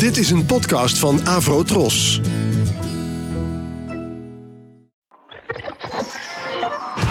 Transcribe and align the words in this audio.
Dit 0.00 0.16
is 0.16 0.30
een 0.30 0.46
podcast 0.46 0.98
van 0.98 1.26
Avro 1.26 1.62
Tros. 1.62 2.20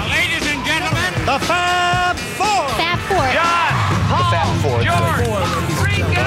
Ladies 0.07 0.45
and 0.53 0.67
gentlemen, 0.67 1.13
The 1.25 1.37
Fab 1.39 2.17
Four. 2.17 2.69
Fab 2.69 2.99
Four. 3.07 3.31
John, 3.31 3.73
Paul, 4.61 4.81
George, 4.81 5.23
Ringo. 5.83 6.21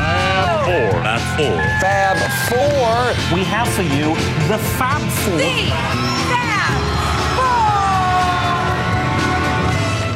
Fab 1.03 1.21
Four. 1.37 1.63
Fab 1.81 2.17
Four. 2.49 3.37
We 3.39 3.45
have 3.45 3.69
for 3.69 3.85
you 3.85 4.15
the 4.47 4.59
Fab 4.59 5.01
Four. 5.01 5.39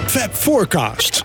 Fab 0.07 0.31
Forecast. 0.33 1.25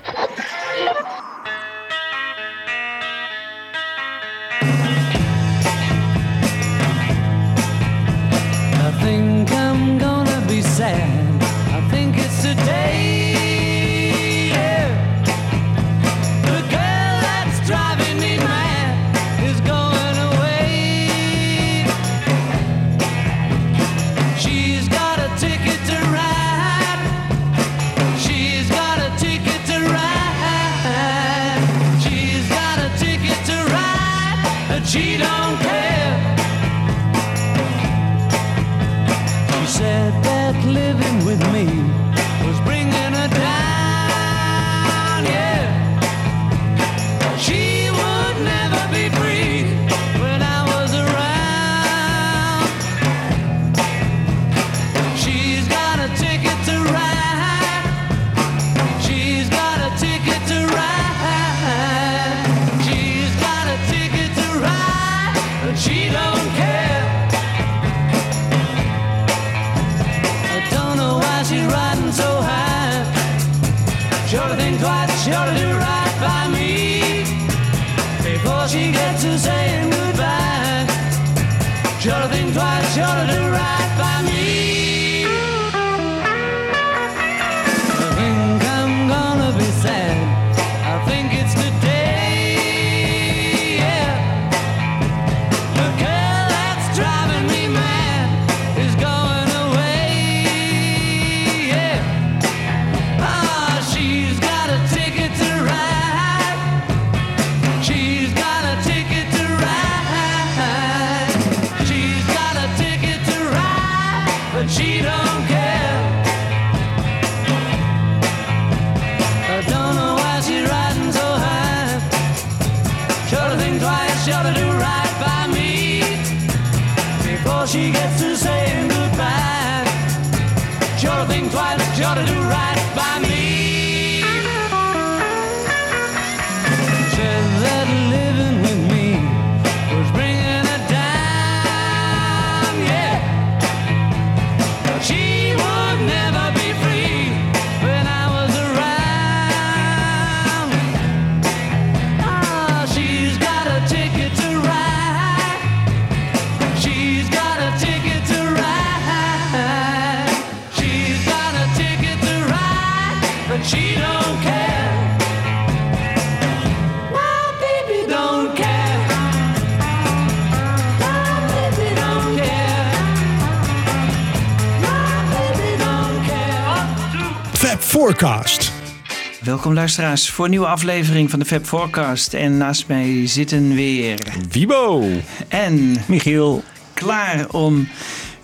Welkom 179.61 179.79
luisteraars 179.79 180.29
voor 180.29 180.45
een 180.45 180.51
nieuwe 180.51 180.67
aflevering 180.67 181.29
van 181.29 181.39
de 181.39 181.45
Fab 181.45 181.65
Forecast. 181.65 182.33
En 182.33 182.57
naast 182.57 182.87
mij 182.87 183.27
zitten 183.27 183.73
weer 183.73 184.19
Wibo. 184.49 185.03
en 185.47 185.95
Michiel. 186.07 186.63
klaar 186.93 187.49
om 187.49 187.87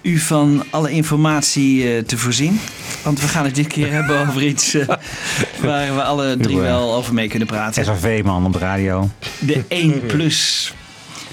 u 0.02 0.18
van 0.18 0.64
alle 0.70 0.92
informatie 0.92 1.96
eh, 1.96 2.04
te 2.04 2.18
voorzien. 2.18 2.60
Want 3.04 3.22
we 3.22 3.28
gaan 3.28 3.46
het 3.46 3.56
dit 3.56 3.68
keer 3.68 3.92
hebben 3.92 4.28
over 4.28 4.44
iets 4.44 4.74
eh, 4.74 4.88
waar 5.62 5.96
we 5.96 6.04
alle 6.04 6.38
drie 6.38 6.60
wel 6.60 6.94
over 6.94 7.14
mee 7.14 7.28
kunnen 7.28 7.48
praten. 7.48 7.86
SRV-man 7.86 8.46
op 8.46 8.54
de 8.54 8.60
radio. 8.60 9.10
De 9.40 9.64
1 9.68 10.06
Plus. 10.06 10.67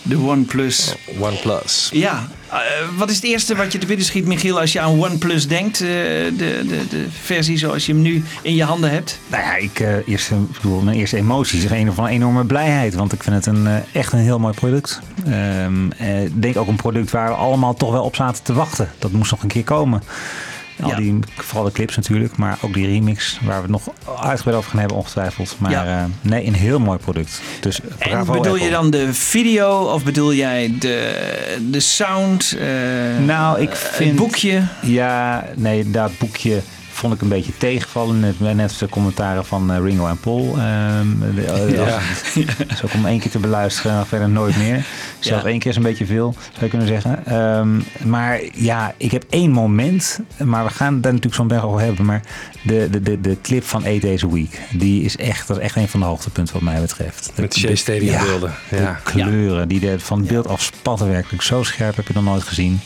De 0.07 0.19
OnePlus. 0.19 0.95
OnePlus. 1.21 1.89
Ja, 1.93 2.29
eh, 2.51 2.59
wat 2.97 3.11
is 3.11 3.17
het 3.17 3.25
eerste 3.25 3.55
wat 3.57 3.73
je 3.73 3.79
te 3.79 3.87
binnen 3.87 4.07
schiet, 4.07 4.27
Michiel, 4.27 4.61
als 4.61 4.73
je 4.73 4.81
aan 4.81 5.01
OnePlus 5.01 5.49
denkt? 5.49 5.81
eh, 5.81 5.89
de, 5.89 6.33
de, 6.69 6.81
de 6.91 7.07
versie 7.23 7.59
zoals 7.59 7.87
je 7.87 7.93
hem 7.93 8.03
nu 8.03 8.25
in 8.43 8.55
je 8.55 8.65
handen 8.65 8.91
hebt? 8.91 9.19
Nou 9.27 9.43
ja, 9.43 9.55
ik, 9.57 9.81
eh, 9.81 10.09
eerst, 10.09 10.31
ik 10.31 10.53
bedoel, 10.53 10.81
mijn 10.81 10.97
eerste 10.97 11.17
emoties 11.17 11.65
is 11.65 11.71
een 11.71 11.93
van 11.93 12.07
enorme 12.07 12.45
blijheid. 12.45 12.95
Want 12.95 13.13
ik 13.13 13.23
vind 13.23 13.35
het 13.35 13.47
een, 13.47 13.67
eh, 13.67 13.77
echt 13.93 14.13
een 14.13 14.19
heel 14.19 14.39
mooi 14.39 14.55
product. 14.55 15.01
Ehm, 15.27 15.91
eh, 15.97 16.23
Ik 16.25 16.43
denk 16.43 16.57
ook 16.57 16.69
een 16.69 16.77
product 16.77 17.11
waar 17.11 17.29
we 17.29 17.35
allemaal 17.35 17.75
toch 17.75 17.91
wel 17.91 18.05
op 18.05 18.17
zaten 18.17 18.43
te 18.43 18.53
wachten. 18.53 18.91
Dat 18.99 19.11
moest 19.13 19.31
nog 19.31 19.43
een 19.43 19.49
keer 19.49 19.65
komen. 19.65 20.03
Al 20.83 20.89
Ja. 20.91 20.97
die, 20.97 21.19
vooral 21.37 21.65
de 21.65 21.73
clips 21.73 21.97
natuurlijk, 21.97 22.37
maar 22.37 22.59
ook 22.61 22.75
die 22.75 22.87
remix 22.87 23.39
waar 23.43 23.57
we 23.57 23.63
het 23.63 23.71
nog 23.71 23.89
uitgebreid 24.21 24.57
over 24.59 24.71
gaan 24.71 24.79
hebben 24.79 24.97
ongetwijfeld. 24.97 25.57
Maar 25.59 25.71
Ja. 25.71 25.85
eh, 25.87 26.05
nee, 26.21 26.47
een 26.47 26.55
heel 26.55 26.79
mooi 26.81 26.99
product. 26.99 27.41
Dus 27.61 27.81
En 27.81 28.11
bravo 28.11 28.33
bedoel 28.33 28.57
je 28.57 28.71
dan 28.71 28.91
de 28.91 29.15
video 29.15 29.79
of 29.81 30.05
bedoel 30.05 30.35
jij 30.35 30.75
de, 30.79 31.59
de 31.71 31.81
sound? 31.81 32.57
eh, 32.61 32.67
Nou, 33.27 33.61
ik 33.61 33.75
vind- 33.77 34.09
Het 34.11 34.19
boekje? 34.19 34.63
Ja, 34.83 35.45
nee, 35.55 35.91
dat 35.91 36.19
boekje 36.19 36.61
vond 36.95 37.15
ik 37.15 37.21
een 37.21 37.29
beetje 37.29 37.53
tegenvallen. 37.59 38.21
Net, 38.21 38.41
net 38.41 38.77
de 38.79 38.89
commentaren 38.89 39.45
van 39.47 39.73
eh, 39.73 39.79
Ringo 39.83 40.07
en 40.07 40.19
Paul. 40.19 40.55
Ehm, 40.59 41.07
de- 41.35 41.45
eh, 41.45 41.71
Ja. 41.87 41.99
Ook 42.85 42.95
om 42.95 43.07
één 43.07 43.21
keer 43.21 43.31
te 43.31 43.39
beluisteren 43.39 43.99
en 43.99 44.07
verder 44.07 44.29
nooit 44.29 44.57
meer. 44.57 44.85
Zelfs 45.19 45.43
Ja. 45.45 45.49
één 45.51 45.59
keer 45.59 45.71
is 45.71 45.77
een 45.77 45.83
beetje 45.83 46.07
veel, 46.07 46.35
zou 46.53 46.65
je 46.65 46.69
kunnen 46.69 46.87
zeggen. 46.89 47.27
Ehm, 47.27 48.09
maar 48.09 48.41
ja, 48.55 48.95
ik 48.97 49.11
heb 49.11 49.25
één 49.31 49.51
moment. 49.51 50.21
Maar 50.45 50.65
we 50.65 50.71
gaan 50.71 50.93
het 50.95 51.03
daar 51.03 51.13
natuurlijk 51.13 51.41
zo 51.43 51.45
meteen 51.45 51.63
over 51.63 51.81
hebben. 51.81 52.05
Maar 52.05 52.23
de, 52.63 52.89
de, 52.91 53.01
de, 53.03 53.21
de 53.21 53.37
clip 53.43 53.65
van 53.65 53.85
Eight 53.85 54.03
Days 54.03 54.25
a 54.25 54.29
Week. 54.29 54.61
Die 54.73 55.03
is 55.05 55.17
echt, 55.17 55.49
dat 55.49 55.57
is 55.57 55.63
echt 55.63 55.77
een 55.77 55.89
van 55.89 56.01
de 56.01 56.07
hoogtepunten 56.07 56.55
wat 56.55 56.63
mij 56.63 56.81
betreft. 56.81 57.31
De- 57.35 57.43
Met 57.43 57.53
de- 57.53 57.59
Shea 57.59 57.75
Stadium 57.75 58.13
ja, 58.13 58.23
beelden. 58.25 58.55
De 58.71 58.77
Ja. 58.77 59.01
kleuren. 59.03 59.69
Die 59.69 59.81
de, 59.81 60.01
van 60.01 60.19
het 60.19 60.29
beeld 60.29 60.49
af 60.49 60.63
spatten 60.63 61.09
werkelijk. 61.09 61.43
Zo 61.43 61.63
scherp 61.63 61.97
heb 61.97 62.07
je 62.09 62.15
nog 62.15 62.25
nooit 62.25 62.43
gezien. 62.43 62.81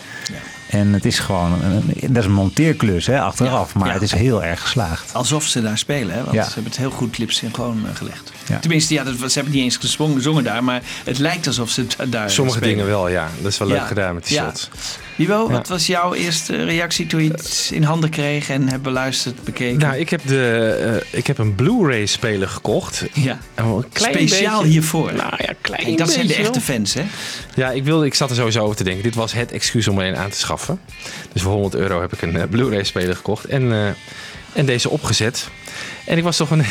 En 0.68 0.92
het 0.92 1.04
is 1.04 1.18
gewoon, 1.18 1.62
een, 1.62 1.94
dat 2.00 2.16
is 2.16 2.24
een 2.24 2.32
monteerklus 2.32 3.06
hè, 3.06 3.20
achteraf. 3.20 3.72
Ja, 3.72 3.78
maar 3.78 3.88
ja. 3.88 3.94
het 3.94 4.02
is 4.02 4.12
heel 4.12 4.44
erg 4.44 4.60
geslaagd. 4.60 5.14
Alsof 5.14 5.44
ze 5.44 5.62
daar 5.62 5.78
spelen, 5.78 6.14
hè? 6.14 6.20
want 6.22 6.34
Ja. 6.34 6.42
ze 6.44 6.52
hebben 6.54 6.70
het 6.70 6.80
heel 6.80 6.90
goed 6.90 7.18
lipsynchroon 7.18 7.86
eh, 7.88 7.94
gelegd. 7.96 8.32
Ja. 8.48 8.58
Tenminste, 8.58 8.94
ja, 8.94 9.04
dat, 9.04 9.14
ze 9.16 9.38
hebben 9.38 9.52
niet 9.52 9.62
eens 9.62 9.76
gezongen, 9.76 10.14
gezongen 10.16 10.44
daar, 10.44 10.64
maar 10.64 10.82
het 11.04 11.18
lijkt 11.18 11.46
alsof 11.46 11.70
ze 11.70 11.80
het 11.80 12.12
daar 12.12 12.30
Sommige 12.30 12.56
spelen. 12.58 12.76
dingen 12.76 12.90
wel, 12.90 13.08
ja. 13.08 13.30
Dat 13.42 13.52
is 13.52 13.58
wel 13.58 13.68
leuk 13.68 13.76
Ja. 13.76 13.86
gedaan 13.86 14.14
met 14.14 14.26
die 14.26 14.36
Ja. 14.36 14.44
shots. 14.44 14.68
Libo, 15.16 15.50
wat 15.50 15.68
was 15.68 15.86
jouw 15.86 16.14
eerste 16.14 16.64
reactie 16.64 17.06
toen 17.06 17.22
je 17.24 17.30
het 17.30 17.70
in 17.72 17.82
handen 17.82 18.10
kreeg 18.10 18.48
en 18.48 18.68
hebt 18.68 18.82
beluisterd, 18.82 19.44
bekeken? 19.44 19.78
Nou, 19.78 19.96
ik 19.96 20.08
heb, 20.08 20.20
de, 20.26 21.00
eh, 21.12 21.18
ik 21.18 21.26
heb 21.26 21.38
een 21.38 21.54
Blu-ray 21.54 22.06
speler 22.06 22.48
gekocht. 22.48 23.04
ja. 23.14 23.38
Klein 23.92 24.12
Speciaal 24.14 24.56
beetje- 24.58 24.72
hiervoor. 24.72 25.12
Nou 25.14 25.32
ja, 25.36 25.52
klein 25.60 25.96
dat 25.96 26.10
zijn 26.10 26.26
de 26.26 26.34
echte 26.34 26.60
fans, 26.60 26.94
hè? 26.94 27.02
Ja, 27.54 27.70
ik, 27.70 27.84
wilde, 27.84 28.06
ik 28.06 28.14
zat 28.14 28.30
er 28.30 28.36
sowieso 28.36 28.62
over 28.62 28.76
te 28.76 28.84
denken. 28.84 29.02
Dit 29.02 29.14
was 29.14 29.32
het 29.32 29.52
excuus 29.52 29.88
om 29.88 29.98
er 29.98 30.06
een 30.08 30.16
aan 30.16 30.30
te 30.30 30.38
schaffen. 30.38 30.80
Dus 31.32 31.42
voor 31.42 31.52
100 31.52 31.74
euro 31.74 32.00
heb 32.00 32.12
ik 32.12 32.22
een 32.22 32.36
eh, 32.36 32.48
Blu-ray 32.50 32.84
speler 32.84 33.16
gekocht. 33.16 33.44
En, 33.44 33.72
eh, 33.72 33.88
en 34.52 34.66
deze 34.66 34.90
opgezet. 34.90 35.48
En 36.08 36.16
ik 36.16 36.22
was 36.22 36.36
toch 36.36 36.50
een, 36.50 36.64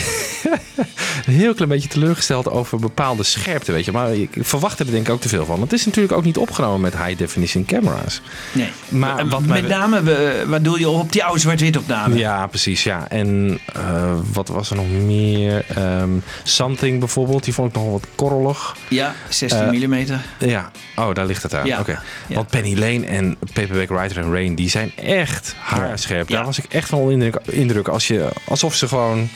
een 1.25 1.33
heel 1.41 1.53
klein 1.53 1.69
beetje 1.69 1.89
teleurgesteld 1.89 2.49
over 2.49 2.79
bepaalde 2.79 3.23
scherpte, 3.23 3.71
weet 3.71 3.85
je. 3.85 3.91
Maar 3.91 4.13
ik 4.15 4.29
verwachtte 4.39 4.83
er 4.83 4.91
denk 4.91 5.07
ik 5.07 5.13
ook 5.13 5.21
te 5.21 5.29
veel 5.29 5.45
van. 5.45 5.57
Want 5.57 5.71
het 5.71 5.79
is 5.79 5.85
natuurlijk 5.85 6.13
ook 6.13 6.23
niet 6.23 6.37
opgenomen 6.37 6.81
met 6.81 6.97
high 6.97 7.17
definition 7.17 7.65
camera's. 7.65 8.21
Nee. 8.51 8.69
Maar 8.89 9.27
wat 9.27 9.45
met 9.45 9.67
name, 9.67 10.01
waar 10.47 10.61
doe 10.61 10.79
je 10.79 10.89
op 10.89 11.11
die 11.11 11.23
oude 11.23 11.39
zwart-wit 11.39 11.77
opname? 11.77 12.15
Ja, 12.17 12.47
precies. 12.47 12.83
Ja. 12.83 13.09
En 13.09 13.59
eh, 13.73 14.13
wat 14.33 14.47
was 14.47 14.69
er 14.69 14.75
nog 14.75 14.89
meer? 14.89 15.65
Ehm, 15.75 16.09
Something 16.43 16.99
bijvoorbeeld. 16.99 17.43
Die 17.43 17.53
vond 17.53 17.69
ik 17.69 17.75
nog 17.81 17.91
wat 17.91 18.07
korrelig. 18.15 18.75
Ja, 18.89 19.15
16 19.29 19.59
Eh, 19.59 19.87
mm. 19.87 20.49
Ja, 20.49 20.71
oh, 20.95 21.13
daar 21.13 21.25
ligt 21.25 21.43
het 21.43 21.53
aan. 21.53 21.65
Ja. 21.65 21.79
Oké. 21.79 22.01
Ja. 22.27 22.35
Want 22.35 22.47
Penny 22.49 22.73
Lane 22.79 23.05
en 23.05 23.37
Paperback 23.53 23.89
Writer 23.89 24.17
en 24.17 24.31
Rain, 24.31 24.55
die 24.55 24.69
zijn 24.69 24.91
echt 24.95 25.55
haarscherp. 25.59 26.29
Ja. 26.29 26.35
Daar 26.35 26.45
was 26.45 26.57
ik 26.57 26.65
echt 26.69 26.89
van 26.89 26.99
onder 26.99 27.13
indruk, 27.13 27.35
indruk 27.45 27.87
als 27.87 28.07
je, 28.07 28.29
alsof 28.45 28.75
ze 28.75 28.87
gewoon 28.87 29.26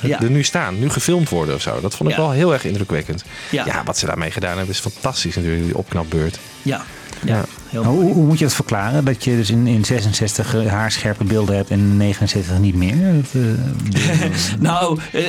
Ja. 0.00 0.20
er 0.20 0.30
nu 0.30 0.42
staan, 0.42 0.78
nu 0.78 0.90
gefilmd 0.90 1.28
worden 1.28 1.54
of 1.54 1.60
zo. 1.60 1.80
Dat 1.80 1.94
vond 1.94 2.10
ik 2.10 2.16
Ja. 2.16 2.22
wel 2.22 2.30
heel 2.30 2.52
erg 2.52 2.64
indrukwekkend. 2.64 3.24
Ja. 3.50 3.64
Ja. 3.66 3.82
wat 3.84 3.98
ze 3.98 4.06
daarmee 4.06 4.30
gedaan 4.30 4.56
hebben 4.56 4.74
is 4.74 4.80
fantastisch 4.80 5.36
natuurlijk, 5.36 5.64
die 5.64 5.76
opknapbeurt. 5.76 6.38
Ja. 6.62 6.84
ja. 7.24 7.44
Heel 7.82 7.84
hoe, 7.84 8.12
hoe 8.12 8.26
moet 8.26 8.38
je 8.38 8.44
dat 8.44 8.54
verklaren? 8.54 9.04
Dat 9.04 9.24
je 9.24 9.36
dus 9.36 9.50
in, 9.50 9.66
in 9.66 9.84
66 9.84 10.54
eh, 10.54 10.66
haarscherpe 10.66 11.24
beelden 11.24 11.56
hebt 11.56 11.70
en 11.70 11.78
in 11.78 11.96
69 11.96 12.58
niet 12.58 12.74
meer? 12.74 12.96
Dat, 13.14 13.42
eh, 13.42 14.20
Nou, 14.60 14.98
eh, 15.12 15.22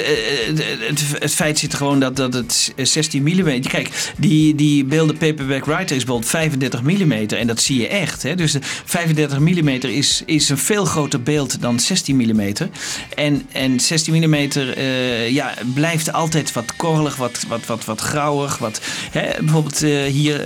het, 0.87 1.03
het 1.19 1.33
feit 1.33 1.59
zit 1.59 1.73
gewoon 1.73 1.99
dat, 1.99 2.15
dat 2.15 2.33
het 2.33 2.73
16 2.77 3.23
mm. 3.23 3.61
Kijk, 3.61 4.13
die, 4.17 4.55
die 4.55 4.85
beelden 4.85 5.17
Paperback 5.17 5.65
Writer 5.65 5.95
is 5.95 6.03
bijvoorbeeld 6.03 6.31
35 6.31 6.81
mm. 6.81 7.11
En 7.11 7.47
dat 7.47 7.61
zie 7.61 7.81
je 7.81 7.87
echt. 7.87 8.23
Hè? 8.23 8.35
Dus 8.35 8.51
de 8.51 8.59
35 8.61 9.39
mm 9.39 9.67
is, 9.67 10.23
is 10.25 10.49
een 10.49 10.57
veel 10.57 10.85
groter 10.85 11.21
beeld 11.21 11.61
dan 11.61 11.79
16 11.79 12.15
mm. 12.15 12.53
En, 13.15 13.45
en 13.51 13.79
16 13.79 14.13
mm 14.13 14.35
ja, 15.29 15.53
blijft 15.73 16.13
altijd 16.13 16.53
wat 16.53 16.75
korrelig, 16.75 17.15
wat, 17.15 17.45
wat, 17.47 17.65
wat, 17.65 17.85
wat 17.85 18.01
grauwig. 18.01 18.57
Wat, 18.57 18.81
hè? 19.11 19.29
Bijvoorbeeld 19.39 19.79
hier 20.11 20.45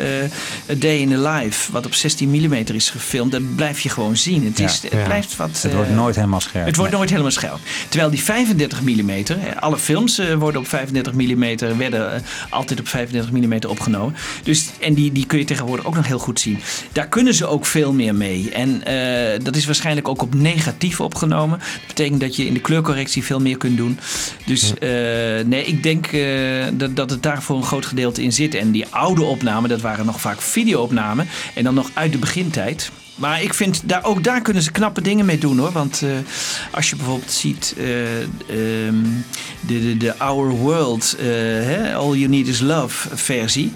A 0.69 0.73
Day 0.73 0.97
in 0.97 1.09
the 1.09 1.19
Life, 1.19 1.71
wat 1.71 1.85
op 1.89 1.95
16 1.95 2.29
mm 2.29 2.53
is 2.53 2.89
gefilmd. 2.89 3.31
Dat 3.31 3.55
blijf 3.55 3.79
je 3.79 3.89
gewoon 3.89 4.17
zien. 4.17 4.45
Het, 4.45 4.57
Ja, 4.57 4.65
is, 4.65 4.81
het 4.81 4.91
ja. 4.91 5.03
blijft 5.03 5.35
wat... 5.35 5.61
het 5.61 5.73
wordt 5.73 5.89
eh, 5.89 5.95
nooit 5.95 6.15
helemaal 6.15 6.39
scherp. 6.39 6.65
het 6.65 6.75
wordt 6.75 6.91
Nee. 6.91 6.99
nooit 6.99 7.11
helemaal 7.11 7.31
scherp. 7.31 7.59
Terwijl 7.89 8.11
die 8.11 8.23
35 8.23 8.81
mm, 8.81 9.23
alle 9.59 9.77
films 9.77 10.17
eh, 10.17 10.33
worden 10.33 10.61
op 10.61 10.67
35 10.67 11.13
mm, 11.13 11.77
werden 11.77 12.13
eh, 12.13 12.21
altijd 12.49 12.79
op 12.79 12.87
35 12.87 13.31
mm 13.31 13.59
opgenomen. 13.67 14.15
Dus, 14.43 14.69
en 14.79 14.93
die, 14.93 15.11
die 15.11 15.25
kun 15.25 15.39
je 15.39 15.45
tegenwoordig 15.45 15.85
ook 15.85 15.95
nog 15.95 16.07
heel 16.07 16.19
goed 16.19 16.39
zien. 16.39 16.59
Daar 16.91 17.07
kunnen 17.07 17.33
ze 17.33 17.45
ook 17.45 17.65
veel 17.65 17.93
meer 17.93 18.15
mee. 18.15 18.49
En 18.51 18.83
eh, 18.83 19.39
dat 19.43 19.55
is 19.55 19.65
waarschijnlijk 19.65 20.07
ook 20.07 20.21
op 20.21 20.33
negatief 20.35 21.01
opgenomen. 21.01 21.59
Dat 21.59 21.87
betekent 21.87 22.19
dat 22.21 22.35
je 22.35 22.45
in 22.45 22.53
de 22.53 22.59
kleurcorrectie 22.59 23.23
veel 23.23 23.39
meer 23.39 23.57
kunt 23.57 23.77
doen. 23.77 23.99
Dus 24.45 24.73
eh, 24.73 24.89
nee, 25.45 25.65
ik 25.65 25.83
denk 25.83 26.07
eh, 26.07 26.21
dat, 26.73 26.95
dat 26.95 27.09
het 27.09 27.23
daar 27.23 27.43
voor 27.43 27.57
een 27.57 27.63
groot 27.63 27.85
gedeelte 27.85 28.23
in 28.23 28.33
zit. 28.33 28.55
En 28.55 28.71
die 28.71 28.85
oude 28.89 29.23
opnamen, 29.23 29.69
dat 29.69 29.81
waren 29.81 30.05
nog 30.05 30.21
vaak 30.21 30.41
videoopnamen. 30.41 31.27
En 31.53 31.63
dan 31.63 31.73
nog 31.79 31.91
uit 31.93 32.11
de 32.11 32.17
begintijd. 32.17 32.91
Maar 33.15 33.41
ik 33.41 33.53
vind, 33.53 33.81
daar, 33.85 34.05
ook 34.05 34.23
daar 34.23 34.41
kunnen 34.41 34.63
ze 34.63 34.71
knappe 34.71 35.01
dingen 35.01 35.25
mee 35.25 35.37
doen 35.37 35.57
hoor. 35.57 35.71
Want 35.71 36.01
eh, 36.01 36.09
als 36.71 36.89
je 36.89 36.95
bijvoorbeeld 36.95 37.31
ziet 37.31 37.75
eh, 37.77 38.21
ehm, 38.21 38.95
de, 39.59 39.79
de, 39.81 39.97
de 39.97 40.17
Our 40.17 40.49
World, 40.49 41.15
eh, 41.19 41.25
hè, 41.25 41.95
All 41.95 42.15
You 42.15 42.27
Need 42.27 42.47
Is 42.47 42.59
Love 42.59 43.15
versie. 43.15 43.71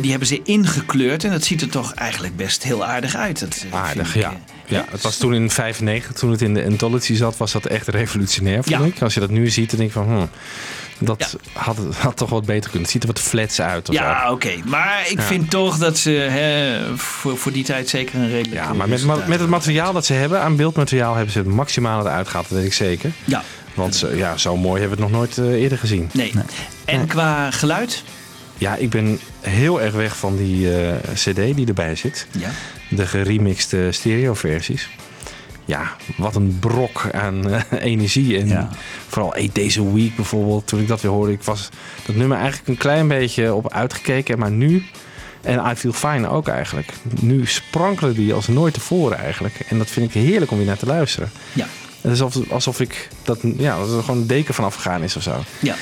die 0.00 0.10
hebben 0.10 0.28
ze 0.28 0.40
ingekleurd 0.44 1.24
en 1.24 1.30
dat 1.30 1.44
ziet 1.44 1.60
er 1.62 1.68
toch 1.68 1.94
eigenlijk 1.94 2.36
best 2.36 2.62
heel 2.62 2.84
aardig 2.84 3.14
uit. 3.14 3.40
Dat, 3.40 3.64
Aardig, 3.70 4.14
ik, 4.14 4.22
ja. 4.22 4.32
Ja, 4.68 4.84
het 4.90 5.02
was 5.02 5.16
toen 5.16 5.34
in 5.34 5.50
95, 5.50 6.12
toen 6.12 6.30
het 6.30 6.42
in 6.42 6.54
de 6.54 6.64
Anthology 6.64 7.14
zat, 7.14 7.36
was 7.36 7.52
dat 7.52 7.66
echt 7.66 7.88
revolutionair, 7.88 8.62
vond 8.64 8.68
Ja. 8.80 8.84
ik. 8.84 9.02
Als 9.02 9.14
je 9.14 9.20
dat 9.20 9.30
nu 9.30 9.50
ziet, 9.50 9.70
dan 9.70 9.78
denk 9.78 9.90
ik 9.90 9.96
van, 9.96 10.04
hmm, 10.06 10.28
dat 10.98 11.36
Ja. 11.54 11.60
had, 11.60 11.76
had 11.96 12.16
toch 12.16 12.30
wat 12.30 12.44
beter 12.44 12.62
kunnen. 12.64 12.82
Het 12.82 12.90
ziet 12.90 13.02
er 13.02 13.08
wat 13.08 13.20
flats 13.20 13.60
uit. 13.60 13.88
Of. 13.88 13.94
Ja, 13.94 14.30
oké. 14.32 14.50
Maar 14.64 15.04
ik 15.10 15.16
Ja. 15.18 15.22
vind 15.22 15.50
toch 15.50 15.78
dat 15.78 15.98
ze 15.98 16.10
hè, 16.10 16.80
voor, 16.96 17.38
voor 17.38 17.52
die 17.52 17.64
tijd 17.64 17.88
zeker 17.88 18.14
een 18.14 18.28
redelijk 18.30 18.54
Ja, 18.54 18.68
eh, 18.68 18.72
maar 18.72 18.88
met, 18.88 19.04
ma- 19.04 19.24
met 19.26 19.40
het 19.40 19.48
materiaal 19.48 19.92
dat 19.92 20.06
ze 20.06 20.12
hebben, 20.12 20.40
aan 20.40 20.56
beeldmateriaal, 20.56 21.14
hebben 21.14 21.32
ze 21.32 21.38
het 21.38 21.48
maximale 21.48 22.02
eruit 22.08 22.26
gehaald, 22.28 22.48
dat 22.48 22.58
weet 22.58 22.66
ik 22.66 22.72
zeker. 22.74 23.10
Ja, 23.24 23.42
Want 23.74 23.96
zo- 23.96 24.14
ja, 24.14 24.36
zo 24.36 24.56
mooi 24.56 24.80
hebben 24.80 24.98
we 24.98 25.04
het 25.04 25.12
nog 25.12 25.20
nooit 25.20 25.38
eh, 25.38 25.62
eerder 25.62 25.78
gezien. 25.78 26.10
nee. 26.12 26.32
En 26.84 27.06
qua 27.06 27.50
geluid? 27.50 28.02
Ja, 28.58 28.74
ik 28.76 28.90
ben 28.90 29.20
heel 29.40 29.80
erg 29.80 29.94
weg 29.94 30.16
van 30.16 30.36
die 30.36 30.76
eh, 30.80 30.94
cd 31.14 31.34
die 31.34 31.66
erbij 31.66 31.94
zit. 31.96 32.26
Ja. 32.30 32.50
De 32.90 33.06
geremixte 33.06 33.88
stereoversies. 33.90 34.88
Ja, 35.66 35.96
wat 36.16 36.34
een 36.36 36.56
brok 36.60 37.08
aan 37.12 37.50
eh, 37.50 37.60
energie. 37.92 38.38
En 38.38 38.48
Ja. 38.48 38.68
vooral 39.08 39.34
Days 39.52 39.78
a 39.78 39.82
Week 39.82 40.16
bijvoorbeeld. 40.16 40.66
Toen 40.66 40.80
ik 40.80 40.88
dat 40.88 41.00
weer 41.00 41.10
hoorde, 41.10 41.32
ik 41.32 41.42
was 41.42 41.68
dat 42.06 42.16
nummer 42.16 42.36
eigenlijk 42.38 42.68
een 42.68 42.76
klein 42.76 43.08
beetje 43.08 43.54
op 43.54 43.72
uitgekeken. 43.72 44.38
Maar 44.38 44.50
nu, 44.50 44.84
en 45.42 45.70
I 45.70 45.74
Feel 45.74 45.92
Fine 45.92 46.28
ook 46.28 46.48
eigenlijk. 46.48 46.92
Nu 47.20 47.46
sprankelen 47.46 48.14
die 48.14 48.34
als 48.34 48.46
nooit 48.48 48.74
tevoren 48.74 49.18
eigenlijk. 49.18 49.54
En 49.68 49.78
dat 49.78 49.90
vind 49.90 50.14
ik 50.14 50.22
heerlijk 50.22 50.50
om 50.50 50.56
weer 50.56 50.66
naar 50.66 50.76
te 50.76 50.86
luisteren. 50.86 51.30
Ja. 51.52 51.66
Het 52.00 52.12
is 52.12 52.20
alsof, 52.22 52.50
alsof 52.50 52.80
ik 52.80 53.08
dat, 53.22 53.38
ja, 53.56 53.78
dat 53.78 53.92
er 53.96 54.02
gewoon 54.02 54.20
een 54.20 54.26
deken 54.26 54.54
van 54.54 54.64
afgegaan 54.64 55.02
is 55.02 55.16
of 55.16 55.22
zo. 55.22 55.42
Ja. 55.58 55.74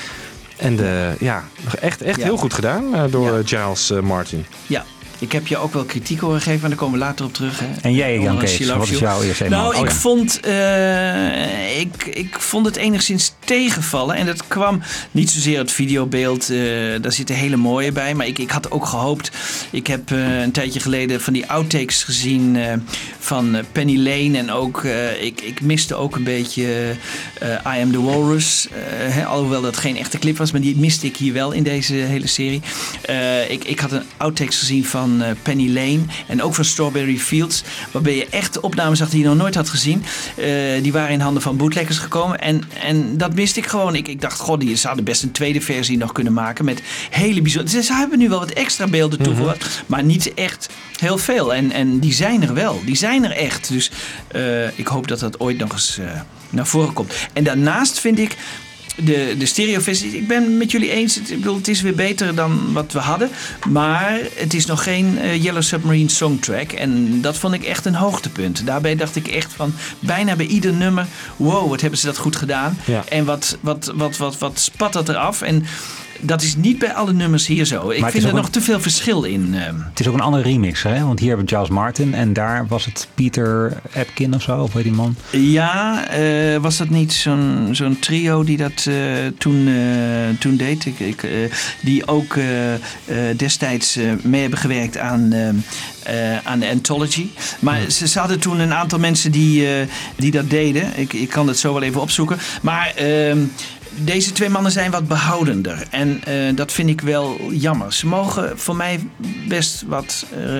En 0.56 0.76
de, 0.76 1.12
ja, 1.20 1.44
echt, 1.80 2.02
echt 2.02 2.18
Ja. 2.18 2.24
heel 2.24 2.36
goed 2.36 2.54
gedaan 2.54 2.94
eh, 2.94 3.02
door 3.10 3.32
Ja. 3.32 3.38
eh, 3.38 3.46
Giles 3.66 3.90
eh, 3.90 4.00
Martin. 4.00 4.46
Ja. 4.66 4.84
Ik 5.24 5.32
heb 5.32 5.46
je 5.46 5.56
ook 5.56 5.72
wel 5.72 5.84
kritiek 5.84 6.20
horen 6.20 6.40
geven, 6.40 6.60
maar 6.60 6.68
daar 6.68 6.78
komen 6.78 6.98
we 6.98 7.04
later 7.04 7.24
op 7.24 7.34
terug. 7.34 7.58
Hè. 7.60 7.66
En 7.82 7.94
jij, 7.94 8.18
Jan 8.18 8.38
Kees, 8.38 8.66
wat 8.68 8.88
is 8.90 8.98
jouw 8.98 9.22
eerste 9.22 9.48
Nou, 9.48 9.74
ik, 9.74 9.80
Oh, 9.80 9.86
ja. 9.86 9.92
vond, 9.94 10.40
eh, 10.40 11.80
ik, 11.80 12.04
ik 12.06 12.36
vond 12.40 12.66
het 12.66 12.76
enigszins 12.76 13.32
tegenvallen. 13.44 14.16
En 14.16 14.26
dat 14.26 14.46
kwam 14.46 14.80
niet 15.10 15.30
zozeer 15.30 15.58
het 15.58 15.72
videobeeld. 15.72 16.50
eh, 16.50 16.58
daar 17.00 17.12
zitten 17.12 17.34
hele 17.36 17.56
mooie 17.56 17.92
bij. 17.92 18.14
Maar 18.14 18.26
ik, 18.26 18.38
ik 18.38 18.50
had 18.50 18.70
ook 18.70 18.86
gehoopt. 18.86 19.30
Ik 19.70 19.86
heb 19.86 20.10
eh, 20.10 20.40
een 20.40 20.52
tijdje 20.52 20.80
geleden 20.80 21.20
van 21.20 21.32
die 21.32 21.46
outtakes 21.46 22.02
gezien 22.02 22.58
van 23.18 23.56
Penny 23.72 23.96
Lane. 23.96 24.38
En 24.38 24.50
ook, 24.50 24.84
ik, 25.20 25.40
ik 25.40 25.60
miste 25.60 25.94
ook 25.94 26.16
een 26.16 26.24
beetje 26.24 26.96
I 27.42 27.80
Am 27.82 27.92
The 27.92 28.02
Walrus. 28.02 28.68
hè, 28.96 29.24
alhoewel 29.26 29.60
dat 29.62 29.76
geen 29.76 29.96
echte 29.96 30.18
clip 30.18 30.36
was. 30.36 30.52
Maar 30.52 30.60
die 30.60 30.76
miste 30.76 31.06
ik 31.06 31.16
hier 31.16 31.32
wel 31.32 31.52
in 31.52 31.62
deze 31.62 31.94
hele 31.94 32.26
serie. 32.26 32.60
Ik, 33.48 33.64
ik 33.64 33.80
had 33.80 33.92
een 33.92 34.02
outtakes 34.16 34.58
gezien 34.58 34.84
van 34.84 35.13
eh, 35.22 35.30
Penny 35.42 35.72
Lane. 35.72 36.00
En 36.26 36.42
ook 36.42 36.54
van 36.54 36.64
Strawberry 36.64 37.18
Fields. 37.18 37.62
Waarbij 37.90 38.16
je 38.16 38.26
echt 38.30 38.60
opnames 38.60 38.98
zag 38.98 39.10
die 39.10 39.20
je 39.20 39.26
nog 39.26 39.36
nooit 39.36 39.54
had 39.54 39.68
gezien. 39.68 40.04
Eh, 40.36 40.46
die 40.82 40.92
waren 40.92 41.10
in 41.10 41.20
handen 41.20 41.42
van 41.42 41.56
bootleggers 41.56 41.98
gekomen. 41.98 42.40
En, 42.40 42.62
en 42.82 43.16
dat 43.16 43.34
miste 43.34 43.58
ik 43.58 43.66
gewoon. 43.66 43.94
Ik, 43.94 44.08
ik 44.08 44.20
dacht, 44.20 44.38
god, 44.40 44.60
die 44.60 44.76
zouden 44.76 45.04
best 45.04 45.22
een 45.22 45.32
tweede 45.32 45.60
versie 45.60 45.98
nog 45.98 46.12
kunnen 46.12 46.32
maken. 46.32 46.64
Met 46.64 46.82
hele 47.10 47.42
bijzondere... 47.42 47.82
Ze 47.82 47.94
hebben 47.94 48.18
nu 48.18 48.28
wel 48.28 48.38
wat 48.38 48.50
extra 48.50 48.86
beelden 48.86 49.22
toegevoegd. 49.22 49.82
Maar 49.86 50.04
niet 50.04 50.34
echt 50.34 50.68
heel 50.98 51.18
veel. 51.18 51.54
En, 51.54 51.72
en 51.72 51.98
die 51.98 52.12
zijn 52.12 52.42
er 52.42 52.54
wel. 52.54 52.80
Die 52.84 52.96
zijn 52.96 53.24
er 53.24 53.32
echt. 53.32 53.68
Dus 53.68 53.90
eh, 54.28 54.78
ik 54.78 54.86
hoop 54.86 55.08
dat 55.08 55.20
dat 55.20 55.40
ooit 55.40 55.58
nog 55.58 55.72
eens 55.72 55.98
naar 56.50 56.66
voren 56.66 56.92
komt. 56.92 57.14
En 57.32 57.44
daarnaast 57.44 58.00
vind 58.00 58.18
ik 58.18 58.36
de, 58.94 59.34
de 59.38 59.46
stereoversie, 59.46 60.16
ik 60.16 60.28
ben 60.28 60.56
met 60.56 60.70
jullie 60.70 60.90
eens. 60.90 61.14
Het, 61.14 61.30
ik 61.30 61.36
bedoel, 61.36 61.56
het 61.56 61.68
is 61.68 61.80
weer 61.80 61.94
beter 61.94 62.34
dan 62.34 62.72
wat 62.72 62.92
we 62.92 62.98
hadden. 62.98 63.30
Maar 63.68 64.18
het 64.34 64.54
is 64.54 64.66
nog 64.66 64.82
geen 64.82 65.18
eh, 65.18 65.42
Yellow 65.42 65.62
Submarine 65.62 66.10
songtrack. 66.10 66.72
En 66.72 67.20
dat 67.20 67.36
vond 67.36 67.54
ik 67.54 67.64
echt 67.64 67.84
een 67.84 67.94
hoogtepunt. 67.94 68.66
Daarbij 68.66 68.96
dacht 68.96 69.16
ik 69.16 69.28
echt 69.28 69.52
van 69.52 69.74
bijna 69.98 70.36
bij 70.36 70.46
ieder 70.46 70.72
nummer... 70.72 71.06
wow, 71.36 71.68
wat 71.68 71.80
hebben 71.80 71.98
ze 71.98 72.06
dat 72.06 72.16
goed 72.16 72.36
gedaan. 72.36 72.78
Ja. 72.84 73.04
En 73.08 73.24
wat, 73.24 73.58
wat, 73.60 73.92
wat, 73.94 74.16
wat, 74.16 74.38
wat 74.38 74.58
spat 74.58 74.92
dat 74.92 75.08
eraf. 75.08 75.42
En 75.42 75.66
dat 76.24 76.42
is 76.42 76.56
niet 76.56 76.78
bij 76.78 76.92
alle 76.92 77.12
nummers 77.12 77.46
hier 77.46 77.64
zo. 77.64 77.90
Ik 77.90 78.06
vind 78.06 78.24
er 78.24 78.34
nog 78.34 78.44
een- 78.46 78.50
te 78.52 78.60
veel 78.60 78.80
verschil 78.80 79.22
in. 79.22 79.54
ehm. 79.54 79.74
Het 79.90 80.00
is 80.00 80.08
ook 80.08 80.14
een 80.14 80.20
andere 80.20 80.42
remixer, 80.42 80.94
hè? 80.94 81.04
Want 81.04 81.18
hier 81.18 81.28
hebben 81.28 81.46
we 81.46 81.52
Charles 81.52 81.70
Martin 81.72 82.14
en 82.14 82.32
daar 82.32 82.66
was 82.66 82.84
het 82.84 83.08
Peter 83.14 83.80
Epkin 83.92 84.34
of 84.34 84.42
zo, 84.42 84.62
of 84.62 84.72
weet 84.72 84.84
die 84.84 84.92
man? 84.92 85.16
Ja, 85.30 86.06
eh, 86.08 86.56
was 86.60 86.76
dat 86.76 86.88
niet 86.88 87.12
zo'n 87.12 87.68
zo'n 87.72 87.98
trio 87.98 88.44
die 88.44 88.56
dat 88.56 88.86
eh, 88.88 88.94
toen, 89.38 89.68
eh, 89.68 90.38
toen 90.38 90.56
deed? 90.56 90.86
Ik, 90.86 90.98
ik, 91.00 91.28
die 91.82 92.06
ook 92.06 92.36
destijds 93.36 93.98
mee 94.22 94.40
hebben 94.40 94.58
gewerkt 94.58 94.98
aan, 94.98 95.34
aan 96.44 96.58
de 96.60 96.68
Anthology. 96.68 97.26
Maar 97.58 97.80
ze, 97.90 98.08
ze 98.08 98.18
hadden 98.18 98.40
toen 98.40 98.58
een 98.60 98.72
aantal 98.74 98.98
mensen 98.98 99.32
die, 99.32 99.66
die 100.16 100.30
dat 100.30 100.50
deden. 100.50 100.98
Ik, 100.98 101.12
ik 101.12 101.28
kan 101.28 101.48
het 101.48 101.58
zo 101.58 101.72
wel 101.72 101.82
even 101.82 102.00
opzoeken. 102.00 102.38
Maar 102.62 102.92
ehm, 102.96 103.38
deze 103.96 104.32
twee 104.32 104.48
mannen 104.48 104.72
zijn 104.72 104.90
wat 104.90 105.08
behoudender. 105.08 105.86
En 105.90 106.24
eh, 106.24 106.56
dat 106.56 106.72
vind 106.72 106.88
ik 106.88 107.00
wel 107.00 107.52
jammer. 107.52 107.92
Ze 107.92 108.06
mogen 108.06 108.58
voor 108.58 108.76
mij 108.76 109.00
best 109.48 109.84
wat, 109.86 110.26
eh, 110.36 110.54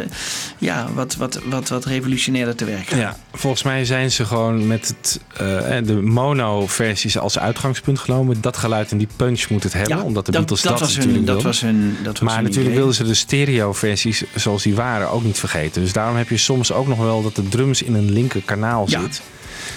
ja, 0.58 0.88
wat, 0.94 1.16
wat, 1.16 1.40
wat, 1.44 1.68
wat 1.68 1.84
revolutionairder 1.84 2.54
te 2.54 2.64
werk 2.64 2.86
gaan. 2.86 2.98
Ja, 2.98 3.16
volgens 3.32 3.62
mij 3.62 3.84
zijn 3.84 4.10
ze 4.10 4.24
gewoon 4.24 4.66
met 4.66 4.88
het, 4.88 5.20
eh, 5.36 5.86
de 5.86 5.94
mono-versies 6.02 7.18
als 7.18 7.38
uitgangspunt 7.38 7.98
genomen. 7.98 8.40
Dat 8.40 8.56
geluid 8.56 8.90
en 8.90 8.98
die 8.98 9.08
punch 9.16 9.48
moet 9.48 9.62
het 9.62 9.72
hebben, 9.72 10.02
omdat 10.02 10.26
de 10.26 10.32
Beatles 10.32 10.62
dat, 10.62 10.80
was 10.80 10.96
hun, 10.96 10.98
natuurlijk 10.98 11.26
dat 11.26 11.34
wilden. 11.34 11.52
was 11.52 11.60
hun, 11.60 11.96
dat 12.02 12.18
was 12.18 12.28
Maar 12.28 12.34
hun 12.34 12.44
natuurlijk 12.44 12.74
wilden 12.74 12.94
ze 12.94 13.04
de 13.04 13.14
stereo-versies 13.14 14.22
zoals 14.34 14.62
die 14.62 14.74
waren 14.74 15.10
ook 15.10 15.24
niet 15.24 15.38
vergeten. 15.38 15.82
Dus 15.82 15.92
daarom 15.92 16.16
heb 16.16 16.28
je 16.28 16.36
soms 16.36 16.72
ook 16.72 16.86
nog 16.86 16.98
wel 16.98 17.22
dat 17.22 17.34
de 17.34 17.48
drums 17.48 17.82
in 17.82 17.94
een 17.94 18.12
linker 18.12 18.42
kanaal 18.44 18.84
Ja. 18.88 19.00
zit. 19.00 19.22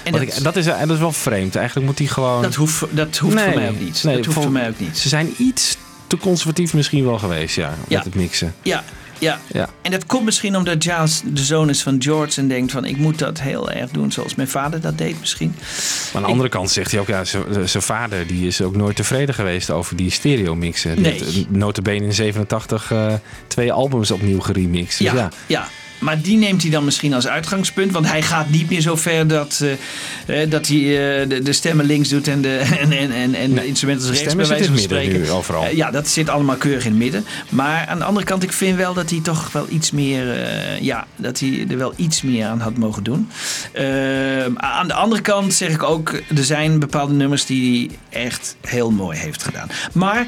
En 0.08 0.12
dat, 0.14 0.22
ik, 0.22 0.44
dat, 0.44 0.56
is, 0.56 0.66
dat 0.66 0.90
is 0.90 1.00
wel 1.00 1.12
vreemd. 1.12 1.56
Eigenlijk 1.56 1.88
moet 1.88 1.98
die 1.98 2.08
gewoon... 2.08 2.42
dat 2.42 2.56
hoeft, 2.56 2.84
dat 2.90 3.18
hoeft 3.18 3.36
Nee, 3.36 3.46
voor 3.46 3.56
mij 3.56 3.70
ook 3.70 3.80
niet. 3.80 4.04
nee, 4.04 4.16
dat 4.16 4.24
hoeft 4.26 4.34
vol- 4.38 4.44
voor 4.44 4.52
mij 4.52 4.68
ook 4.70 4.80
niet. 4.80 4.98
Ze 4.98 5.10
zijn 5.10 5.34
iets 5.38 5.78
te 6.08 6.18
conservatief 6.18 6.74
misschien 6.74 7.06
wel 7.06 7.20
geweest, 7.20 7.56
ja, 7.56 7.74
Ja. 7.88 7.96
met 7.96 8.06
het 8.06 8.16
mixen. 8.16 8.56
Ja, 8.62 8.84
ja. 9.20 9.40
Ja. 9.52 9.70
En 9.82 9.92
dat 9.92 10.06
komt 10.06 10.24
misschien 10.26 10.56
omdat 10.58 10.84
Giles 10.84 11.22
de 11.26 11.44
zoon 11.44 11.70
is 11.70 11.82
van 11.82 11.96
George 12.02 12.42
en 12.42 12.48
denkt 12.48 12.72
van 12.72 12.86
ik 12.86 12.98
moet 12.98 13.20
dat 13.20 13.40
heel 13.42 13.72
erg 13.72 13.90
doen 13.92 14.12
zoals 14.12 14.36
mijn 14.36 14.48
vader 14.48 14.82
dat 14.82 14.98
deed 14.98 15.20
misschien. 15.20 15.56
Maar 15.58 16.12
aan 16.14 16.22
de 16.22 16.28
andere 16.28 16.50
kant 16.50 16.72
zegt 16.72 16.92
hij 16.92 17.00
ook, 17.00 17.08
ja, 17.08 17.24
zijn 17.66 17.84
vader 17.84 18.28
die 18.28 18.48
is 18.48 18.62
ook 18.62 18.76
nooit 18.76 18.96
tevreden 18.96 19.36
geweest 19.36 19.70
over 19.72 19.96
die 19.96 20.12
stereo 20.12 20.56
mixen. 20.56 20.96
Die 20.96 21.04
Nee. 21.04 21.24
heeft 21.24 21.50
notabene 21.50 22.06
in 22.06 22.14
87 22.14 22.92
eh, 22.92 23.14
twee 23.48 23.72
albums 23.72 24.12
opnieuw 24.12 24.40
geremixed. 24.40 24.98
Dus 24.98 25.08
Ja, 25.12 25.14
ja. 25.16 25.30
ja. 25.48 25.68
Maar 26.00 26.22
die 26.22 26.38
neemt 26.38 26.62
hij 26.62 26.72
dan 26.72 26.86
misschien 26.86 27.14
als 27.14 27.28
uitgangspunt. 27.28 27.92
Want 27.92 28.08
hij 28.08 28.22
gaat 28.22 28.50
niet 28.50 28.70
meer 28.70 28.82
zo 28.82 28.96
ver 28.96 29.28
dat, 29.28 29.64
eh, 29.64 30.42
eh, 30.42 30.50
dat 30.50 30.68
hij 30.68 30.78
eh, 30.78 31.30
de, 31.30 31.42
de 31.42 31.54
stemmen 31.54 31.86
links 31.86 32.10
doet 32.10 32.28
en 32.28 32.42
de, 32.42 32.58
en, 32.82 32.92
en, 32.92 33.12
en, 33.12 33.36
en 33.36 33.54
de 33.54 33.66
instrumenten 33.66 34.08
rechts 34.08 34.22
stemmen 34.24 34.48
bij 34.48 34.58
wijze 34.58 34.64
van 34.66 34.76
in 34.76 34.82
het 34.82 34.92
midden 34.92 35.10
spreken. 35.10 35.22
nu 35.22 35.30
overal. 35.30 35.76
Ja, 35.76 35.92
dat 35.92 36.08
zit 36.08 36.30
allemaal 36.30 36.56
keurig 36.56 36.86
in 36.86 36.92
het 36.92 37.00
midden. 37.00 37.26
Maar 37.50 37.86
aan 37.88 37.98
de 37.98 38.04
andere 38.04 38.26
kant, 38.26 38.44
ik 38.44 38.52
vind 38.52 38.78
wel 38.78 38.94
dat 38.94 39.10
hij 39.10 39.20
toch 39.24 39.52
wel 39.52 39.66
iets 39.70 39.92
meer... 39.92 40.36
ja, 40.82 41.08
dat 41.16 41.40
hij 41.40 41.66
er 41.70 41.78
wel 41.78 41.94
iets 41.96 42.22
meer 42.22 42.46
aan 42.46 42.60
had 42.60 42.78
mogen 42.78 43.04
doen. 43.04 43.30
Eh, 43.72 44.46
aan 44.56 44.88
de 44.88 44.94
andere 44.94 45.22
kant 45.22 45.54
zeg 45.54 45.70
ik 45.70 45.84
ook... 45.84 46.14
Er 46.36 46.44
zijn 46.44 46.80
bepaalde 46.80 47.14
nummers 47.14 47.46
die 47.46 47.90
hij 48.10 48.22
echt 48.22 48.56
heel 48.62 48.92
mooi 48.92 49.18
heeft 49.18 49.44
gedaan. 49.44 49.68
Maar 49.94 50.28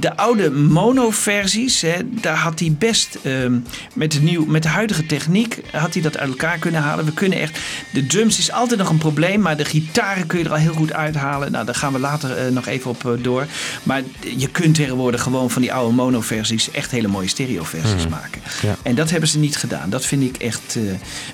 de 0.00 0.16
oude 0.16 0.50
mono-versies, 0.50 1.84
daar 2.04 2.36
had 2.36 2.60
hij 2.60 2.74
best... 2.78 3.18
ehm, 3.22 3.56
met, 3.94 4.12
de 4.12 4.20
nieuw, 4.20 4.44
met 4.44 4.62
de 4.68 4.74
huidige 4.74 5.06
techniek 5.06 5.60
had 5.70 5.92
hij 5.92 6.02
dat 6.02 6.18
uit 6.18 6.28
elkaar 6.28 6.58
kunnen 6.58 6.80
halen. 6.80 7.04
We 7.04 7.12
kunnen 7.12 7.38
echt... 7.38 7.58
De 7.92 8.06
drums 8.06 8.38
is 8.38 8.52
altijd 8.52 8.80
nog 8.80 8.88
een 8.88 8.98
probleem, 8.98 9.40
maar 9.40 9.56
de 9.56 9.64
gitaren 9.64 10.26
kun 10.26 10.38
je 10.38 10.44
er 10.44 10.50
al 10.50 10.56
heel 10.56 10.72
goed 10.72 10.92
uithalen. 10.92 11.52
Nou, 11.52 11.64
daar 11.64 11.74
gaan 11.74 11.92
we 11.92 11.98
later 11.98 12.36
eh, 12.36 12.52
nog 12.52 12.66
even 12.66 12.90
op 12.90 13.06
eh, 13.06 13.12
door. 13.22 13.46
Maar 13.82 14.02
je 14.36 14.48
kunt 14.48 14.74
tegenwoordig 14.74 15.22
gewoon 15.22 15.50
van 15.50 15.62
die 15.62 15.72
oude 15.72 15.94
mono-versies 15.94 16.70
echt 16.70 16.90
hele 16.90 17.08
mooie 17.08 17.28
stereo-versies 17.28 18.08
maken. 18.08 18.42
Ja. 18.62 18.76
En 18.82 18.94
dat 18.94 19.10
hebben 19.10 19.28
ze 19.28 19.38
niet 19.38 19.56
gedaan. 19.56 19.90
Dat 19.90 20.04
vind 20.04 20.22
ik 20.22 20.36
echt 20.36 20.76
eh, 20.76 20.82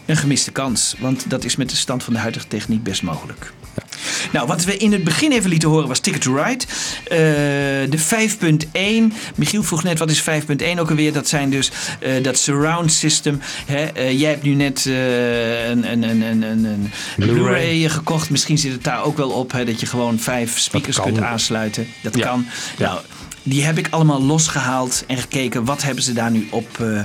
een 0.07 0.17
gemiste 0.17 0.51
kans. 0.51 0.95
Want 0.99 1.31
dat 1.31 1.45
is 1.45 1.57
met 1.57 1.71
de 1.71 1.77
stand 1.77 2.03
van 2.03 2.13
de 2.13 2.19
huidige 2.19 2.49
techniek 2.49 2.83
best 2.83 3.03
mogelijk. 3.03 3.53
Nou, 4.33 4.47
wat 4.47 4.65
we 4.65 4.77
in 4.77 4.93
het 4.93 5.05
begin 5.05 5.33
even 5.33 5.51
lieten 5.51 5.69
horen 5.69 5.89
was 5.89 5.99
Ticket 5.99 6.21
to 6.23 6.35
Ride. 6.35 6.65
Eh, 7.05 7.17
de 7.91 7.99
5.1. 7.99 9.13
Michiel 9.35 9.63
vroeg 9.63 9.83
net, 9.83 9.99
wat 9.99 10.11
is 10.11 10.23
5.1 10.23 10.79
ook 10.79 10.91
alweer? 10.91 11.13
Dat 11.13 11.29
zijn 11.29 11.51
dus 11.51 11.71
eh, 12.01 12.23
dat 12.23 12.39
surround 12.39 12.93
system. 12.93 13.41
Hè? 13.67 13.85
Eh, 13.85 14.21
jij 14.21 14.31
hebt 14.31 14.43
nu 14.43 14.55
net 14.55 14.85
een, 14.85 14.93
een, 15.93 16.03
een, 16.03 16.21
een, 16.23 16.43
een, 16.43 16.65
een 16.65 16.91
Blu-ray. 17.17 17.89
Gekocht. 17.89 18.31
Misschien 18.31 18.59
zit 18.59 18.73
het 18.73 18.85
daar 18.85 19.05
ook 19.05 19.17
wel 19.17 19.31
op. 19.31 19.53
Hè? 19.53 19.65
Dat 19.65 19.81
je 19.81 19.87
gewoon 19.87 20.19
vijf 20.19 20.59
speakers 20.59 21.01
kunt 21.01 21.21
aansluiten. 21.21 21.87
Dat 22.03 22.17
Ja. 22.17 22.27
kan. 22.27 22.47
Ja. 22.79 22.87
Nou, 22.87 23.01
die 23.43 23.65
heb 23.65 23.79
ik 23.79 23.87
allemaal 23.91 24.23
losgehaald 24.23 25.05
en 25.07 25.17
gekeken. 25.17 25.65
Wat 25.65 25.83
hebben 25.83 26.05
ze 26.05 26.13
daar 26.13 26.31
nu 26.31 26.47
op, 26.51 26.81
eh, 26.81 27.03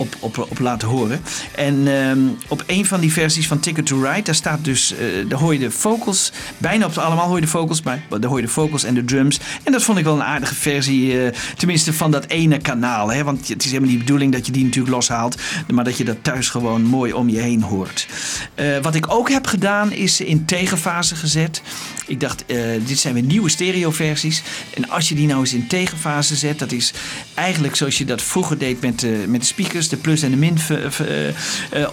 op, 0.00 0.16
op, 0.20 0.46
op 0.50 0.58
laten 0.58 0.88
horen. 0.88 1.20
En 1.54 1.88
ehm, 1.88 2.18
op 2.48 2.62
een 2.66 2.86
van 2.86 3.00
die 3.00 3.12
versies 3.12 3.46
van 3.46 3.60
Ticket 3.60 3.86
to 3.86 4.02
Ride, 4.02 4.22
daar 4.22 4.34
staat 4.34 4.64
dus, 4.64 4.94
eh, 4.94 4.98
daar 5.28 5.38
hoor 5.38 5.52
je 5.52 5.58
de 5.58 5.70
vocals, 5.70 6.32
bijna 6.58 6.86
op 6.86 6.96
allemaal 6.96 7.26
hoor 7.26 7.34
je 7.34 7.40
de 7.40 7.48
vocals, 7.48 7.82
maar 7.82 8.02
daar 8.08 8.30
hoor 8.30 8.40
je 8.40 8.46
de 8.46 8.52
vocals 8.52 8.84
en 8.84 8.94
de 8.94 9.04
drums. 9.04 9.40
En 9.62 9.72
dat 9.72 9.82
vond 9.82 9.98
ik 9.98 10.04
wel 10.04 10.14
een 10.14 10.22
aardige 10.22 10.54
versie, 10.54 11.22
eh, 11.22 11.32
tenminste 11.56 11.92
van 11.92 12.10
dat 12.10 12.26
ene 12.26 12.58
kanaal. 12.58 13.12
Hè? 13.12 13.24
Want 13.24 13.48
het 13.48 13.64
is 13.64 13.70
helemaal 13.70 13.90
niet 13.90 13.98
de 13.98 14.04
bedoeling 14.04 14.32
dat 14.32 14.46
je 14.46 14.52
die 14.52 14.64
natuurlijk 14.64 14.94
loshaalt, 14.94 15.36
maar 15.72 15.84
dat 15.84 15.96
je 15.96 16.04
dat 16.04 16.16
thuis 16.22 16.48
gewoon 16.48 16.82
mooi 16.82 17.12
om 17.12 17.28
je 17.28 17.38
heen 17.38 17.62
hoort. 17.62 18.08
Eh, 18.54 18.78
wat 18.82 18.94
ik 18.94 19.12
ook 19.12 19.30
heb 19.30 19.46
gedaan, 19.46 19.92
is 19.92 20.20
in 20.20 20.44
tegenfase 20.44 21.16
gezet. 21.16 21.62
Ik 22.10 22.20
dacht, 22.20 22.46
eh, 22.46 22.58
dit 22.86 22.98
zijn 22.98 23.14
weer 23.14 23.22
nieuwe 23.22 23.48
stereoversies. 23.48 24.42
En 24.74 24.88
als 24.88 25.08
je 25.08 25.14
die 25.14 25.26
nou 25.26 25.40
eens 25.40 25.52
in 25.52 25.66
tegenfase 25.66 26.36
zet, 26.36 26.58
dat 26.58 26.72
is 26.72 26.92
eigenlijk 27.34 27.76
zoals 27.76 27.98
je 27.98 28.04
dat 28.04 28.22
vroeger 28.22 28.58
deed 28.58 28.80
met 28.80 29.00
de, 29.00 29.24
met 29.28 29.40
de 29.40 29.46
speakers, 29.46 29.88
de 29.88 29.96
plus 29.96 30.22
en 30.22 30.30
de 30.30 30.36
min 30.36 30.58
eh, 30.68 31.28
eh, 31.28 31.34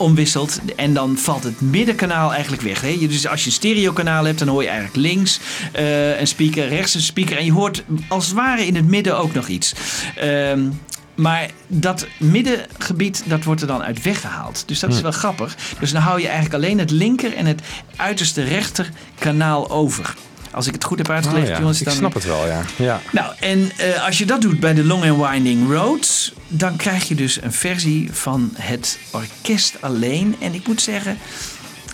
omwisselt. 0.02 0.60
En 0.76 0.94
dan 0.94 1.18
valt 1.18 1.44
het 1.44 1.62
middenkanaal 1.62 2.34
eigenlijk 2.34 2.62
weg. 2.62 2.82
Hè? 2.82 2.98
Dus 3.08 3.28
als 3.28 3.40
je 3.42 3.46
een 3.46 3.52
stereokanaal 3.52 4.26
hebt, 4.26 4.40
dan 4.40 4.48
hoor 4.48 4.62
je 4.62 4.70
eigenlijk 4.70 4.98
links 4.98 5.40
eh, 5.72 6.20
een 6.20 6.28
speaker, 6.28 6.68
rechts 6.68 6.94
een 6.94 7.02
speaker. 7.02 7.38
En 7.38 7.46
je 7.46 7.54
hoort 7.54 7.84
als 8.08 8.26
het 8.26 8.36
ware 8.36 8.66
in 8.66 8.76
het 8.76 8.88
midden 8.88 9.18
ook 9.18 9.34
nog 9.34 9.48
iets. 9.48 9.74
Ehm, 10.16 10.70
maar 11.18 11.50
dat 11.68 12.08
middengebied, 12.20 13.24
dat 13.26 13.44
wordt 13.44 13.62
er 13.62 13.68
dan 13.68 13.84
uit 13.84 14.02
weggehaald. 14.02 14.64
Dus 14.66 14.80
dat 14.80 14.94
is 14.94 15.02
wel 15.02 15.12
grappig. 15.12 15.56
Dus 15.80 15.92
dan 15.92 16.02
hou 16.02 16.20
je 16.20 16.26
eigenlijk 16.28 16.56
alleen 16.56 16.80
het 16.80 16.92
linker 16.92 17.34
en 17.36 17.46
het 17.46 17.62
uiterste 17.96 18.44
rechter 18.44 18.90
kanaal 19.20 19.70
over. 19.70 20.14
Als 20.52 20.68
ik 20.68 20.74
het 20.74 20.84
goed 20.84 20.98
heb 20.98 21.10
uitgelegd, 21.10 21.44
Oh 21.46 21.52
ja, 21.54 21.60
jongens. 21.60 21.80
ik 21.80 21.86
Dan... 21.86 21.96
snap 21.96 22.14
het 22.14 22.26
wel, 22.26 22.48
ja. 22.48 22.62
ja. 22.76 23.02
Nou, 23.12 23.34
en 23.40 23.72
eh, 23.78 24.06
als 24.06 24.18
je 24.18 24.26
dat 24.26 24.42
doet 24.42 24.60
bij 24.60 24.74
de 24.74 24.84
Long 24.84 25.04
and 25.10 25.30
Winding 25.30 25.72
Road, 25.72 26.34
dan 26.48 26.76
krijg 26.76 27.08
je 27.08 27.16
dus 27.16 27.42
een 27.42 27.54
versie 27.54 28.10
van 28.12 28.52
het 28.56 29.00
orkest 29.12 29.76
alleen. 29.80 30.36
En 30.40 30.54
ik 30.54 30.68
moet 30.68 30.82
zeggen, 30.82 31.18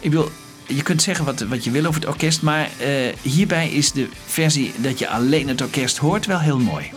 ik 0.01 0.11
wil, 0.11 0.31
je 0.67 0.81
kunt 0.83 1.01
zeggen 1.01 1.25
wat, 1.25 1.41
wat 1.41 1.63
je 1.63 1.71
wil 1.71 1.85
over 1.85 2.01
het 2.01 2.09
orkest, 2.09 2.41
maar 2.41 2.69
eh, 2.79 2.89
hierbij 3.21 3.69
is 3.69 3.91
de 3.91 4.07
versie 4.25 4.73
dat 4.77 4.99
je 4.99 5.09
alleen 5.09 5.47
het 5.47 5.61
orkest 5.61 5.97
hoort 5.97 6.25
wel 6.25 6.39
heel 6.39 6.59
mooi. 6.59 6.91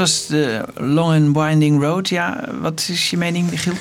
Was 0.00 0.26
de 0.26 0.64
Long 0.74 1.12
and 1.12 1.36
Winding 1.36 1.82
Road. 1.82 2.08
Ja, 2.08 2.44
wat 2.60 2.86
is 2.88 3.10
je 3.10 3.16
mening, 3.16 3.50
Michiel? 3.50 3.72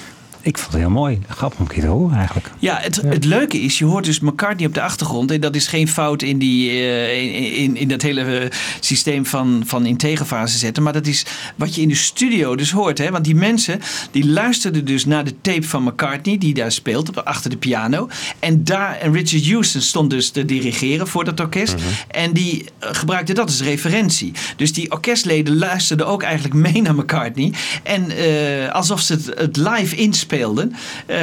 Ik 0.42 0.58
vond 0.58 0.72
het 0.72 0.82
heel 0.82 0.92
mooi. 0.92 1.20
Grappig 1.28 1.60
om 1.60 1.66
een 1.66 1.72
keer 1.72 1.84
te 1.84 1.90
horen 1.90 2.18
eigenlijk. 2.18 2.52
Ja, 2.60 2.78
het, 2.82 2.96
het 2.96 3.26
leuke 3.26 3.62
is, 3.62 3.78
je 3.78 3.86
hoort 3.86 4.06
dus 4.06 4.20
McCartney 4.20 4.68
op 4.68 4.74
de 4.74 4.82
achtergrond. 4.82 5.32
En 5.32 5.42
dat 5.42 5.56
is 5.56 5.68
geen 5.68 5.88
fout 5.88 6.22
in, 6.22 6.38
die, 6.38 6.70
eh, 6.70 7.24
in, 7.24 7.54
in, 7.54 7.76
in 7.76 7.88
dat 7.88 8.02
hele 8.02 8.22
eh, 8.22 8.52
systeem 8.80 9.26
van, 9.26 9.64
van 9.66 9.86
in 9.86 9.98
tegenfase 9.98 10.58
zetten. 10.58 10.84
Maar 10.84 10.94
dat 10.94 11.08
is 11.08 11.26
wat 11.56 11.76
je 11.76 11.82
in 11.82 11.88
de 11.88 11.96
studio 11.96 12.56
dus 12.56 12.72
hoort. 12.72 12.98
Hè? 12.98 13.12
Want 13.12 13.24
die 13.24 13.36
mensen 13.36 13.82
die 14.12 14.28
luisterden 14.28 14.86
dus 14.86 15.06
naar 15.06 15.24
de 15.24 15.42
tape 15.42 15.68
van 15.68 15.84
McCartney, 15.84 16.38
die 16.38 16.54
daar 16.54 16.72
speelt, 16.72 17.10
op, 17.10 17.18
achter 17.18 17.50
de 17.50 17.58
piano. 17.58 18.10
En 18.40 18.64
daar, 18.64 18.98
en 18.98 19.14
Richard 19.14 19.48
Houston 19.48 19.82
stond 19.82 20.10
dus 20.10 20.30
te 20.30 20.46
dirigeren 20.46 21.08
voor 21.08 21.26
dat 21.26 21.40
orkest. 21.40 21.76
En 22.08 22.34
die 22.34 22.66
eh, 22.80 22.90
gebruikte 22.92 23.34
dat 23.34 23.46
als 23.46 23.62
referentie. 23.62 24.32
Dus 24.56 24.74
die 24.74 24.92
orkestleden 24.92 25.58
luisterden 25.58 26.08
ook 26.08 26.24
eigenlijk 26.24 26.54
mee 26.54 26.82
naar 26.82 26.96
McCartney. 26.96 27.54
En 27.84 28.12
eh, 28.12 28.74
alsof 28.74 29.02
ze 29.02 29.14
het, 29.14 29.32
het 29.36 29.58
live 29.58 29.96
inspeelden, 29.96 30.28
eh, 30.34 31.18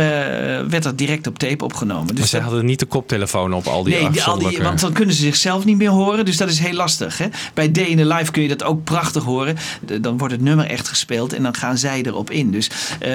werd 0.69 0.83
dat 0.83 0.99
direct 0.99 1.27
op 1.27 1.39
tape 1.39 1.65
opgenomen. 1.65 2.15
Dus 2.15 2.31
zij 2.31 2.39
dat- 2.41 2.49
hadden 2.49 2.67
niet 2.67 2.79
de 2.79 2.87
koptelefoon 2.87 3.53
op 3.53 3.67
al 3.67 3.83
die 3.83 3.93
Nee, 3.93 3.99
die- 3.99 4.07
al 4.07 4.13
die, 4.13 4.21
afzonderlijke- 4.23 4.63
want 4.63 4.81
dan 4.81 4.93
kunnen 4.93 5.15
ze 5.15 5.21
zichzelf 5.23 5.65
niet 5.65 5.77
meer 5.77 5.91
horen. 5.91 6.25
Dus 6.25 6.37
dat 6.37 6.49
is 6.49 6.59
heel 6.59 6.73
lastig. 6.73 7.19
Hè? 7.19 7.27
Bij 7.55 7.73
Day 7.73 7.85
in 7.85 7.97
the 7.97 8.07
Live 8.07 8.31
kun 8.31 8.43
je 8.43 8.49
dat 8.49 8.63
ook 8.63 8.85
prachtig 8.85 9.23
horen. 9.25 9.57
Dan 10.01 10.19
wordt 10.19 10.35
het 10.35 10.43
nummer 10.43 10.67
echt 10.67 10.89
gespeeld 10.89 11.33
en 11.33 11.43
dan 11.43 11.55
gaan 11.55 11.79
zij 11.79 12.03
erop 12.03 12.31
in. 12.31 12.51
Dus 12.51 12.71
eh, 13.01 13.11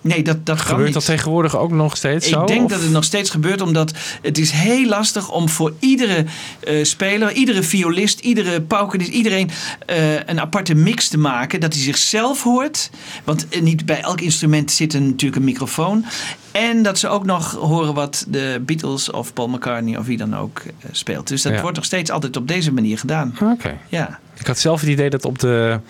nee, 0.00 0.22
dat, 0.22 0.46
dat 0.46 0.60
Gebeurt 0.60 0.84
niet. 0.84 0.94
dat 0.94 1.04
tegenwoordig 1.04 1.56
ook 1.56 1.70
nog 1.70 1.96
steeds 1.96 2.26
Ik 2.26 2.32
zo? 2.32 2.44
denk 2.44 2.64
Of- 2.64 2.70
dat 2.70 2.80
het 2.80 2.90
nog 2.90 3.04
steeds 3.04 3.30
gebeurt, 3.30 3.60
omdat 3.60 3.92
het 4.22 4.38
is 4.38 4.50
heel 4.50 4.86
lastig 4.86 5.30
om 5.30 5.48
voor 5.48 5.72
iedere 5.78 6.24
eh, 6.60 6.84
speler, 6.84 7.32
iedere 7.32 7.62
violist, 7.62 8.20
iedere 8.20 8.60
paukenist, 8.62 9.10
iedereen 9.10 9.50
eh, 9.86 10.14
een 10.14 10.40
aparte 10.40 10.74
mix 10.74 11.08
te 11.08 11.18
maken. 11.18 11.60
Dat 11.60 11.72
hij 11.74 11.82
zichzelf 11.82 12.42
hoort. 12.42 12.90
Want 13.24 13.46
niet 13.62 13.86
bij 13.86 14.00
elk 14.00 14.20
instrument 14.20 14.70
zit 14.70 14.94
een, 14.94 15.06
natuurlijk 15.06 15.29
een 15.36 15.44
microfoon. 15.44 16.04
En 16.52 16.82
dat 16.82 16.98
ze 16.98 17.08
ook 17.08 17.24
nog 17.24 17.52
horen 17.54 17.94
wat 17.94 18.24
de 18.28 18.62
Beatles 18.66 19.10
of 19.10 19.32
Paul 19.32 19.48
McCartney 19.48 19.96
of 19.96 20.06
wie 20.06 20.16
dan 20.16 20.36
ook 20.36 20.58
eh, 20.58 20.72
speelt. 20.92 21.28
Dus 21.28 21.42
dat 21.42 21.52
Ja. 21.52 21.60
wordt 21.60 21.76
nog 21.76 21.84
steeds 21.86 22.10
altijd 22.10 22.36
op 22.36 22.48
deze 22.48 22.72
manier 22.72 22.98
gedaan. 22.98 23.34
Oké. 23.42 23.78
Ja. 23.88 24.18
Ik 24.40 24.46
had 24.46 24.58
zelf 24.58 24.80
het 24.80 24.90
idee 24.90 25.10
dat 25.10 25.24
op 25.24 25.38
de 25.38 25.80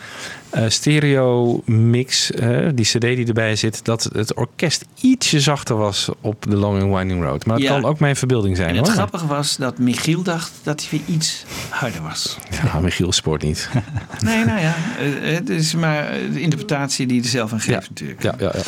eh, 0.51 0.65
stereo 0.69 1.63
mix, 1.65 2.31
eh, 2.31 2.67
die 2.75 2.85
cd 2.85 3.01
die 3.01 3.27
erbij 3.27 3.57
zit, 3.57 3.85
dat 3.85 4.11
het 4.13 4.35
orkest 4.35 4.85
ietsje 5.01 5.41
zachter 5.41 5.77
was 5.77 6.09
op 6.21 6.45
de 6.49 6.57
Long 6.57 6.83
and 6.83 6.95
Winding 6.97 7.23
Road. 7.23 7.47
Maar 7.47 7.57
het 7.57 7.65
Ja. 7.65 7.71
kan 7.73 7.85
ook 7.85 7.99
mijn 8.01 8.17
verbeelding 8.17 8.57
zijn 8.57 8.69
En 8.69 8.77
het 8.77 8.85
hoor. 8.87 8.95
grappige 8.95 9.27
was 9.27 9.57
dat 9.57 9.79
Michiel 9.79 10.23
dacht 10.23 10.53
dat 10.63 10.81
hij 10.81 10.89
weer 11.07 11.17
iets 11.17 11.45
harder 11.69 12.03
was. 12.03 12.39
Ja, 12.65 12.81
Michiel 12.81 13.13
sport 13.13 13.43
niet. 13.43 13.69
Nee, 14.25 14.45
nou 14.45 14.61
ja, 14.61 14.75
eh, 14.99 15.35
het 15.35 15.49
is 15.49 15.75
maar 15.75 16.09
eh, 16.09 16.33
de 16.33 16.41
interpretatie 16.41 17.07
die 17.07 17.17
je 17.17 17.23
er 17.23 17.29
zelf 17.29 17.53
aan 17.53 17.61
geeft 17.61 17.83
Ja. 17.83 17.89
natuurlijk. 17.89 18.23
Ja, 18.23 18.35
ja, 18.39 18.51
ja. 18.55 18.63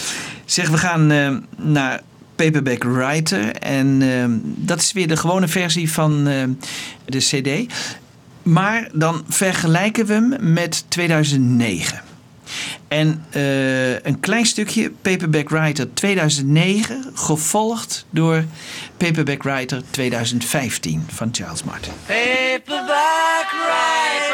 Zeg, 0.44 0.68
we 0.68 0.76
gaan 0.78 1.10
eh, 1.10 1.36
naar 1.56 2.00
Paperback 2.36 2.82
Writer. 2.84 3.52
En 3.56 4.02
eh, 4.02 4.24
dat 4.66 4.80
is 4.80 4.92
weer 4.92 5.08
de 5.08 5.16
gewone 5.16 5.48
versie 5.48 5.92
van 5.92 6.26
eh, 6.26 6.34
de 7.04 7.18
CD. 7.18 7.72
Maar 8.42 8.88
dan 8.92 9.24
vergelijken 9.28 10.06
we 10.06 10.12
hem 10.12 10.52
met 10.52 10.84
2009. 10.88 12.02
En 12.88 13.24
eh, 13.30 14.04
een 14.04 14.20
klein 14.20 14.46
stukje 14.46 14.90
Paperback 14.90 15.48
Writer 15.48 15.94
2009, 15.94 17.10
gevolgd 17.14 18.06
door 18.10 18.44
Paperback 18.96 19.42
Writer 19.42 19.82
2015 19.90 21.04
van 21.08 21.28
Charles 21.32 21.62
Martin. 21.62 21.92
Paperback 22.06 23.22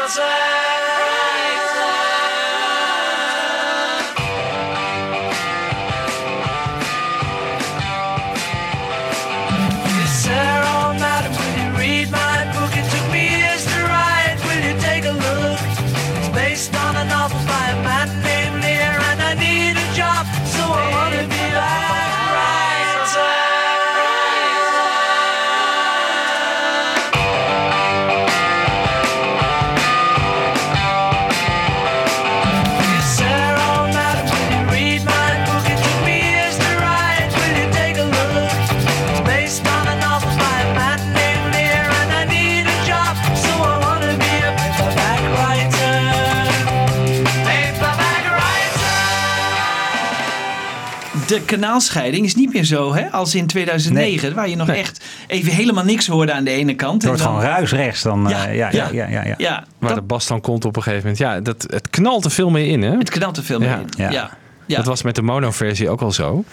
Yes, 0.09 0.19
De 51.29 51.41
kanaalscheiding 51.45 52.25
is 52.25 52.35
niet 52.35 52.53
meer 52.53 52.63
zo 52.63 52.93
hè, 52.93 53.11
als 53.11 53.35
in 53.35 53.47
2009, 53.47 54.33
waar 54.35 54.49
je 54.49 54.55
nog 54.55 54.69
echt 54.69 55.05
even 55.27 55.51
helemaal 55.51 55.83
niks 55.83 56.07
hoorde 56.07 56.33
aan 56.33 56.43
de 56.43 56.49
ene 56.51 56.75
kant. 56.75 56.93
Het 57.01 57.05
wordt 57.05 57.19
en 57.21 57.27
dan- 57.27 57.35
gewoon 57.39 57.51
ruisrechts 57.51 58.01
dan. 58.01 58.25
eh, 58.25 58.31
Ja, 58.31 58.47
Ja, 58.47 58.69
ja, 58.71 58.89
ja, 58.91 59.07
ja, 59.07 59.23
ja. 59.25 59.35
Ja, 59.37 59.63
Waar 59.79 59.89
dat, 59.89 59.97
de 59.99 60.05
bas 60.05 60.27
dan 60.27 60.41
komt 60.41 60.65
op 60.65 60.75
een 60.75 60.81
gegeven 60.83 61.03
moment. 61.03 61.19
Ja, 61.19 61.39
dat, 61.39 61.65
het 61.69 61.89
knalt 61.89 62.25
er 62.25 62.31
veel 62.31 62.49
meer 62.49 62.67
in 62.67 62.81
hè. 62.81 62.97
het 62.97 63.09
knalt 63.09 63.37
er 63.37 63.43
veel 63.43 63.59
meer 63.59 63.69
Ja. 63.69 63.77
in. 63.77 63.85
Ja. 63.97 64.09
Ja. 64.11 64.29
Ja. 64.65 64.75
Dat 64.75 64.85
was 64.85 65.01
met 65.03 65.15
de 65.15 65.21
mono-versie 65.21 65.89
ook 65.89 66.01
al 66.01 66.11
zo. 66.11 66.43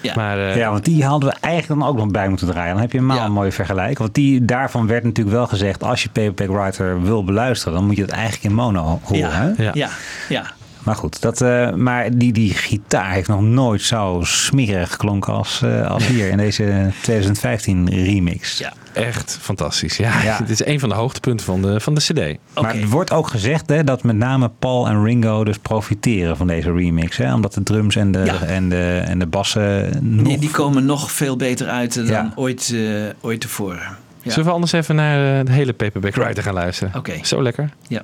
Ja. 0.00 0.12
Maar 0.16 0.38
eh, 0.38 0.56
Ja, 0.56 0.70
want 0.70 0.84
die 0.84 1.04
hadden 1.04 1.28
we 1.28 1.36
eigenlijk 1.40 1.80
dan 1.80 1.88
ook 1.90 1.96
nog 1.96 2.06
bij 2.10 2.28
moeten 2.28 2.46
draaien. 2.46 2.72
Dan 2.72 2.80
heb 2.82 2.92
je 2.92 2.96
helemaal 2.98 3.18
Ja. 3.18 3.24
een 3.24 3.32
mooie 3.32 3.52
vergelijk. 3.52 3.98
Want 3.98 4.14
die, 4.14 4.44
daarvan 4.44 4.86
werd 4.86 5.04
natuurlijk 5.04 5.36
wel 5.36 5.46
gezegd... 5.46 5.82
als 5.82 6.02
je 6.02 6.08
Paperback 6.08 6.56
Writer 6.56 7.02
wil 7.02 7.24
beluisteren... 7.24 7.74
dan 7.74 7.86
moet 7.86 7.96
je 7.96 8.02
het 8.02 8.10
eigenlijk 8.10 8.44
in 8.44 8.54
mono 8.54 9.00
horen. 9.02 9.30
hè? 9.32 9.62
ja. 9.64 9.70
Ja. 9.74 9.88
Ja. 10.28 10.42
Maar 10.82 10.94
goed, 10.96 11.20
dat, 11.20 11.40
eh, 11.40 11.72
maar 11.72 12.16
die, 12.18 12.32
die 12.32 12.54
gitaar 12.54 13.12
heeft 13.12 13.28
nog 13.28 13.40
nooit 13.40 13.82
zo 13.82 14.20
smerig 14.24 14.90
geklonken 14.90 15.32
als, 15.32 15.62
eh, 15.62 15.90
als 15.90 16.06
hier 16.06 16.28
in 16.28 16.36
deze 16.36 16.90
2015 17.02 17.90
remix. 17.90 18.58
Ja. 18.58 18.72
echt 18.92 19.38
fantastisch. 19.40 19.96
Ja, 19.96 20.22
Ja. 20.22 20.36
Het 20.42 20.50
is 20.50 20.64
een 20.64 20.80
van 20.80 20.88
de 20.88 20.94
hoogtepunten 20.94 21.46
van 21.46 21.62
de, 21.62 21.80
van 21.80 21.94
de 21.94 22.00
cd. 22.00 22.38
Maar 22.60 22.74
het 22.74 22.88
wordt 22.88 23.12
ook 23.12 23.28
gezegd 23.28 23.68
hè, 23.68 23.84
dat 23.84 24.02
met 24.02 24.16
name 24.16 24.50
Paul 24.58 24.86
en 24.88 25.04
Ringo 25.04 25.44
dus 25.44 25.58
profiteren 25.58 26.36
van 26.36 26.46
deze 26.46 26.72
remix. 26.72 27.16
Hè? 27.16 27.34
Omdat 27.34 27.54
de 27.54 27.62
drums 27.62 27.96
en 27.96 28.12
de, 28.12 28.18
Ja. 28.24 28.40
en 28.42 28.68
de, 28.68 29.02
en 29.06 29.18
de 29.18 29.26
bassen 29.26 29.98
nog... 30.16 30.26
Die, 30.26 30.38
die 30.38 30.50
komen 30.50 30.84
nog 30.84 31.12
veel 31.12 31.36
beter 31.36 31.68
uit 31.68 31.94
dan 31.94 32.06
Ja. 32.06 32.32
ooit, 32.34 32.72
eh, 32.74 32.80
ooit 33.20 33.40
tevoren. 33.40 33.96
Ja. 34.22 34.30
Zullen 34.30 34.46
we 34.48 34.54
anders 34.54 34.72
even 34.72 34.94
naar 34.94 35.44
de 35.44 35.52
hele 35.52 35.72
Paperback 35.72 36.14
Writer 36.14 36.42
gaan 36.42 36.54
luisteren? 36.54 36.94
Oké. 36.96 37.12
Zo 37.22 37.42
lekker. 37.42 37.70
Ja. 37.88 38.02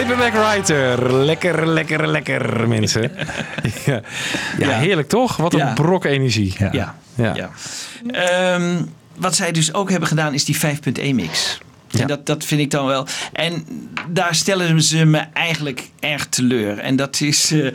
Paperback 0.00 0.32
Writer. 0.32 1.14
Lekker, 1.14 1.66
lekker, 1.66 2.08
lekker, 2.08 2.68
mensen. 2.68 3.12
ja. 4.58 4.78
Heerlijk 4.78 5.08
toch? 5.08 5.36
Wat 5.36 5.54
een 5.54 5.74
brok 5.74 6.04
energie. 6.04 6.54
Ja. 6.72 6.94
Ja. 7.14 7.50
Ehm, 8.06 8.82
wat 9.16 9.34
zij 9.34 9.52
dus 9.52 9.74
ook 9.74 9.90
hebben 9.90 10.08
gedaan 10.08 10.34
is 10.34 10.44
die 10.44 10.56
5.1 10.56 11.14
mix. 11.14 11.60
Ja. 11.88 12.00
En 12.00 12.06
dat, 12.06 12.26
dat 12.26 12.44
vind 12.44 12.60
ik 12.60 12.70
dan 12.70 12.86
wel. 12.86 13.06
En 13.32 13.66
daar 14.08 14.34
stellen 14.34 14.82
ze 14.82 15.04
me 15.04 15.18
eigenlijk 15.32 15.90
erg 16.00 16.26
teleur. 16.26 16.78
En 16.78 16.96
dat 16.96 17.20
is 17.20 17.50
eh, 17.50 17.70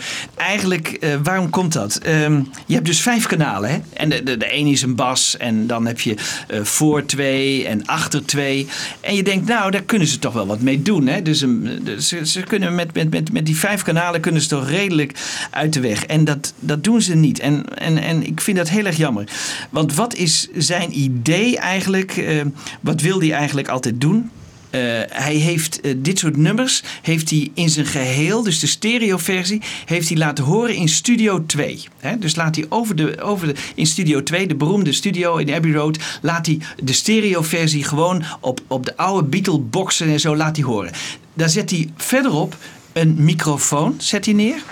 eigenlijk, 0.50 0.88
eh, 0.88 1.16
waarom 1.24 1.50
komt 1.50 1.74
dat? 1.74 1.96
Ehm, 1.98 2.42
je 2.66 2.74
hebt 2.74 2.86
dus 2.86 3.02
vijf 3.02 3.26
kanalen. 3.26 3.70
Hè? 3.70 3.78
En 3.94 4.10
de, 4.10 4.24
de, 4.24 4.38
de 4.38 4.54
een 4.56 4.68
is 4.68 4.82
een 4.82 4.96
bas. 4.96 5.38
En 5.38 5.68
dan 5.68 5.86
heb 5.86 6.00
je 6.00 6.16
eh, 6.48 6.60
voor 6.64 7.06
twee 7.06 7.68
en 7.68 7.86
achter 7.86 8.26
twee. 8.26 8.68
En 9.02 9.16
je 9.16 9.24
denkt, 9.24 9.48
nou, 9.48 9.72
daar 9.72 9.82
kunnen 9.84 10.08
ze 10.08 10.20
toch 10.20 10.34
wel 10.34 10.48
wat 10.48 10.62
mee 10.62 10.82
doen. 10.82 11.08
Hè? 11.08 11.22
Dus 11.22 11.40
de- 11.40 11.96
ze, 12.00 12.26
ze 12.26 12.42
kunnen 12.42 12.76
met, 12.76 12.94
met, 12.94 13.10
met, 13.12 13.32
met 13.32 13.46
die 13.46 13.56
vijf 13.58 13.82
kanalen 13.82 14.22
kunnen 14.22 14.42
ze 14.42 14.48
toch 14.48 14.70
redelijk 14.70 15.14
uit 15.52 15.74
de 15.74 15.80
weg. 15.80 16.06
En 16.06 16.26
dat, 16.26 16.54
dat 16.60 16.84
doen 16.84 17.02
ze 17.02 17.16
niet. 17.16 17.40
En, 17.40 17.78
en, 17.78 17.98
en 17.98 18.26
ik 18.26 18.42
vind 18.42 18.58
dat 18.58 18.70
heel 18.70 18.86
erg 18.86 18.98
jammer. 18.98 19.24
Want 19.70 19.96
wat 19.96 20.16
is 20.16 20.48
zijn 20.56 21.00
idee 21.00 21.58
eigenlijk? 21.58 22.18
Eh, 22.18 22.42
wat 22.82 23.02
wil 23.02 23.20
hij 23.20 23.32
eigenlijk 23.32 23.68
altijd 23.68 24.02
doen? 24.02 24.30
Eh, 24.70 24.82
hij 25.10 25.36
heeft 25.36 25.82
eh, 25.82 25.94
dit 25.98 26.20
soort 26.20 26.38
nummers 26.38 26.84
heeft 27.02 27.30
hij 27.30 27.52
in 27.54 27.70
zijn 27.70 27.86
geheel, 27.86 28.44
dus 28.44 28.60
de 28.60 28.68
stereoversie, 28.68 29.62
heeft 29.86 30.10
hij 30.10 30.18
laten 30.18 30.44
horen 30.44 30.76
in 30.76 30.90
Studio 30.90 31.46
2. 31.46 31.84
Hè? 32.00 32.18
Dus 32.18 32.36
laat 32.36 32.56
hij 32.56 32.66
over 32.70 32.96
de, 32.96 33.22
over 33.22 33.48
de, 33.48 33.56
in 33.76 33.86
Studio 33.86 34.24
2, 34.24 34.48
de 34.48 34.56
beroemde 34.56 34.92
studio 34.92 35.38
in 35.38 35.54
Abbey 35.54 35.72
Road, 35.72 35.98
laat 36.22 36.46
hij 36.46 36.60
de 36.84 36.94
stereoversie 36.94 37.84
gewoon 37.84 38.24
op, 38.40 38.62
op 38.68 38.86
de 38.86 38.98
oude 38.98 39.28
Beatle 39.28 39.60
boxen 39.60 40.08
en 40.08 40.20
zo 40.20 40.36
laat 40.36 40.56
hij 40.56 40.66
horen. 40.66 40.92
Daar 41.34 41.50
zet 41.50 41.70
hij 41.70 41.90
verderop 41.96 42.58
een 42.94 43.16
microfoon 43.18 43.96
zet 43.98 44.26
hij 44.26 44.34
neer. 44.34 44.64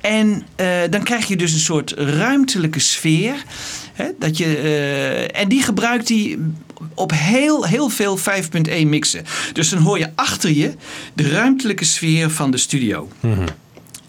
En 0.00 0.42
eh, 0.56 0.68
dan 0.90 1.02
krijg 1.02 1.28
je 1.28 1.36
dus 1.36 1.52
een 1.52 1.58
soort 1.58 1.90
ruimtelijke 1.96 2.78
sfeer. 2.80 3.44
Hè, 3.92 4.06
dat 4.18 4.36
je, 4.36 4.56
en 5.32 5.48
die 5.48 5.62
gebruikt 5.62 6.08
hij 6.08 6.38
op 6.94 7.10
heel, 7.14 7.64
heel 7.64 7.88
veel 7.88 8.18
5.1 8.18 8.86
mixen. 8.86 9.24
Dus 9.52 9.68
dan 9.68 9.78
hoor 9.78 9.98
je 9.98 10.10
achter 10.14 10.50
je 10.50 10.74
de 11.14 11.30
ruimtelijke 11.30 11.84
sfeer 11.84 12.30
van 12.30 12.50
de 12.50 12.58
studio. 12.58 13.08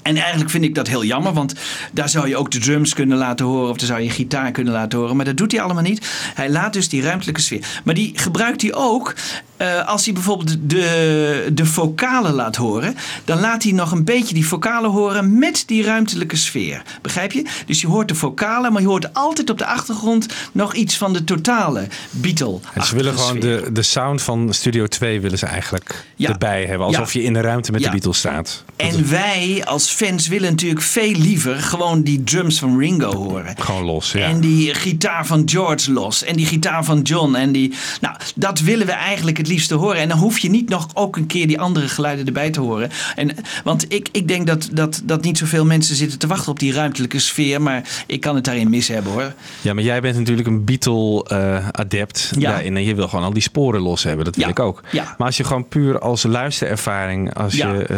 En 0.02 0.16
eigenlijk 0.18 0.50
vind 0.50 0.64
ik 0.64 0.76
dat 0.76 0.88
heel 0.88 1.04
jammer, 1.04 1.34
want 1.34 1.54
daar 1.92 2.10
zou 2.10 2.28
je 2.28 2.38
ook 2.38 2.52
de 2.52 2.60
drums 2.60 2.94
kunnen 2.94 3.18
laten 3.18 3.46
horen 3.46 3.70
of 3.70 3.78
daar 3.78 3.88
zou 3.88 4.02
je 4.02 4.10
gitaar 4.10 4.52
kunnen 4.52 4.74
laten 4.74 5.00
horen. 5.00 5.16
Maar 5.16 5.26
dat 5.26 5.38
doet 5.38 5.52
hij 5.52 5.62
allemaal 5.62 5.84
niet. 5.84 6.08
Hij 6.34 6.50
laat 6.50 6.74
dus 6.74 6.90
die 6.90 7.02
ruimtelijke 7.02 7.42
sfeer. 7.42 7.82
Maar 7.84 7.94
die 7.94 8.12
gebruikt 8.16 8.62
hij 8.62 8.74
ook 8.74 9.16
eh, 9.60 9.88
als 9.88 10.06
hij 10.06 10.14
bijvoorbeeld 10.14 10.58
de, 10.62 11.50
de 11.54 11.66
vocalen 11.66 12.34
laat 12.34 12.56
horen. 12.56 12.96
Dan 13.26 13.40
laat 13.40 13.64
hij 13.64 13.72
nog 13.72 13.92
een 13.92 14.04
beetje 14.04 14.34
die 14.34 14.48
vocalen 14.48 14.90
horen 14.92 15.38
met 15.40 15.64
die 15.66 15.84
ruimtelijke 15.84 16.36
sfeer. 16.36 16.82
Begrijp 17.02 17.32
je? 17.32 17.46
Dus 17.66 17.82
je 17.82 17.88
hoort 17.88 18.08
de 18.08 18.16
vocalen, 18.16 18.72
maar 18.74 18.82
je 18.82 18.88
hoort 18.88 19.14
altijd 19.14 19.50
op 19.50 19.58
de 19.58 19.66
achtergrond 19.66 20.26
nog 20.52 20.74
iets 20.76 20.98
van 20.98 21.14
de 21.14 21.24
totale 21.24 21.88
Beatle. 22.12 22.60
En 22.74 22.84
ze 22.86 22.96
willen 22.96 23.18
gewoon 23.18 23.40
de, 23.40 23.70
de 23.72 23.82
sound 23.82 24.22
van 24.22 24.54
Studio 24.54 24.88
2 24.88 25.22
willen 25.22 25.38
ze 25.38 25.46
eigenlijk 25.46 26.06
Ja. 26.16 26.30
erbij 26.30 26.66
hebben. 26.66 26.88
Alsof 26.88 27.14
Ja. 27.14 27.20
je 27.20 27.26
in 27.26 27.34
de 27.34 27.42
ruimte 27.42 27.72
met 27.72 27.80
Ja. 27.82 27.86
de 27.86 27.92
Beatles 27.94 28.18
staat. 28.18 28.64
Dat 28.76 28.88
En 28.94 29.10
wij 29.10 29.62
als 29.66 29.90
fans 29.90 30.28
willen 30.28 30.50
natuurlijk 30.50 30.82
veel 30.82 31.12
liever 31.12 31.56
gewoon 31.62 32.02
die 32.02 32.24
drums 32.24 32.60
van 32.60 32.78
Ringo 32.80 33.16
horen. 33.16 33.56
gewoon 33.60 33.84
los. 33.84 34.12
Ja. 34.12 34.20
En 34.28 34.40
die 34.40 34.74
gitaar 34.74 35.26
van 35.26 35.42
George 35.46 35.92
los. 35.92 36.24
En 36.24 36.36
die 36.36 36.46
gitaar 36.46 36.84
van 36.86 37.02
John. 37.02 37.36
En 37.36 37.52
die, 37.52 37.74
nou, 38.02 38.16
dat 38.36 38.60
willen 38.60 38.86
we 38.86 38.92
eigenlijk 38.92 39.38
het 39.38 39.48
liefste 39.50 39.76
horen. 39.76 39.98
En 40.02 40.10
dan 40.10 40.18
hoef 40.18 40.38
je 40.40 40.50
niet 40.50 40.70
nog 40.70 40.88
ook 40.94 41.16
een 41.18 41.28
keer 41.28 41.48
die 41.48 41.60
andere 41.60 41.88
geluiden 41.88 42.26
erbij 42.26 42.50
te 42.50 42.60
horen. 42.60 42.90
En, 43.16 43.36
want 43.64 43.86
ik, 43.94 44.10
ik 44.12 44.28
denk 44.28 44.48
dat, 44.48 44.70
dat, 44.72 45.02
dat 45.04 45.22
niet 45.24 45.38
zoveel 45.38 45.66
mensen 45.66 45.96
zitten 45.96 46.20
te 46.20 46.28
wachten 46.28 46.52
op 46.52 46.60
die 46.60 46.74
ruimtelijke 46.74 47.20
sfeer. 47.20 47.62
Maar 47.62 48.04
ik 48.08 48.22
kan 48.22 48.36
het 48.36 48.44
daarin 48.44 48.70
mis 48.70 48.88
hebben 48.88 49.12
hoor. 49.12 49.34
Ja, 49.62 49.74
maar 49.74 49.84
jij 49.84 50.02
bent 50.02 50.18
natuurlijk 50.18 50.48
een 50.48 50.66
Beatle-adept 50.66 52.32
Ja. 52.38 52.50
daarin. 52.52 52.76
En 52.76 52.84
je 52.84 52.96
wil 52.96 53.08
gewoon 53.08 53.26
al 53.26 53.34
die 53.34 53.42
sporen 53.42 53.82
los 53.82 54.04
hebben. 54.04 54.26
Dat 54.26 54.36
wil 54.36 54.46
Ja. 54.46 54.50
ik 54.52 54.60
ook. 54.60 54.84
Ja. 54.92 55.16
Maar 55.18 55.28
als 55.28 55.38
je 55.38 55.44
gewoon 55.44 55.68
puur 55.68 56.00
als 56.00 56.24
luisterervaring, 56.24 57.34
als 57.34 57.56
je 57.56 57.86
eh, 57.86 57.98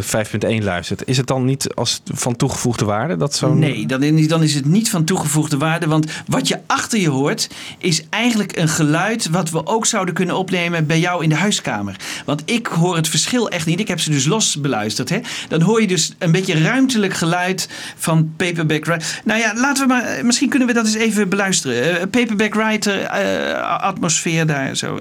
5.1 0.59 0.63
luistert, 0.63 1.07
is 1.07 1.17
het 1.17 1.27
dan 1.27 1.45
niet 1.45 1.73
als 1.75 2.01
van 2.05 2.35
toegevoegde 2.35 2.85
waarde? 2.85 3.17
Dat 3.17 3.35
zo'n... 3.35 3.59
Nee, 3.59 3.85
dan 3.85 4.27
dan 4.27 4.43
is 4.43 4.53
het 4.53 4.65
niet 4.65 4.89
van 4.89 5.03
toegevoegde 5.03 5.57
waarde. 5.57 5.87
Want 5.87 6.11
wat 6.27 6.47
je 6.47 6.59
achter 6.65 6.99
je 6.99 7.09
hoort, 7.09 7.49
is 7.77 8.03
eigenlijk 8.09 8.57
een 8.57 8.67
geluid 8.67 9.29
wat 9.29 9.49
we 9.49 9.65
ook 9.65 9.85
zouden 9.85 10.13
kunnen 10.13 10.37
opnemen 10.37 10.85
bij 10.85 10.99
jou 10.99 11.23
in 11.23 11.29
de 11.29 11.35
huiskamer. 11.41 11.95
Want 12.25 12.41
ik 12.45 12.67
hoor 12.67 12.95
het 12.95 13.07
verschil 13.07 13.49
echt 13.49 13.65
niet. 13.65 13.79
Ik 13.79 13.87
heb 13.87 13.99
ze 13.99 14.09
dus 14.09 14.25
los 14.25 14.59
beluisterd. 14.59 15.09
Hè? 15.09 15.19
Dan 15.47 15.61
hoor 15.61 15.81
je 15.81 15.87
dus 15.87 16.13
een 16.17 16.31
beetje 16.31 16.61
ruimtelijk 16.61 17.13
geluid 17.13 17.69
van 17.97 18.33
Paperback 18.37 18.85
Writer. 18.85 19.21
Nou 19.23 19.39
ja, 19.39 19.53
laten 19.55 19.87
we 19.87 19.93
maar. 19.93 20.25
Misschien 20.25 20.49
kunnen 20.49 20.67
we 20.67 20.73
dat 20.73 20.85
eens 20.85 20.95
even 20.95 21.29
beluisteren. 21.29 21.99
Eh, 21.99 22.07
Paperback 22.09 22.53
Writer, 22.53 23.01
eh, 23.01 23.81
atmosfeer 23.81 24.45
daar 24.45 24.75
zo. 24.75 24.99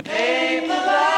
Van 0.66 1.10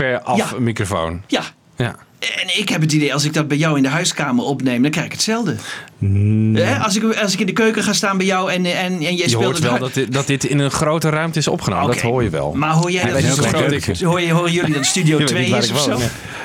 ver 0.00 0.20
af 0.20 0.36
Ja. 0.36 0.58
microfoon. 0.58 1.22
Ja. 1.26 1.42
Ja. 1.76 1.96
En 2.20 2.58
ik 2.58 2.68
heb 2.68 2.80
het 2.80 2.92
idee, 2.92 3.12
als 3.14 3.24
ik 3.24 3.32
dat 3.32 3.48
bij 3.48 3.56
jou 3.56 3.76
in 3.76 3.82
de 3.82 3.88
huiskamer 3.88 4.44
opneem, 4.44 4.82
dan 4.82 4.90
krijg 4.90 5.06
ik 5.06 5.12
hetzelfde. 5.12 5.56
Hè, 6.52 6.78
Als, 6.78 6.96
ik, 6.96 7.14
als 7.14 7.32
ik 7.32 7.40
in 7.40 7.46
de 7.46 7.52
keuken 7.52 7.82
ga 7.82 7.92
staan 7.92 8.16
bij 8.16 8.26
jou 8.26 8.52
en, 8.52 8.64
en, 8.66 8.74
en 8.74 9.00
jij 9.00 9.12
Je 9.12 9.28
speelt 9.28 9.42
hoort 9.44 9.56
het 9.56 9.64
wel 9.64 9.78
dat 9.78 9.94
dit, 9.94 10.12
dat 10.12 10.26
dit 10.26 10.44
in 10.44 10.58
een 10.58 10.70
grote 10.70 11.08
ruimte 11.08 11.38
is 11.38 11.48
opgenomen. 11.48 11.86
Dat 11.86 12.00
hoor 12.00 12.22
je 12.22 12.30
wel. 12.30 12.52
Maar 12.52 12.70
hoor 12.72 12.90
jij 12.90 13.04
dat 13.12 13.22
hoe 13.22 13.30
ook? 13.30 13.46
groot 13.46 14.00
Hoor 14.00 14.20
je, 14.20 14.32
horen 14.32 14.52
jullie 14.52 14.74
dat 14.74 14.84
Studio 14.84 15.12
Je 15.12 15.18
weet 15.18 15.26
2 15.26 15.42
niet 15.42 15.50
waar 15.50 15.62
is 15.62 15.70
of 15.70 15.80
zo? 15.80 15.98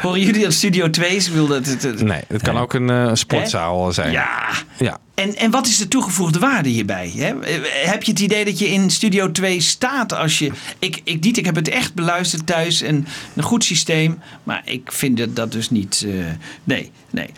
Horen 0.05 0.21
jullie 0.21 0.43
dat 0.43 0.53
Studio 0.53 0.89
2 0.89 1.15
is? 1.15 1.29
Wil 1.29 1.47
dat 1.47 1.65
het, 1.65 2.01
Nee, 2.01 2.21
het 2.27 2.41
kan 2.41 2.57
ook 2.57 2.73
een 2.73 2.89
eh, 2.89 3.09
sportzaal 3.13 3.93
zijn. 3.93 4.11
Ja. 4.11 4.49
Ja. 4.77 4.99
En, 5.15 5.35
en 5.35 5.51
wat 5.51 5.67
is 5.67 5.77
de 5.77 5.87
toegevoegde 5.87 6.39
waarde 6.39 6.69
hierbij? 6.69 7.11
Hè? 7.15 7.33
Heb 7.85 8.03
je 8.03 8.11
het 8.11 8.19
idee 8.19 8.45
dat 8.45 8.59
je 8.59 8.69
in 8.69 8.89
Studio 8.89 9.31
2 9.31 9.61
staat 9.61 10.13
als 10.13 10.39
je... 10.39 10.51
Ik, 10.79 11.01
ik, 11.03 11.23
niet, 11.23 11.37
ik 11.37 11.45
heb 11.45 11.55
het 11.55 11.67
echt 11.69 11.93
beluisterd 11.93 12.47
thuis 12.47 12.81
en 12.81 13.07
een 13.35 13.43
goed 13.43 13.63
systeem. 13.63 14.19
Maar 14.43 14.61
ik 14.65 14.91
vind 14.91 15.17
dat, 15.17 15.35
dat 15.35 15.51
dus 15.51 15.69
niet... 15.69 16.05
eh, 16.07 16.13
nee, 16.63 16.91
nee. 17.09 17.29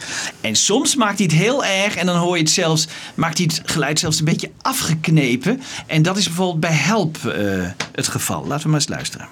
En 0.41 0.55
soms 0.55 0.95
maakt 0.95 1.17
hij 1.17 1.27
het 1.31 1.35
heel 1.35 1.65
erg 1.65 1.95
en 1.95 2.05
dan 2.05 2.17
hoor 2.17 2.35
je 2.35 2.43
het 2.43 2.51
zelfs... 2.51 2.87
Maakt 3.15 3.37
hij 3.37 3.47
het 3.53 3.61
geluid 3.71 3.99
zelfs 3.99 4.19
een 4.19 4.25
beetje 4.25 4.51
afgeknepen. 4.61 5.61
En 5.85 6.01
dat 6.01 6.17
is 6.17 6.25
bijvoorbeeld 6.25 6.59
bij 6.59 6.73
Help 6.73 7.17
eh, 7.25 7.65
het 7.91 8.07
geval. 8.07 8.45
Laten 8.45 8.63
we 8.63 8.69
maar 8.69 8.79
eens 8.79 8.89
luisteren. 8.89 9.27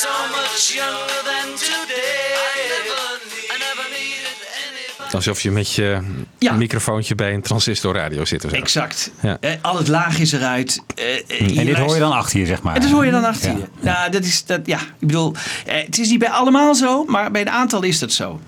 So 0.00 0.08
much 0.32 0.74
younger 0.74 1.22
than 1.28 1.69
Alsof 5.12 5.40
je 5.40 5.50
met 5.50 5.72
je 5.72 5.98
Ja. 6.38 6.52
microfoontje 6.52 7.14
bij 7.14 7.34
een 7.34 7.42
transistorradio 7.42 8.24
zit. 8.24 8.44
Of 8.44 8.50
zo. 8.50 8.56
Exact. 8.56 9.10
Ja. 9.22 9.36
Eh, 9.40 9.50
al 9.60 9.76
het 9.78 9.88
laag 9.88 10.18
is 10.18 10.32
eruit. 10.32 10.82
Eh, 10.94 11.04
eh, 11.40 11.58
En 11.58 11.66
dit 11.66 11.76
hoor 11.78 11.94
je 11.94 12.00
dan 12.00 12.12
achter 12.12 12.40
je, 12.40 12.46
zeg 12.46 12.62
maar. 12.62 12.74
En 12.74 12.80
dat 12.82 12.90
hoor 12.90 13.04
je 13.04 13.10
dan 13.10 13.24
achter 13.24 13.50
Ja. 13.50 13.56
je. 13.56 13.64
Nou, 13.80 14.10
dat 14.10 14.24
is 14.24 14.44
dat, 14.44 14.60
ja. 14.64 14.78
Ik 14.78 15.06
bedoel, 15.06 15.34
eh, 15.66 15.74
het 15.84 15.98
is 15.98 16.08
niet 16.10 16.18
bij 16.18 16.28
allemaal 16.30 16.74
zo, 16.74 17.04
maar 17.04 17.30
bij 17.30 17.40
een 17.40 17.50
aantal 17.50 17.82
is 17.82 17.98
dat 17.98 18.12
zo. 18.12 18.40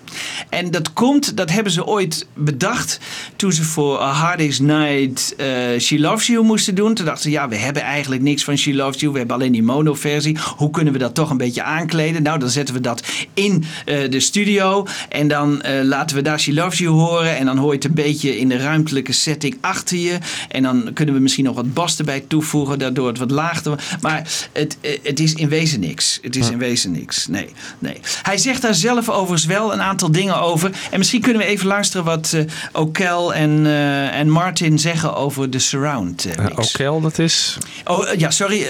En 0.48 0.70
dat 0.70 0.92
komt, 0.92 1.37
dat 1.37 1.51
hebben 1.51 1.72
ze 1.72 1.87
ooit 1.87 2.27
bedacht 2.35 2.98
toen 3.37 3.53
ze 3.53 3.64
voor 3.64 4.01
A 4.01 4.11
Hard 4.12 4.38
Day's 4.38 4.59
Night 4.59 5.35
eh, 5.37 5.46
She 5.79 5.98
Loves 6.01 6.27
You 6.27 6.44
moesten 6.44 6.75
doen. 6.75 6.94
Toen 6.94 7.05
dachten 7.05 7.22
ze, 7.22 7.31
ja, 7.31 7.48
we 7.48 7.57
hebben 7.57 7.83
eigenlijk 7.83 8.22
niks 8.22 8.44
van 8.44 8.57
She 8.57 8.75
Loves 8.75 9.01
You. 9.01 9.12
We 9.12 9.18
hebben 9.18 9.37
alleen 9.37 9.53
die 9.53 9.62
mono-versie. 9.62 10.38
Hoe 10.57 10.70
kunnen 10.70 10.92
we 10.92 10.98
dat 10.98 11.14
toch 11.14 11.31
een 11.31 11.37
beetje 11.37 11.62
aankleden? 11.62 12.22
Nou, 12.22 12.38
dan 12.38 12.48
zetten 12.48 12.75
we 12.75 12.81
dat 12.81 13.03
in 13.35 13.64
eh, 13.85 14.11
de 14.11 14.20
studio 14.20 14.87
en 15.09 15.29
dan 15.29 15.62
eh, 15.62 15.83
laten 15.85 16.16
we 16.16 16.22
daar 16.22 16.40
She 16.40 16.52
She 16.53 16.61
Loves 16.61 16.79
You 16.79 16.91
horen. 16.91 17.37
En 17.37 17.47
dan 17.47 17.59
hoor 17.59 17.69
je 17.69 17.75
het 17.75 17.85
een 17.85 17.95
beetje 17.95 18.38
in 18.38 18.49
de 18.49 18.57
ruimtelijke 18.57 19.12
setting 19.12 19.57
achter 19.61 19.99
je. 19.99 20.19
En 20.49 20.62
dan 20.62 20.91
kunnen 20.95 21.15
we 21.15 21.21
misschien 21.21 21.45
nog 21.45 21.55
wat 21.55 21.75
bas 21.75 21.99
erbij 21.99 22.25
toevoegen. 22.29 22.79
Daardoor 22.79 23.09
het 23.09 23.19
wat 23.19 23.31
laag 23.31 23.62
te 23.62 23.69
worden. 23.69 23.87
Maar 24.01 24.29
het, 24.53 24.77
eh, 24.81 24.99
het 25.03 25.21
is 25.21 25.35
in 25.35 25.49
wezen 25.49 25.81
niks. 25.81 26.19
Het 26.23 26.37
is 26.37 26.51
in 26.51 26.59
wezen 26.59 26.91
niks. 26.91 27.27
Nee, 27.27 27.49
nee. 27.79 28.01
Hij 28.23 28.38
zegt 28.38 28.62
daar 28.62 28.75
zelf 28.75 29.09
overigens 29.09 29.45
wel 29.45 29.73
een 29.73 29.83
aantal 29.83 30.11
dingen 30.11 30.41
over. 30.41 30.71
En 30.91 30.99
misschien 30.99 31.21
kunnen 31.21 31.43
we 31.43 31.49
even 31.49 31.67
luisteren 31.67 32.05
wat 32.05 32.33
eh 32.33 32.45
O'Kel 32.73 33.35
en, 33.35 33.67
eh, 33.67 34.19
en 34.19 34.29
Martin 34.29 34.79
zeggen 34.79 35.15
over 35.17 35.51
de 35.51 35.59
surround 35.59 36.27
mix. 36.57 36.75
Oké, 36.75 37.01
dat 37.01 37.19
is... 37.19 37.59
Oh 37.85 38.15
ja, 38.17 38.31
sorry. 38.31 38.67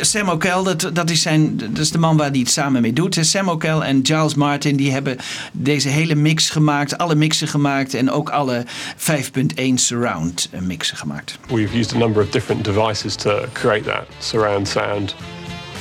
Sam 0.00 0.28
O'Kel, 0.28 0.62
dat, 0.62 0.90
dat, 0.92 1.10
is 1.10 1.22
zijn, 1.22 1.56
dat 1.56 1.78
is 1.78 1.90
de 1.90 1.98
man 1.98 2.16
waar 2.16 2.30
hij 2.30 2.38
het 2.38 2.50
samen 2.50 2.82
mee 2.82 2.92
doet. 2.92 3.18
Sam 3.20 3.48
O'Kel 3.48 3.84
en 3.84 4.00
Giles 4.02 4.34
Martin, 4.34 4.76
die 4.76 4.92
hebben 4.92 5.16
deze 5.52 5.88
hele 5.88 6.14
mix 6.14 6.50
gemaakt. 6.50 6.75
Alle 6.76 7.14
mixen 7.14 7.48
gemaakt 7.48 7.94
en 7.94 8.10
ook 8.10 8.30
alle 8.30 8.64
5.1 8.96 9.74
surround 9.74 10.48
eh, 10.50 10.60
mixen 10.60 10.96
gemaakt. 10.96 11.38
We've 11.48 11.78
used 11.78 11.94
a 11.94 11.98
number 11.98 12.22
of 12.22 12.30
different 12.30 12.64
devices 12.64 13.14
to 13.14 13.44
create 13.52 13.84
that 13.84 14.06
surround 14.18 14.68
sound. 14.68 15.14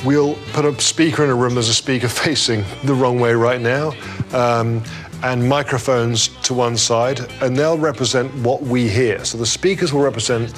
We'll 0.05 0.35
put 0.53 0.65
a 0.65 0.73
speaker 0.81 1.23
in 1.23 1.29
a 1.29 1.35
room. 1.35 1.53
There's 1.53 1.69
a 1.69 1.73
speaker 1.73 2.09
facing 2.25 2.63
the 2.83 2.93
wrong 2.93 3.19
way 3.19 3.33
right 3.33 3.61
now, 3.61 3.93
um, 4.33 4.83
and 5.23 5.49
microphones 5.49 6.29
to 6.43 6.53
one 6.53 6.77
side, 6.77 7.19
and 7.41 7.55
they'll 7.55 7.77
represent 7.77 8.33
what 8.43 8.61
we 8.61 8.87
hear. 8.87 9.25
So 9.25 9.37
the 9.37 9.45
speakers 9.45 9.91
will 9.91 10.03
represent 10.03 10.53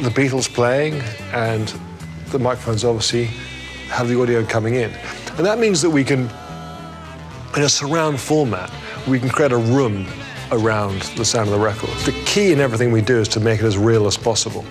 the 0.00 0.10
Beatles 0.10 0.48
playing, 0.48 1.02
and 1.32 1.72
the 2.30 2.38
microphones 2.38 2.84
obviously 2.84 3.28
have 3.88 4.08
the 4.08 4.20
audio 4.20 4.44
coming 4.44 4.74
in. 4.74 4.90
And 5.36 5.46
that 5.46 5.58
means 5.58 5.80
that 5.82 5.90
we 5.90 6.04
can, 6.04 6.30
in 7.56 7.62
a 7.62 7.68
surround 7.68 8.20
format, 8.20 8.70
we 9.10 9.18
can 9.18 9.28
create 9.28 9.52
a 9.52 9.56
room 9.56 10.06
around 10.52 11.02
the 11.16 11.24
sound 11.24 11.48
of 11.48 11.54
the 11.54 11.60
record. 11.60 11.90
The 12.06 12.12
key 12.24 12.52
in 12.52 12.60
everything 12.60 12.92
we 12.92 13.02
do 13.02 13.18
is 13.18 13.28
to 13.28 13.40
make 13.40 13.60
it 13.60 13.66
as 13.66 13.76
real 13.76 14.06
as 14.06 14.16
possible. 14.16 14.64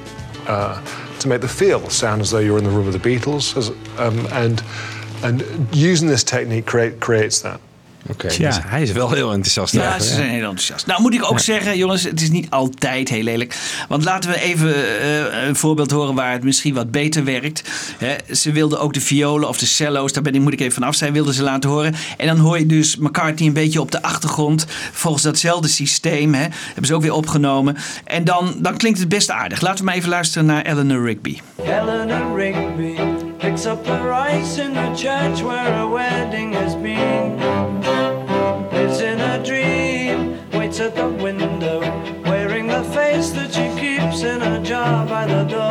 Uh, 0.48 0.82
to 1.20 1.28
make 1.28 1.42
the 1.42 1.48
feel 1.48 1.90
sound 1.90 2.22
as 2.22 2.32
though 2.32 2.40
you're 2.40 2.58
in 2.58 2.64
the 2.64 2.70
room 2.70 2.88
of 2.88 2.94
the 2.94 3.00
Beatles, 3.00 3.58
as, 3.58 3.70
um, 4.00 4.26
and 4.32 4.64
and 5.22 5.76
using 5.76 6.08
this 6.08 6.24
technique 6.24 6.66
create, 6.66 7.02
creates 7.02 7.42
that. 7.42 7.60
Oké, 8.08 8.28
Tja. 8.28 8.48
dus 8.48 8.60
hij 8.66 8.82
is 8.82 8.92
wel 8.92 9.12
heel 9.12 9.32
enthousiast. 9.32 9.74
Ja, 9.74 9.88
over, 9.88 10.02
ze 10.02 10.14
zijn 10.14 10.30
heel 10.30 10.40
enthousiast. 10.40 10.86
Nou 10.86 11.02
moet 11.02 11.14
ik 11.14 11.32
ook 11.32 11.40
zeggen, 11.40 11.78
jongens, 11.78 12.04
het 12.04 12.22
is 12.22 12.30
niet 12.30 12.50
altijd 12.50 13.10
heel 13.10 13.24
lelijk. 13.24 13.56
Want 13.88 14.04
laten 14.04 14.30
we 14.30 14.42
even 14.42 14.76
eh, 14.76 15.48
een 15.48 15.56
voorbeeld 15.56 15.92
horen 15.92 16.16
waar 16.16 16.32
het 16.32 16.44
misschien 16.44 16.74
wat 16.74 16.92
beter 16.92 17.24
werkt. 17.24 17.64
Hè, 17.98 18.16
ze 18.36 18.52
wilden 18.52 18.80
ook 18.80 18.94
de 18.94 19.02
violen 19.02 19.48
of 19.48 19.58
de 19.58 19.66
cello's, 19.66 20.14
daar 20.14 20.24
ben 20.24 20.36
ik, 20.36 20.42
moet 20.42 20.54
ik 20.54 20.60
even 20.60 20.74
vanaf 20.74 20.96
zijn, 20.96 21.14
wilden 21.14 21.34
ze 21.34 21.44
laten 21.44 21.70
horen. 21.70 21.96
En 22.18 22.28
dan 22.28 22.38
hoor 22.38 22.60
je 22.60 22.66
dus 22.66 22.98
McCartney 22.98 23.48
een 23.48 23.54
beetje 23.54 23.82
op 23.82 23.92
de 23.92 24.02
achtergrond. 24.02 24.66
Volgens 24.92 25.24
datzelfde 25.24 25.68
systeem. 25.68 26.34
Hè, 26.34 26.48
hebben 26.66 26.86
ze 26.86 26.94
ook 26.94 27.02
weer 27.02 27.14
opgenomen. 27.14 27.78
En 28.04 28.24
dan, 28.24 28.56
dan 28.58 28.78
klinkt 28.78 29.00
het 29.00 29.10
best 29.10 29.30
aardig. 29.30 29.62
Laten 29.62 29.80
we 29.80 29.86
maar 29.86 29.96
even 29.96 30.10
luisteren 30.10 30.46
naar 30.46 30.66
Eleanor 30.66 31.06
Rigby. 31.06 31.38
Eleanor 31.64 32.40
Rigby 32.40 32.96
picks 33.40 33.66
up 33.66 33.84
the 33.84 33.98
rice 34.02 34.58
in 34.58 34.74
the 34.74 34.94
church 34.96 35.42
where 35.42 35.74
a 35.74 35.88
wedding 35.88 36.54
has 36.54 36.76
been. 36.76 37.59
At 40.80 40.96
the 40.96 41.10
window, 41.10 41.82
wearing 42.24 42.68
the 42.68 42.84
face 42.96 43.32
that 43.32 43.54
she 43.54 43.68
keeps 43.80 44.24
in 44.24 44.42
a 44.42 44.64
jar 44.64 45.06
by 45.06 45.26
the 45.26 45.44
door. 45.44 45.69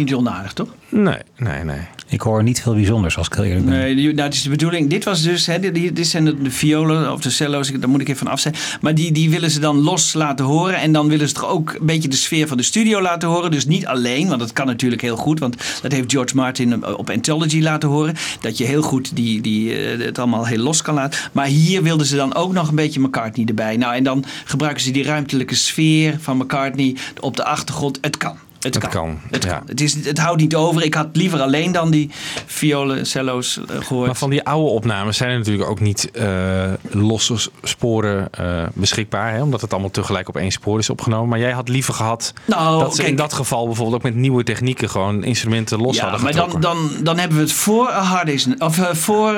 Niet 0.00 0.14
onaardig, 0.14 0.52
toch? 0.52 0.68
Nee, 0.88 1.18
nee, 1.36 1.64
nee. 1.64 1.78
Ik 2.08 2.20
hoor 2.20 2.42
niet 2.42 2.62
veel 2.62 2.74
bijzonders 2.74 3.16
als 3.16 3.26
ik 3.26 3.32
heel 3.34 3.44
eerlijk 3.44 3.64
ben. 3.66 3.78
Nee, 3.78 3.94
die- 3.94 4.12
nou, 4.14 4.22
het 4.26 4.34
is 4.34 4.42
de 4.42 4.48
bedoeling. 4.50 4.90
Dit 4.90 5.04
was 5.04 5.22
dus, 5.22 5.46
hè, 5.46 5.60
dit, 5.70 6.06
zijn 6.06 6.24
de, 6.24 6.42
de 6.42 6.50
violen 6.50 7.12
of 7.12 7.20
de 7.20 7.30
cello's, 7.30 7.70
daar 7.72 7.88
moet 7.88 8.00
ik 8.00 8.08
even 8.08 8.18
van 8.26 8.32
af 8.32 8.40
zijn. 8.40 8.54
Maar 8.80 8.94
die, 8.94 9.12
die 9.12 9.30
willen 9.30 9.50
ze 9.50 9.60
dan 9.60 9.80
los 9.80 10.12
laten 10.12 10.44
horen. 10.44 10.76
En 10.80 10.92
dan 10.92 11.08
willen 11.08 11.28
ze 11.28 11.34
toch 11.34 11.46
ook 11.48 11.76
een 11.80 11.86
beetje 11.86 12.08
de 12.08 12.16
sfeer 12.16 12.48
van 12.48 12.56
de 12.56 12.62
studio 12.62 13.00
laten 13.00 13.28
horen. 13.28 13.50
Dus 13.50 13.66
niet 13.66 13.86
alleen, 13.86 14.28
want 14.28 14.40
dat 14.40 14.52
kan 14.52 14.66
natuurlijk 14.66 15.02
heel 15.02 15.16
goed. 15.16 15.38
Want 15.38 15.56
dat 15.82 15.92
heeft 15.92 16.12
George 16.12 16.36
Martin 16.36 16.86
op 16.96 17.10
Anthology 17.10 17.60
laten 17.60 17.88
horen. 17.88 18.14
Dat 18.40 18.58
je 18.58 18.64
heel 18.64 18.82
goed 18.82 19.16
die, 19.16 19.40
die, 19.40 19.74
eh, 19.76 20.04
het 20.06 20.18
allemaal 20.18 20.46
heel 20.46 20.58
los 20.62 20.82
kan 20.82 20.94
laten. 20.94 21.20
Maar 21.32 21.46
hier 21.46 21.82
wilden 21.82 22.06
ze 22.06 22.16
dan 22.16 22.34
ook 22.34 22.52
nog 22.52 22.68
een 22.68 22.74
beetje 22.74 23.00
McCartney 23.00 23.46
erbij. 23.46 23.76
Nou, 23.76 23.94
en 23.94 24.04
dan 24.04 24.24
gebruiken 24.44 24.82
ze 24.82 24.90
die 24.90 25.04
ruimtelijke 25.04 25.54
sfeer 25.54 26.16
van 26.20 26.36
McCartney 26.36 26.96
op 27.20 27.36
de 27.36 27.44
achtergrond. 27.44 27.98
Het 28.00 28.16
kan. 28.16 28.36
Het, 28.60 28.78
kan. 28.78 28.90
kan, 28.90 29.20
Het, 29.30 29.44
ja. 29.44 29.56
kan. 29.56 29.62
Het, 29.66 29.80
is, 29.80 30.04
het 30.04 30.18
houdt 30.18 30.40
niet 30.40 30.54
over. 30.54 30.82
Ik 30.82 30.94
had 30.94 31.08
liever 31.12 31.40
alleen 31.40 31.72
dan 31.72 31.90
die 31.90 32.10
violen, 32.46 33.06
cello's 33.06 33.60
eh, 33.68 33.76
gehoord. 33.80 34.06
Maar 34.06 34.16
van 34.16 34.30
die 34.30 34.44
oude 34.44 34.70
opnames 34.70 35.16
zijn 35.16 35.30
er 35.30 35.38
natuurlijk 35.38 35.70
ook 35.70 35.80
niet 35.80 36.10
eh, 36.10 36.72
losse 36.90 37.50
sporen 37.62 38.32
eh, 38.32 38.62
beschikbaar. 38.72 39.32
Hè? 39.32 39.42
Omdat 39.42 39.60
het 39.60 39.72
allemaal 39.72 39.90
tegelijk 39.90 40.28
op 40.28 40.36
één 40.36 40.50
spoor 40.50 40.78
is 40.78 40.90
opgenomen. 40.90 41.28
Maar 41.28 41.38
jij 41.38 41.52
had 41.52 41.68
liever 41.68 41.94
gehad 41.94 42.32
Nou, 42.44 42.80
dat 42.80 42.96
ze 42.96 43.06
in 43.06 43.16
dat 43.16 43.32
geval 43.32 43.66
bijvoorbeeld 43.66 43.96
ook 43.96 44.02
met 44.02 44.14
nieuwe 44.14 44.44
technieken 44.44 44.90
gewoon 44.90 45.24
instrumenten 45.24 45.80
los 45.80 45.96
ja, 45.96 46.02
hadden 46.02 46.22
maar 46.22 46.32
dan, 46.32 46.50
getrokken. 46.50 46.90
dan, 46.94 47.04
dan 47.04 47.18
hebben 47.18 47.36
we 47.36 47.42
het 47.42 47.52
voor 47.52 47.88
A 47.88 48.02
Hard 48.02 48.26
Day's 48.26 48.46
of 48.58 48.80
voor 48.92 49.32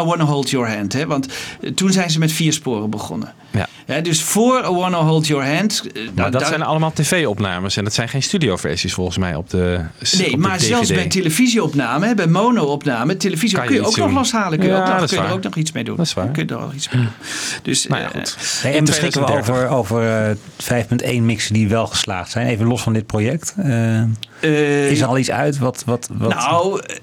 I 0.00 0.02
Wanna 0.04 0.24
Hold 0.24 0.50
Your 0.50 0.74
Hand. 0.76 0.92
Hè? 0.92 1.06
Want 1.06 1.28
toen 1.74 1.92
zijn 1.92 2.10
ze 2.10 2.18
met 2.18 2.32
vier 2.32 2.52
sporen 2.52 2.90
begonnen. 2.90 3.34
Ja. 3.50 3.68
Hè, 3.88 4.02
dus 4.02 4.22
voor 4.22 4.64
I 4.64 4.74
Wanna 4.74 4.98
Hold 4.98 5.26
Your 5.26 5.54
Hand. 5.56 5.82
eh, 5.94 6.02
Maar 6.04 6.12
nou, 6.14 6.30
dat 6.30 6.46
zijn 6.46 6.62
allemaal 6.62 6.92
tv-opnames 6.92 7.76
en 7.76 7.84
dat 7.84 7.94
zijn 7.94 8.08
geen 8.08 8.22
studioversies 8.22 8.94
volgens 8.94 9.18
mij 9.18 9.34
op 9.34 9.50
de 9.50 9.80
op 10.00 10.18
Nee, 10.18 10.30
de 10.30 10.36
maar 10.36 10.60
zelfs 10.60 10.88
bij 10.92 11.06
televisieopname, 11.06 12.06
hè, 12.06 12.14
bij 12.14 12.26
mono-opname, 12.26 13.16
televisie 13.16 13.58
je 13.60 13.64
kun 13.64 13.74
je 13.74 13.86
ook 13.86 13.96
nog 13.96 14.12
loshalen. 14.12 14.58
Kun 14.58 14.68
Ja, 14.68 14.98
nog, 14.98 15.08
kun 15.08 15.18
je 15.18 15.24
er 15.24 15.32
ook 15.32 15.42
nog 15.42 15.56
iets 15.56 15.72
mee 15.72 15.84
doen. 15.84 15.96
Dat 15.96 16.06
is 16.06 16.14
waar. 16.14 16.28
Kun 16.28 16.46
je 16.46 16.54
er 16.54 16.60
ook 16.60 16.72
iets 16.72 16.88
mee 16.90 17.02
doen. 17.02 17.12
Dus, 17.62 17.86
Nou 17.86 18.02
ja, 18.02 18.06
eh, 18.12 18.12
goed. 18.12 18.36
En 18.64 18.84
beschikken 18.84 19.20
we 19.20 19.26
2030. 19.26 19.48
over, 19.48 19.68
over 19.68 20.28
eh, 20.30 21.16
5.1 21.16 21.24
mixen 21.26 21.54
die 21.54 21.68
wel 21.68 21.86
geslaagd 21.86 22.30
zijn. 22.30 22.46
Even 22.46 22.66
los 22.66 22.82
van 22.82 22.92
dit 22.92 23.06
project. 23.06 23.54
Eh, 23.56 24.00
eh, 24.40 24.90
is 24.90 25.00
er 25.00 25.06
al 25.06 25.18
iets 25.18 25.30
uit? 25.30 25.58
Wat, 25.58 25.82
wat, 25.86 26.08
wat, 26.12 26.34
Nou, 26.34 26.80
eh, 26.86 26.94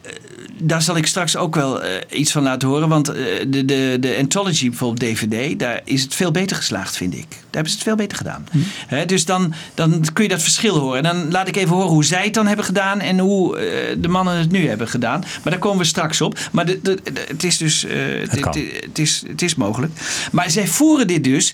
daar 0.57 0.81
zal 0.81 0.97
ik 0.97 1.07
straks 1.07 1.35
ook 1.35 1.55
wel 1.55 1.81
eh, 1.83 2.19
iets 2.19 2.31
van 2.31 2.43
laten 2.43 2.67
horen. 2.67 2.89
Want 2.89 3.09
eh, 3.09 3.15
de, 3.47 3.65
de, 3.65 3.97
de 3.99 4.15
Anthology, 4.19 4.69
bijvoorbeeld 4.69 4.99
DVD, 5.15 5.59
daar 5.59 5.81
is 5.83 6.01
het 6.01 6.15
veel 6.15 6.31
beter 6.31 6.55
geslaagd, 6.55 6.97
vind 6.97 7.13
ik. 7.13 7.25
Daar 7.29 7.39
hebben 7.51 7.69
ze 7.71 7.77
het 7.77 7.87
veel 7.87 7.95
beter 7.95 8.17
gedaan. 8.17 8.47
Hè, 8.87 9.05
dus 9.05 9.25
dan, 9.25 9.53
dan 9.73 10.05
kun 10.13 10.23
je 10.23 10.29
dat 10.29 10.41
verschil 10.41 10.77
horen. 10.77 10.97
En 10.97 11.03
dan 11.03 11.31
laat 11.31 11.47
ik 11.47 11.55
even 11.55 11.75
horen 11.75 11.89
hoe 11.89 12.05
zij 12.05 12.23
het 12.23 12.33
dan 12.33 12.47
hebben 12.47 12.65
gedaan 12.65 12.99
en 12.99 13.19
hoe 13.19 13.57
eh, 13.57 13.95
de 13.99 14.07
mannen 14.07 14.37
het 14.37 14.51
nu 14.51 14.67
hebben 14.67 14.87
gedaan. 14.87 15.19
Maar 15.19 15.51
daar 15.51 15.59
komen 15.59 15.77
we 15.77 15.83
straks 15.85 16.21
op. 16.21 16.39
Maar 16.51 16.65
de, 16.65 16.79
de, 16.81 16.99
de- 17.13 17.25
het 17.27 17.43
is 17.43 17.57
dus 17.57 17.85
het, 17.87 18.31
het 18.85 18.99
is, 18.99 19.23
het 19.27 19.41
is 19.41 19.55
mogelijk. 19.55 19.91
Maar 20.31 20.49
zij 20.49 20.67
voeren 20.67 21.07
dit 21.07 21.23
dus 21.23 21.53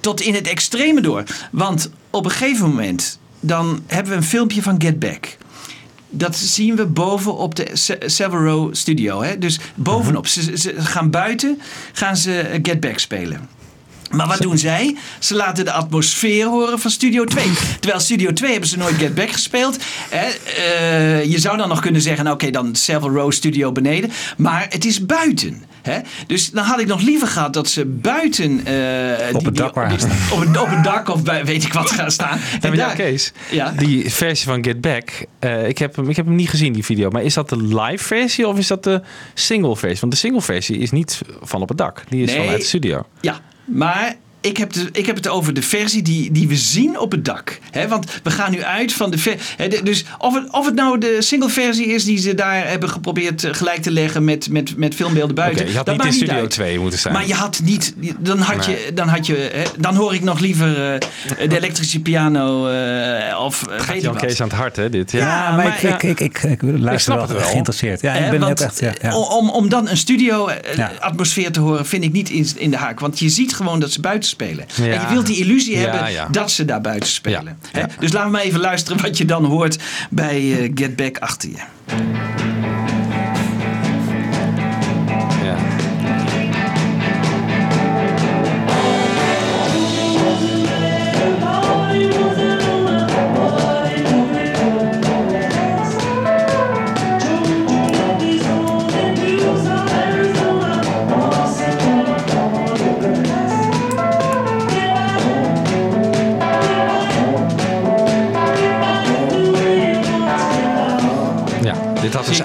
tot 0.00 0.20
in 0.20 0.34
het 0.34 0.46
extreme 0.46 1.00
door. 1.00 1.22
Want 1.50 1.90
op 2.10 2.24
een 2.24 2.30
gegeven 2.30 2.68
moment, 2.68 3.18
dan 3.40 3.82
hebben 3.86 4.12
we 4.12 4.18
een 4.18 4.24
filmpje 4.24 4.62
van 4.62 4.80
Get 4.82 4.98
Back 4.98 5.36
dat 6.16 6.36
zien 6.36 6.76
we 6.76 6.86
boven 6.86 7.36
op 7.36 7.54
de 7.54 7.70
Se- 7.72 7.98
Savile 8.06 8.44
Row 8.44 8.74
Studio. 8.74 9.22
Hè? 9.22 9.38
Dus 9.38 9.58
bovenop. 9.74 10.26
Ze, 10.26 10.58
ze 10.58 10.74
gaan 10.78 11.10
buiten, 11.10 11.60
gaan 11.92 12.16
ze 12.16 12.38
eh, 12.40 12.58
Get 12.62 12.80
Back 12.80 12.98
spelen. 12.98 13.48
Maar 14.16 14.26
wat 14.26 14.38
doen 14.40 14.58
zij? 14.58 14.96
Ze 15.18 15.34
laten 15.34 15.64
de 15.64 15.72
atmosfeer 15.72 16.46
horen 16.46 16.78
van 16.78 16.90
Studio 16.90 17.24
2. 17.24 17.44
Terwijl 17.80 18.00
Studio 18.02 18.32
2 18.32 18.50
hebben 18.50 18.68
ze 18.68 18.78
nooit 18.78 18.94
Get 18.94 19.14
Back 19.14 19.30
gespeeld. 19.30 19.78
Hè? 20.10 20.26
Eh, 20.26 21.24
je 21.24 21.38
zou 21.38 21.56
dan 21.56 21.68
nog 21.68 21.80
kunnen 21.80 22.00
zeggen, 22.00 22.24
nou, 22.24 22.36
oké, 22.36 22.50
dan 22.50 22.74
Savile 22.74 23.12
Row 23.12 23.32
Studio 23.32 23.72
beneden. 23.72 24.10
Maar 24.36 24.66
het 24.70 24.84
is 24.84 25.06
buiten. 25.06 25.64
Hè? 25.82 25.98
Dus 26.26 26.50
dan 26.50 26.64
had 26.64 26.80
ik 26.80 26.86
nog 26.86 27.00
liever 27.00 27.26
gehad 27.28 27.52
dat 27.52 27.68
ze 27.68 27.84
buiten... 27.86 28.66
eh, 28.66 29.34
Op 29.34 29.44
het 29.44 29.56
dak 29.56 29.74
waren 29.74 29.92
op, 30.32 30.40
het, 30.40 30.58
op 30.60 30.68
het 30.70 30.84
dak 30.84 31.08
of 31.08 31.22
bij 31.22 31.44
weet 31.44 31.64
ik 31.64 31.72
wat 31.72 31.90
gaan 31.90 32.10
staan. 32.10 32.38
En 32.60 32.70
ja, 32.70 32.76
daar- 32.76 32.94
Kees, 32.94 33.32
Ja. 33.50 33.70
die 33.70 34.10
versie 34.12 34.46
van 34.46 34.64
Get 34.64 34.80
Back, 34.80 35.10
eh, 35.38 35.68
ik, 35.68 35.78
heb 35.78 35.96
hem, 35.96 36.08
ik 36.10 36.16
heb 36.16 36.26
hem 36.26 36.34
niet 36.34 36.48
gezien, 36.50 36.72
die 36.72 36.84
video. 36.84 37.10
Maar 37.10 37.22
is 37.22 37.34
dat 37.34 37.48
de 37.48 37.56
live 37.62 38.04
versie 38.04 38.48
of 38.48 38.58
is 38.58 38.66
dat 38.66 38.84
de 38.84 39.02
single 39.34 39.76
versie? 39.76 40.00
Want 40.00 40.12
de 40.12 40.18
single 40.18 40.42
versie 40.42 40.78
is 40.78 40.90
niet 40.90 41.20
van 41.42 41.62
op 41.62 41.68
het 41.68 41.78
dak. 41.78 42.02
Die 42.08 42.22
is 42.22 42.30
Nee. 42.30 42.38
vanuit 42.40 42.60
de 42.60 42.66
studio. 42.66 43.06
Ja, 43.20 43.40
maar 43.64 44.16
ik 44.44 44.56
heb, 44.56 44.72
de, 44.72 44.88
ik 44.92 45.06
heb 45.06 45.16
het 45.16 45.28
over 45.28 45.54
de 45.54 45.62
versie 45.62 46.02
die, 46.02 46.32
die 46.32 46.48
we 46.48 46.56
zien 46.56 46.98
op 46.98 47.10
het 47.12 47.24
dak. 47.24 47.58
Hè, 47.70 47.88
want 47.88 48.20
we 48.22 48.30
gaan 48.30 48.50
nu 48.50 48.62
uit 48.62 48.92
van 48.92 49.10
de... 49.10 49.18
ver- 49.18 49.36
hè, 49.56 49.68
de- 49.68 49.80
dus 49.82 50.04
of 50.18 50.34
het, 50.34 50.50
of 50.52 50.64
het 50.66 50.74
nou 50.74 50.98
de 50.98 51.16
single 51.18 51.48
versie 51.48 51.86
is 51.86 52.04
die 52.04 52.18
ze 52.18 52.34
daar 52.34 52.68
hebben 52.68 52.88
geprobeerd 52.90 53.44
eh, 53.44 53.54
gelijk 53.54 53.82
te 53.82 53.90
leggen 53.90 54.24
met, 54.24 54.48
met, 54.50 54.76
met 54.76 54.94
filmbeelden 54.94 55.34
buiten. 55.34 55.60
Oké, 55.62 55.70
je 55.70 55.76
had 55.76 55.86
dat 55.86 55.96
niet 55.96 56.06
in 56.06 56.12
Studio 56.12 56.34
uit. 56.34 56.50
2 56.50 56.78
moeten 56.78 56.98
staan. 56.98 57.12
Maar 57.12 57.26
je 57.26 57.34
had 57.34 57.60
niet... 57.64 57.94
Dan 58.18 58.38
had 58.38 58.66
Nee. 58.66 58.76
je... 58.86 58.92
Dan, 58.94 59.08
had 59.08 59.26
je 59.26 59.50
hè, 59.52 59.62
dan 59.78 59.94
hoor 59.94 60.14
ik 60.14 60.22
nog 60.22 60.38
liever 60.40 60.92
eh, 60.94 61.00
de 61.48 61.56
elektrische 61.56 62.00
piano 62.00 62.68
eh, 62.68 63.40
of 63.40 63.66
eh, 63.66 63.80
Gaat 63.80 64.00
Jan. 64.02 64.16
Kees 64.16 64.40
aan 64.40 64.48
het 64.48 64.56
hart, 64.56 64.76
hè? 64.76 64.88
Dit. 64.90 65.12
Ja. 65.12 65.18
Ja, 65.18 65.56
maar, 65.56 65.64
maar- 65.66 65.84
ik, 65.84 66.02
ik, 66.02 66.20
ik, 66.20 66.42
ik, 66.42 66.42
ik 66.42 66.62
luister 66.62 67.00
snap 67.00 67.16
wel, 67.16 67.26
het 67.28 67.36
wel. 67.36 67.46
geïnteresseerd. 67.50 68.00
Ja, 68.00 68.12
ik 68.14 68.30
ben 68.30 68.40
want, 68.40 68.60
echt... 68.60 68.80
Ja, 68.80 68.92
ja. 69.02 69.16
Om, 69.18 69.50
om 69.50 69.68
dan 69.68 69.88
een 69.88 69.96
studio 69.96 70.46
eh, 70.46 70.76
Ja. 70.76 70.92
atmosfeer 71.00 71.52
te 71.52 71.60
horen 71.60 71.86
vind 71.86 72.04
ik 72.04 72.12
niet 72.12 72.30
in, 72.30 72.48
in 72.56 72.70
de 72.70 72.76
haak. 72.76 73.00
Want 73.00 73.18
je 73.18 73.28
ziet 73.28 73.54
gewoon 73.54 73.80
dat 73.80 73.90
ze 73.92 74.00
buiten 74.00 74.28
spelen. 74.34 74.66
Ja. 74.74 74.84
En 74.84 75.00
je 75.00 75.06
wilt 75.08 75.26
die 75.26 75.36
illusie 75.36 75.76
hebben 75.76 76.12
ja. 76.12 76.28
dat 76.30 76.50
ze 76.50 76.64
daar 76.64 76.80
buiten 76.80 77.08
spelen. 77.08 77.58
Hè? 77.70 77.82
Dus 77.98 78.12
laten 78.12 78.30
we 78.30 78.36
maar 78.36 78.44
even 78.44 78.60
luisteren 78.60 79.02
wat 79.02 79.18
je 79.18 79.24
dan 79.24 79.44
hoort 79.44 79.78
bij 80.10 80.36
eh, 80.36 80.70
Get 80.74 80.96
Back 80.96 81.18
achter 81.18 81.48
je. 81.48 82.53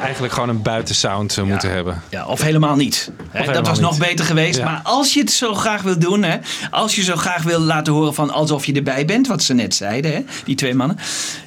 Eigenlijk 0.10 0.34
gewoon 0.34 0.50
een 0.50 0.62
buitensound 0.62 1.38
eh, 1.38 1.44
moeten 1.44 1.72
hebben. 1.72 2.02
Ja, 2.10 2.26
of 2.26 2.42
helemaal 2.42 2.76
niet. 2.76 3.12
Hè, 3.30 3.52
dat 3.52 3.68
was 3.68 3.80
nog 3.80 3.98
beter 3.98 4.26
geweest. 4.26 4.64
Maar 4.64 4.80
als 4.84 5.14
je 5.14 5.20
het 5.20 5.32
zo 5.32 5.54
graag 5.54 5.82
wil 5.82 6.00
doen, 6.00 6.24
hè, 6.24 6.38
als 6.72 6.96
je 6.96 7.04
zo 7.04 7.16
graag 7.16 7.44
wil 7.44 7.60
laten 7.60 7.94
horen 7.94 8.14
van 8.14 8.30
alsof 8.30 8.66
je 8.66 8.74
erbij 8.74 9.06
bent, 9.06 9.28
wat 9.28 9.44
ze 9.44 9.54
net 9.54 9.76
zeiden, 9.76 10.14
hè, 10.14 10.24
die 10.44 10.56
twee 10.56 10.76
mannen. 10.76 10.98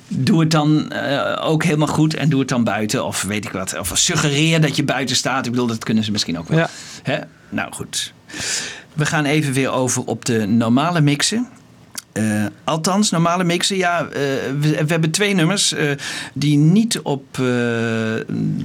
Doe 0.08 0.40
het 0.40 0.50
dan 0.50 0.90
eh, 0.90 1.48
ook 1.48 1.64
helemaal 1.64 1.86
goed 1.86 2.14
en 2.14 2.28
doe 2.28 2.40
het 2.40 2.48
dan 2.48 2.64
buiten. 2.64 3.04
Of 3.04 3.22
weet 3.22 3.44
ik 3.44 3.52
wat. 3.52 3.78
Of 3.78 3.90
suggereer 3.94 4.60
dat 4.60 4.76
je 4.76 4.84
buiten 4.84 5.16
staat. 5.16 5.46
Ik 5.46 5.50
bedoel, 5.50 5.66
dat 5.66 5.84
kunnen 5.84 6.04
ze 6.04 6.10
misschien 6.10 6.38
ook 6.38 6.48
wel. 6.48 6.58
Ja. 6.58 6.68
Hè? 7.02 7.18
Nou 7.48 7.72
goed. 7.72 8.12
We 8.92 9.06
gaan 9.06 9.24
even 9.24 9.52
weer 9.52 9.70
over 9.70 10.04
op 10.04 10.24
de 10.24 10.46
normale 10.46 11.00
mixen. 11.00 11.48
Eh, 12.12 12.44
althans, 12.64 13.10
normale 13.10 13.44
mixen, 13.44 13.76
ja, 13.76 14.00
eh, 14.00 14.10
we, 14.60 14.84
we 14.84 14.84
hebben 14.86 15.10
twee 15.10 15.34
nummers 15.34 15.72
eh, 15.72 15.90
die 16.32 16.56
niet 16.56 17.00
op 17.00 17.24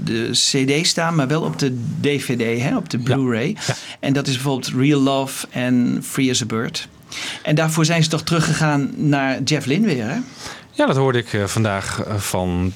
de 0.03 0.29
CD 0.31 0.87
staan, 0.87 1.15
maar 1.15 1.27
wel 1.27 1.41
op 1.41 1.59
de 1.59 1.77
DVD, 2.01 2.61
hè, 2.61 2.77
op 2.77 2.89
de 2.89 2.97
Blu-ray. 2.97 3.55
En 3.99 4.13
dat 4.13 4.27
is 4.27 4.33
bijvoorbeeld 4.33 4.73
Real 4.75 5.01
Love 5.01 5.47
en 5.49 5.99
Free 6.03 6.29
as 6.29 6.41
a 6.41 6.45
Bird. 6.45 6.87
En 7.41 7.55
daarvoor 7.55 7.85
zijn 7.85 8.03
ze 8.03 8.09
toch 8.09 8.23
teruggegaan 8.23 8.91
naar 8.95 9.41
Jeff 9.41 9.65
Lynne 9.65 9.87
weer, 9.87 10.07
hè? 10.09 10.17
Ja, 10.71 10.85
dat 10.85 10.95
hoorde 10.95 11.17
ik 11.17 11.41
vandaag 11.45 12.03
van... 12.17 12.73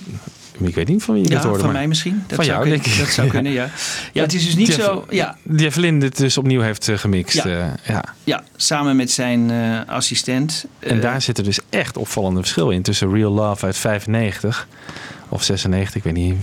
Ik 0.67 0.76
weet 0.76 0.88
niet 0.88 1.04
van 1.04 1.13
wie 1.13 1.24
je 1.24 1.30
Ja, 1.30 1.41
hoorde. 1.41 1.56
van 1.58 1.63
maar- 1.65 1.74
mij 1.78 1.88
misschien. 1.88 2.24
Dat 2.28 2.36
Van 2.36 2.45
zou 2.45 2.47
jou, 2.47 2.62
kunnen. 2.62 2.82
denk 2.84 2.95
ik. 2.95 3.00
Dat 3.06 3.13
zou 3.13 3.28
kunnen, 3.28 3.52
ja. 3.52 3.69
Ja, 4.13 4.21
het 4.21 4.34
is 4.34 4.45
dus 4.45 4.56
niet 4.56 4.67
Jeff- 4.67 4.80
zo... 4.84 5.06
Ja, 5.10 5.38
Jeff 5.56 5.76
Lynne 5.76 6.00
dit 6.00 6.17
dus 6.17 6.38
opnieuw 6.38 6.62
heeft 6.62 6.88
eh, 6.88 6.97
gemixt. 6.97 7.34
Ja. 7.34 7.45
eh, 7.45 7.65
ja. 7.88 8.04
ja, 8.24 8.43
samen 8.56 8.95
met 8.95 9.12
zijn 9.12 9.52
eh, 9.52 9.80
assistent. 9.93 10.65
En 10.80 11.00
daar 11.02 11.21
zit 11.21 11.38
er 11.38 11.43
dus 11.43 11.60
echt 11.69 11.97
opvallende 11.97 12.39
verschil 12.39 12.69
in 12.69 12.82
tussen 12.82 13.13
Real 13.13 13.32
Love 13.32 13.65
uit 13.65 13.78
95 13.78 14.67
of 15.30 15.43
96, 15.43 15.95
ik 15.95 16.04
weet 16.04 16.13
niet, 16.13 16.36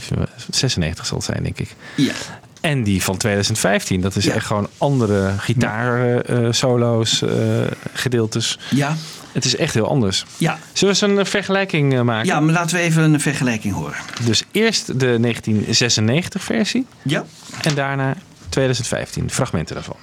96 0.51 1.07
zal 1.07 1.17
het 1.17 1.27
zijn 1.27 1.43
denk 1.43 1.59
ik. 1.59 1.75
Ja. 1.97 2.13
En 2.61 2.83
die 2.83 3.03
van 3.03 3.17
2015, 3.17 4.01
dat 4.01 4.17
is 4.17 4.25
Ja. 4.25 4.33
echt 4.35 4.47
gewoon 4.47 4.69
andere 4.79 5.33
gitaarsolo's, 5.39 7.23
eh 7.23 7.31
gedeeltes. 7.93 8.59
Ja, 8.71 8.97
Het 9.33 9.45
is 9.45 9.57
echt 9.57 9.75
heel 9.75 9.89
anders. 9.89 10.25
ja. 10.37 10.59
Zullen 10.73 10.95
we 10.95 11.01
eens 11.07 11.13
een 11.13 11.19
eh, 11.25 11.31
vergelijking 11.31 11.95
eh, 11.95 12.01
maken? 12.01 12.27
ja, 12.27 12.41
maar 12.41 12.53
laten 12.55 12.77
we 12.77 12.83
even 12.83 13.03
een 13.03 13.21
vergelijking 13.21 13.75
horen. 13.75 13.97
Dus 14.25 14.45
eerst 14.53 14.87
de 14.87 15.21
1996 15.21 16.43
versie 16.43 16.87
Ja. 17.03 17.25
en 17.63 17.75
daarna 17.75 18.15
2015, 18.49 19.31
fragmenten 19.31 19.75
daarvan. 19.75 19.97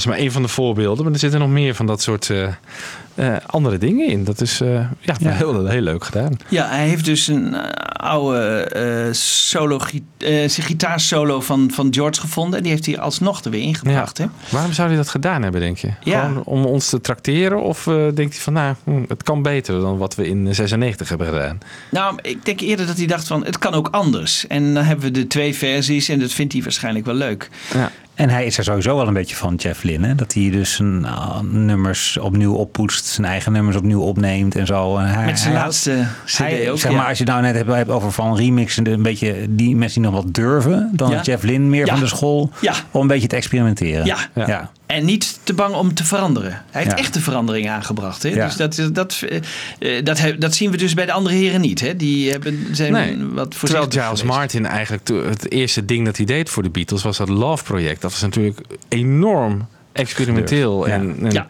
Is 0.00 0.06
maar 0.06 0.18
één 0.18 0.32
van 0.32 0.42
de 0.42 0.48
voorbeelden. 0.48 1.04
Maar 1.04 1.12
er 1.12 1.18
zitten 1.18 1.40
nog 1.40 1.48
meer 1.48 1.74
van 1.74 1.86
dat 1.86 2.02
soort 2.02 2.30
eh, 2.30 2.46
eh, 3.14 3.36
andere 3.46 3.78
dingen 3.78 4.08
in. 4.08 4.24
Dat 4.24 4.40
is 4.40 4.60
eh, 4.60 4.74
ja, 5.00 5.14
Ja. 5.18 5.30
Heel, 5.30 5.66
heel 5.66 5.80
leuk 5.80 6.04
gedaan. 6.04 6.36
Ja, 6.48 6.68
hij 6.68 6.88
heeft 6.88 7.04
dus 7.04 7.26
een 7.26 7.56
oude 8.00 8.62
eh, 8.64 9.12
solo, 9.12 9.78
eh, 10.18 10.48
gitaarsolo 10.48 11.40
van, 11.40 11.70
van 11.72 11.88
George 11.94 12.20
gevonden. 12.20 12.56
En 12.56 12.62
die 12.62 12.72
heeft 12.72 12.86
hij 12.86 12.98
alsnog 12.98 13.44
er 13.44 13.50
weer 13.50 13.62
ingebracht. 13.62 14.18
Hè? 14.18 14.24
Waarom 14.48 14.72
zou 14.72 14.88
hij 14.88 14.96
dat 14.96 15.08
gedaan 15.08 15.42
hebben, 15.42 15.60
denk 15.60 15.78
je? 15.78 15.88
Ja. 16.04 16.26
Gewoon 16.26 16.42
om 16.44 16.64
ons 16.64 16.88
te 16.88 17.00
trakteren? 17.00 17.62
Of 17.62 17.86
eh, 17.86 17.94
denkt 17.94 18.32
hij 18.34 18.42
van, 18.42 18.52
nou, 18.52 18.74
hm, 18.84 19.02
het 19.08 19.22
kan 19.22 19.42
beter 19.42 19.80
dan 19.80 19.98
wat 19.98 20.14
we 20.14 20.28
in 20.28 20.54
96 20.54 21.08
hebben 21.08 21.26
gedaan? 21.26 21.58
Nou, 21.90 22.18
ik 22.22 22.44
denk 22.44 22.60
eerder 22.60 22.86
dat 22.86 22.96
hij 22.96 23.06
dacht 23.06 23.26
van, 23.26 23.44
het 23.44 23.58
kan 23.58 23.74
ook 23.74 23.88
anders. 23.90 24.46
En 24.46 24.74
dan 24.74 24.84
hebben 24.84 25.04
we 25.04 25.10
de 25.10 25.26
twee 25.26 25.54
versies 25.54 26.08
en 26.08 26.18
dat 26.18 26.32
vindt 26.32 26.52
hij 26.52 26.62
waarschijnlijk 26.62 27.04
wel 27.06 27.14
leuk. 27.14 27.50
Ja. 27.74 27.90
En 28.14 28.28
hij 28.28 28.46
is 28.46 28.58
er 28.58 28.64
sowieso 28.64 28.96
wel 28.96 29.06
een 29.06 29.14
beetje 29.14 29.36
van 29.36 29.54
Jeff 29.54 29.82
Lynne. 29.82 30.06
hè? 30.06 30.14
Dat 30.14 30.32
hij 30.34 30.50
dus 30.50 30.74
zijn 30.74 31.04
ah, 31.06 31.40
nummers 31.40 32.18
opnieuw 32.18 32.54
oppoetst. 32.54 33.06
Zijn 33.06 33.26
eigen 33.26 33.52
nummers 33.52 33.76
opnieuw 33.76 34.00
opneemt 34.00 34.56
en 34.56 34.66
zo. 34.66 34.96
En 34.96 35.06
hij, 35.06 35.24
Met 35.24 35.38
zijn 35.38 35.52
hij- 35.54 35.62
laatste 35.62 36.06
cd 36.24 36.38
hij- 36.38 36.70
ook. 36.70 36.78
Zeg 36.78 36.90
ja. 36.90 36.96
maar, 36.96 37.06
als 37.08 37.18
je 37.18 37.24
nou 37.24 37.42
net 37.42 37.54
hebt, 37.54 37.68
hebt 37.90 38.02
over 38.02 38.12
van 38.12 38.36
remixen. 38.36 38.84
de- 38.84 38.90
Een 38.90 39.02
beetje 39.02 39.46
die 39.48 39.76
mensen 39.76 40.02
die 40.02 40.10
nog 40.10 40.22
wat 40.22 40.34
durven. 40.34 40.90
Dan 40.92 41.10
Ja. 41.10 41.20
Jeff 41.22 41.42
Lynne 41.42 41.68
meer 41.68 41.86
Ja. 41.86 41.92
van 41.92 42.00
de 42.00 42.06
school. 42.06 42.50
Ja. 42.60 42.74
Om 42.90 43.00
een 43.00 43.06
beetje 43.06 43.28
te 43.28 43.36
experimenteren. 43.36 44.04
Ja. 44.04 44.16
Ja. 44.34 44.46
ja. 44.46 44.70
En 44.86 45.04
niet 45.04 45.38
te 45.42 45.54
bang 45.54 45.74
om 45.74 45.94
te 45.94 46.04
veranderen. 46.04 46.50
Hij 46.70 46.82
heeft 46.82 46.96
Ja. 46.96 47.02
echte 47.02 47.20
verandering 47.20 47.68
aangebracht. 47.68 48.22
Hè? 48.22 48.28
Ja. 48.28 48.46
Dus 48.46 48.56
dat, 48.56 48.88
dat, 48.92 49.22
eh, 49.78 49.96
eh, 49.98 50.04
dat, 50.04 50.20
dat 50.38 50.54
zien 50.54 50.70
we 50.70 50.76
dus 50.76 50.94
bij 50.94 51.06
de 51.06 51.12
andere 51.12 51.34
heren 51.34 51.60
niet. 51.60 51.80
Hè? 51.80 51.96
Die 51.96 52.30
hebben, 52.30 52.66
zijn 52.72 52.92
Nee. 52.92 53.16
wat 53.32 53.50
Terwijl 53.58 53.82
Giles 53.88 54.04
geweest. 54.04 54.24
Martin 54.24 54.66
eigenlijk 54.66 55.08
het 55.08 55.50
eerste 55.52 55.84
ding 55.84 56.04
dat 56.04 56.16
hij 56.16 56.26
deed 56.26 56.50
voor 56.50 56.62
de 56.62 56.70
Beatles 56.70 57.02
was 57.02 57.16
dat 57.16 57.28
Love 57.28 57.64
Project. 57.64 58.00
Dat 58.00 58.10
was 58.10 58.20
natuurlijk 58.20 58.60
enorm 58.88 59.66
experimenteel. 59.92 60.86
Ja. 60.86 60.92
En, 60.94 61.16
en 61.22 61.30
Ja. 61.30 61.46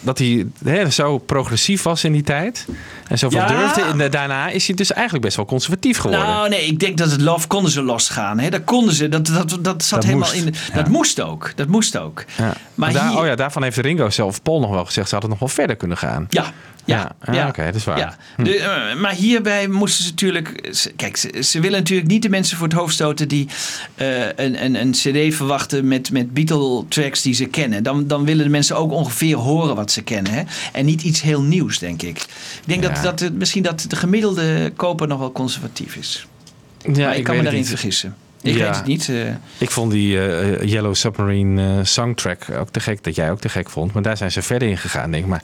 dat 0.00 0.18
hij 0.18 0.46
hè, 0.64 0.90
zo 0.90 1.18
progressief 1.18 1.82
was 1.82 2.04
in 2.04 2.12
die 2.12 2.22
tijd. 2.22 2.66
En 3.08 3.18
zoveel 3.18 3.38
Ja. 3.40 3.46
durfde. 3.46 3.82
En 3.82 4.10
daarna 4.10 4.48
is 4.48 4.66
hij 4.66 4.76
dus 4.76 4.92
eigenlijk 4.92 5.24
best 5.24 5.36
wel 5.36 5.44
conservatief 5.46 5.98
geworden. 5.98 6.26
Nou, 6.26 6.48
nee, 6.48 6.66
ik 6.66 6.78
denk 6.78 6.98
dat 6.98 7.10
het 7.10 7.20
Love 7.20 7.46
konden 7.46 7.70
ze 7.70 7.82
losgaan. 7.82 8.38
Hè? 8.38 8.48
Dat 8.50 8.64
konden 8.64 8.94
ze. 8.94 9.08
Dat, 9.08 9.26
dat, 9.26 9.58
dat 9.60 9.82
zat 9.84 9.90
Dat 10.00 10.04
helemaal 10.04 10.28
moest. 10.34 10.44
in. 10.44 10.54
Dat 10.74 10.86
Ja. 10.86 10.92
moest 10.92 11.20
ook. 11.20 11.52
Dat 11.56 11.68
moest 11.68 11.96
ook. 11.98 12.24
Ja. 12.38 12.52
Maar 12.74 12.92
Daar- 12.92 13.08
hier- 13.10 13.18
oh 13.18 13.26
ja, 13.26 13.34
daarvan 13.34 13.62
heeft 13.62 13.76
Ringo 13.76 14.10
zelf 14.10 14.42
Paul 14.42 14.60
nog 14.60 14.70
wel 14.70 14.84
gezegd. 14.84 15.06
Ze 15.06 15.12
hadden 15.12 15.30
nog 15.30 15.38
wel 15.38 15.48
verder 15.48 15.76
kunnen 15.76 15.96
gaan. 15.96 16.26
Ja. 16.30 16.52
Ja, 16.94 17.12
Ja, 17.26 17.32
ja, 17.32 17.48
oké, 17.48 17.64
dat 17.64 17.74
is 17.74 17.84
waar. 17.84 17.98
Ja. 17.98 18.16
Hm. 18.36 18.42
De, 18.44 18.58
eh, 18.58 18.96
maar 19.00 19.12
hierbij 19.12 19.68
moesten 19.68 20.04
ze 20.04 20.10
natuurlijk. 20.10 20.74
Kijk, 20.96 21.16
ze, 21.16 21.42
ze 21.42 21.60
willen 21.60 21.78
natuurlijk 21.78 22.08
niet 22.08 22.22
de 22.22 22.28
mensen 22.28 22.56
voor 22.56 22.66
het 22.66 22.76
hoofd 22.76 22.94
stoten 22.94 23.28
die 23.28 23.48
eh, 23.94 24.26
een, 24.36 24.64
een, 24.64 24.74
een 24.74 24.90
CD 24.92 25.34
verwachten 25.34 25.88
met, 25.88 26.10
met 26.12 26.34
Beatle-tracks 26.34 27.22
die 27.22 27.34
ze 27.34 27.44
kennen. 27.46 27.82
Dan, 27.82 28.06
dan 28.06 28.24
willen 28.24 28.44
de 28.44 28.50
mensen 28.50 28.76
ook 28.76 28.92
ongeveer 28.92 29.36
horen 29.36 29.74
wat 29.76 29.90
ze 29.90 30.02
kennen. 30.02 30.32
Hè? 30.32 30.42
En 30.72 30.84
niet 30.84 31.02
iets 31.02 31.22
heel 31.22 31.42
nieuws, 31.42 31.78
denk 31.78 32.02
ik. 32.02 32.18
Ik 32.18 32.26
denk 32.66 32.82
dat, 32.82 32.96
Ja. 32.96 33.02
dat 33.12 33.32
misschien 33.32 33.62
dat 33.62 33.84
de 33.88 33.96
gemiddelde 33.96 34.72
koper 34.76 35.06
nog 35.08 35.18
wel 35.18 35.32
conservatief 35.32 35.96
is. 35.96 36.26
Ja, 36.92 37.06
maar 37.06 37.16
ik, 37.16 37.24
kan 37.24 37.36
me 37.36 37.42
daarin 37.42 37.60
niet. 37.60 37.68
vergissen. 37.68 38.16
Ik 38.42 38.56
Ja. 38.56 38.64
weet 38.66 38.76
het 38.76 38.86
niet. 38.86 39.08
eh. 39.08 39.16
Ik 39.58 39.70
vond 39.70 39.90
die 39.92 40.08
Yellow 40.66 40.94
Submarine 40.94 41.78
eh, 41.78 41.84
songtrack 41.84 42.46
ook 42.58 42.70
te 42.70 42.80
gek. 42.80 43.04
Dat 43.04 43.14
jij 43.14 43.30
ook 43.30 43.40
te 43.40 43.48
gek 43.48 43.70
vond. 43.70 43.92
Maar 43.92 44.02
daar 44.02 44.16
zijn 44.16 44.32
ze 44.32 44.42
verder 44.42 44.68
in 44.68 44.78
gegaan, 44.78 45.10
denk 45.10 45.22
ik. 45.24 45.30
Maar 45.30 45.42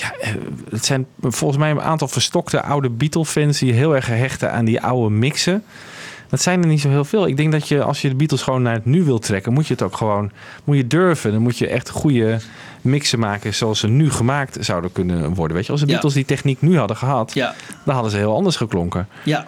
ja, 0.00 0.12
eh, 0.20 0.32
het 0.70 0.84
zijn 0.84 1.06
volgens 1.20 1.58
mij 1.60 1.70
een 1.70 1.80
aantal 1.80 2.08
verstokte 2.08 2.62
oude 2.62 2.90
Beatle-fans 2.90 3.58
die 3.58 3.72
heel 3.72 3.94
erg 3.94 4.06
hechten 4.06 4.52
aan 4.52 4.64
die 4.64 4.80
oude 4.80 5.14
mixen. 5.14 5.64
Dat 6.28 6.42
zijn 6.42 6.60
er 6.62 6.66
niet 6.68 6.80
zo 6.80 6.88
heel 6.88 7.04
veel. 7.04 7.26
Ik 7.26 7.36
denk 7.36 7.52
dat 7.52 7.68
je, 7.68 7.82
als 7.82 8.02
je 8.02 8.08
de 8.08 8.14
Beatles 8.14 8.42
gewoon 8.42 8.62
naar 8.62 8.74
het 8.74 8.84
nu 8.84 9.02
wilt 9.04 9.22
trekken, 9.22 9.52
moet 9.52 9.66
je 9.66 9.72
het 9.72 9.82
ook 9.82 9.96
gewoon 9.96 10.30
moet 10.64 10.76
je 10.76 10.86
durven. 10.86 11.32
Dan 11.32 11.42
moet 11.42 11.58
je 11.58 11.66
echt 11.68 11.88
goede 11.90 12.38
mixen 12.80 13.18
maken 13.18 13.54
zoals 13.54 13.78
ze 13.80 13.88
nu 13.88 14.10
gemaakt 14.10 14.56
zouden 14.60 14.92
kunnen 14.92 15.34
worden. 15.34 15.56
Weet 15.56 15.66
je, 15.66 15.72
als 15.72 15.80
de 15.80 15.86
Ja. 15.86 15.92
Beatles 15.92 16.14
die 16.14 16.24
techniek 16.24 16.60
nu 16.60 16.78
hadden 16.78 16.96
gehad, 16.96 17.34
Ja. 17.34 17.54
dan 17.84 17.94
hadden 17.94 18.12
ze 18.12 18.18
heel 18.18 18.34
anders 18.34 18.56
geklonken. 18.56 19.08
Ja. 19.24 19.46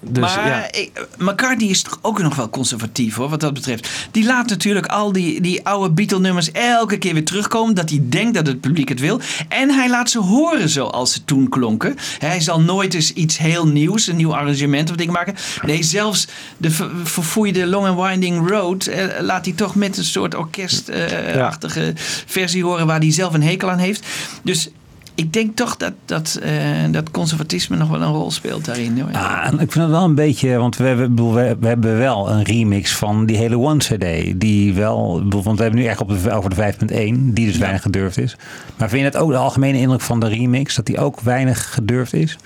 Dus 0.00 0.34
maar 0.34 0.48
ja. 0.48 0.72
ik- 0.72 1.06
McCartney 1.18 1.68
is 1.68 1.82
toch 1.82 1.98
ook 2.02 2.22
nog 2.22 2.34
wel 2.36 2.50
conservatief 2.50 3.14
hoor, 3.14 3.28
wat 3.28 3.40
dat 3.40 3.54
betreft. 3.54 3.88
Die 4.10 4.24
laat 4.24 4.48
natuurlijk 4.48 4.86
al 4.86 5.12
die, 5.12 5.40
die 5.40 5.66
oude 5.66 5.90
Beatle-nummers 5.94 6.52
elke 6.52 6.98
keer 6.98 7.12
weer 7.14 7.24
terugkomen. 7.24 7.74
Dat 7.74 7.90
hij 7.90 8.00
denkt 8.02 8.34
dat 8.34 8.46
het 8.46 8.60
publiek 8.60 8.88
het 8.88 9.00
wil. 9.00 9.20
En 9.48 9.70
hij 9.70 9.88
laat 9.88 10.10
ze 10.10 10.18
horen 10.18 10.68
zoals 10.68 11.12
ze 11.12 11.24
toen 11.24 11.48
klonken. 11.48 11.96
Hij 12.18 12.40
zal 12.40 12.60
nooit 12.60 12.94
eens 12.94 13.12
iets 13.12 13.38
heel 13.38 13.66
nieuws, 13.66 14.06
een 14.06 14.16
nieuw 14.16 14.34
arrangement 14.34 14.90
of 14.90 14.96
ding 14.96 15.10
maken. 15.10 15.34
Nee, 15.62 15.82
zelfs 15.82 16.26
de 16.56 16.70
ver- 16.70 16.90
verfoeide 17.04 17.66
Long 17.66 17.86
and 17.86 18.00
Winding 18.08 18.48
Road 18.50 18.86
eh, 18.86 19.04
laat 19.20 19.44
hij 19.44 19.54
toch 19.54 19.74
met 19.74 19.96
een 19.96 20.04
soort 20.04 20.34
orkestachtige 20.34 21.92
versie 22.26 22.64
horen 22.64 22.86
waar 22.86 22.98
hij 23.00 23.12
zelf 23.12 23.34
een 23.34 23.42
hekel 23.42 23.70
aan 23.70 23.78
heeft. 23.78 24.06
Dus 24.42 24.68
ik 25.14 25.32
denk 25.32 25.56
toch 25.56 25.76
dat, 25.76 25.92
dat, 26.04 26.38
eh, 26.42 26.52
dat 26.90 27.10
conservatisme 27.10 27.76
nog 27.76 27.88
wel 27.88 28.02
een 28.02 28.12
rol 28.12 28.30
speelt 28.30 28.64
daarin. 28.64 29.00
hoor. 29.00 29.12
Ah, 29.12 29.52
ik 29.52 29.58
vind 29.58 29.74
het 29.74 29.90
wel 29.90 30.04
een 30.04 30.14
beetje, 30.14 30.56
want 30.56 30.76
we 30.76 30.84
hebben, 30.84 31.32
we, 31.34 31.56
we 31.60 31.66
hebben 31.66 31.98
wel 31.98 32.30
een 32.30 32.42
remix 32.42 32.94
van 32.96 33.26
die 33.26 33.36
hele 33.36 33.58
One 33.58 33.78
CD. 33.78 34.40
Die 34.40 34.74
wel, 34.74 35.28
want 35.28 35.56
we 35.56 35.62
hebben 35.62 35.80
nu 35.80 35.86
echt 35.86 36.00
op 36.00 36.22
de, 36.22 36.30
over 36.30 36.50
de 36.50 36.56
5.1, 36.56 37.32
die 37.32 37.46
dus 37.46 37.58
weinig 37.58 37.82
gedurfd 37.82 38.18
is. 38.18 38.36
Maar 38.76 38.88
vind 38.88 39.00
je 39.00 39.06
het 39.06 39.16
ook 39.16 39.30
de 39.30 39.36
algemene 39.36 39.78
indruk 39.78 40.00
van 40.00 40.20
de 40.20 40.28
remix, 40.28 40.74
dat 40.74 40.86
die 40.86 40.98
ook 40.98 41.20
weinig 41.20 41.74
gedurfd 41.74 42.12
is? 42.12 42.36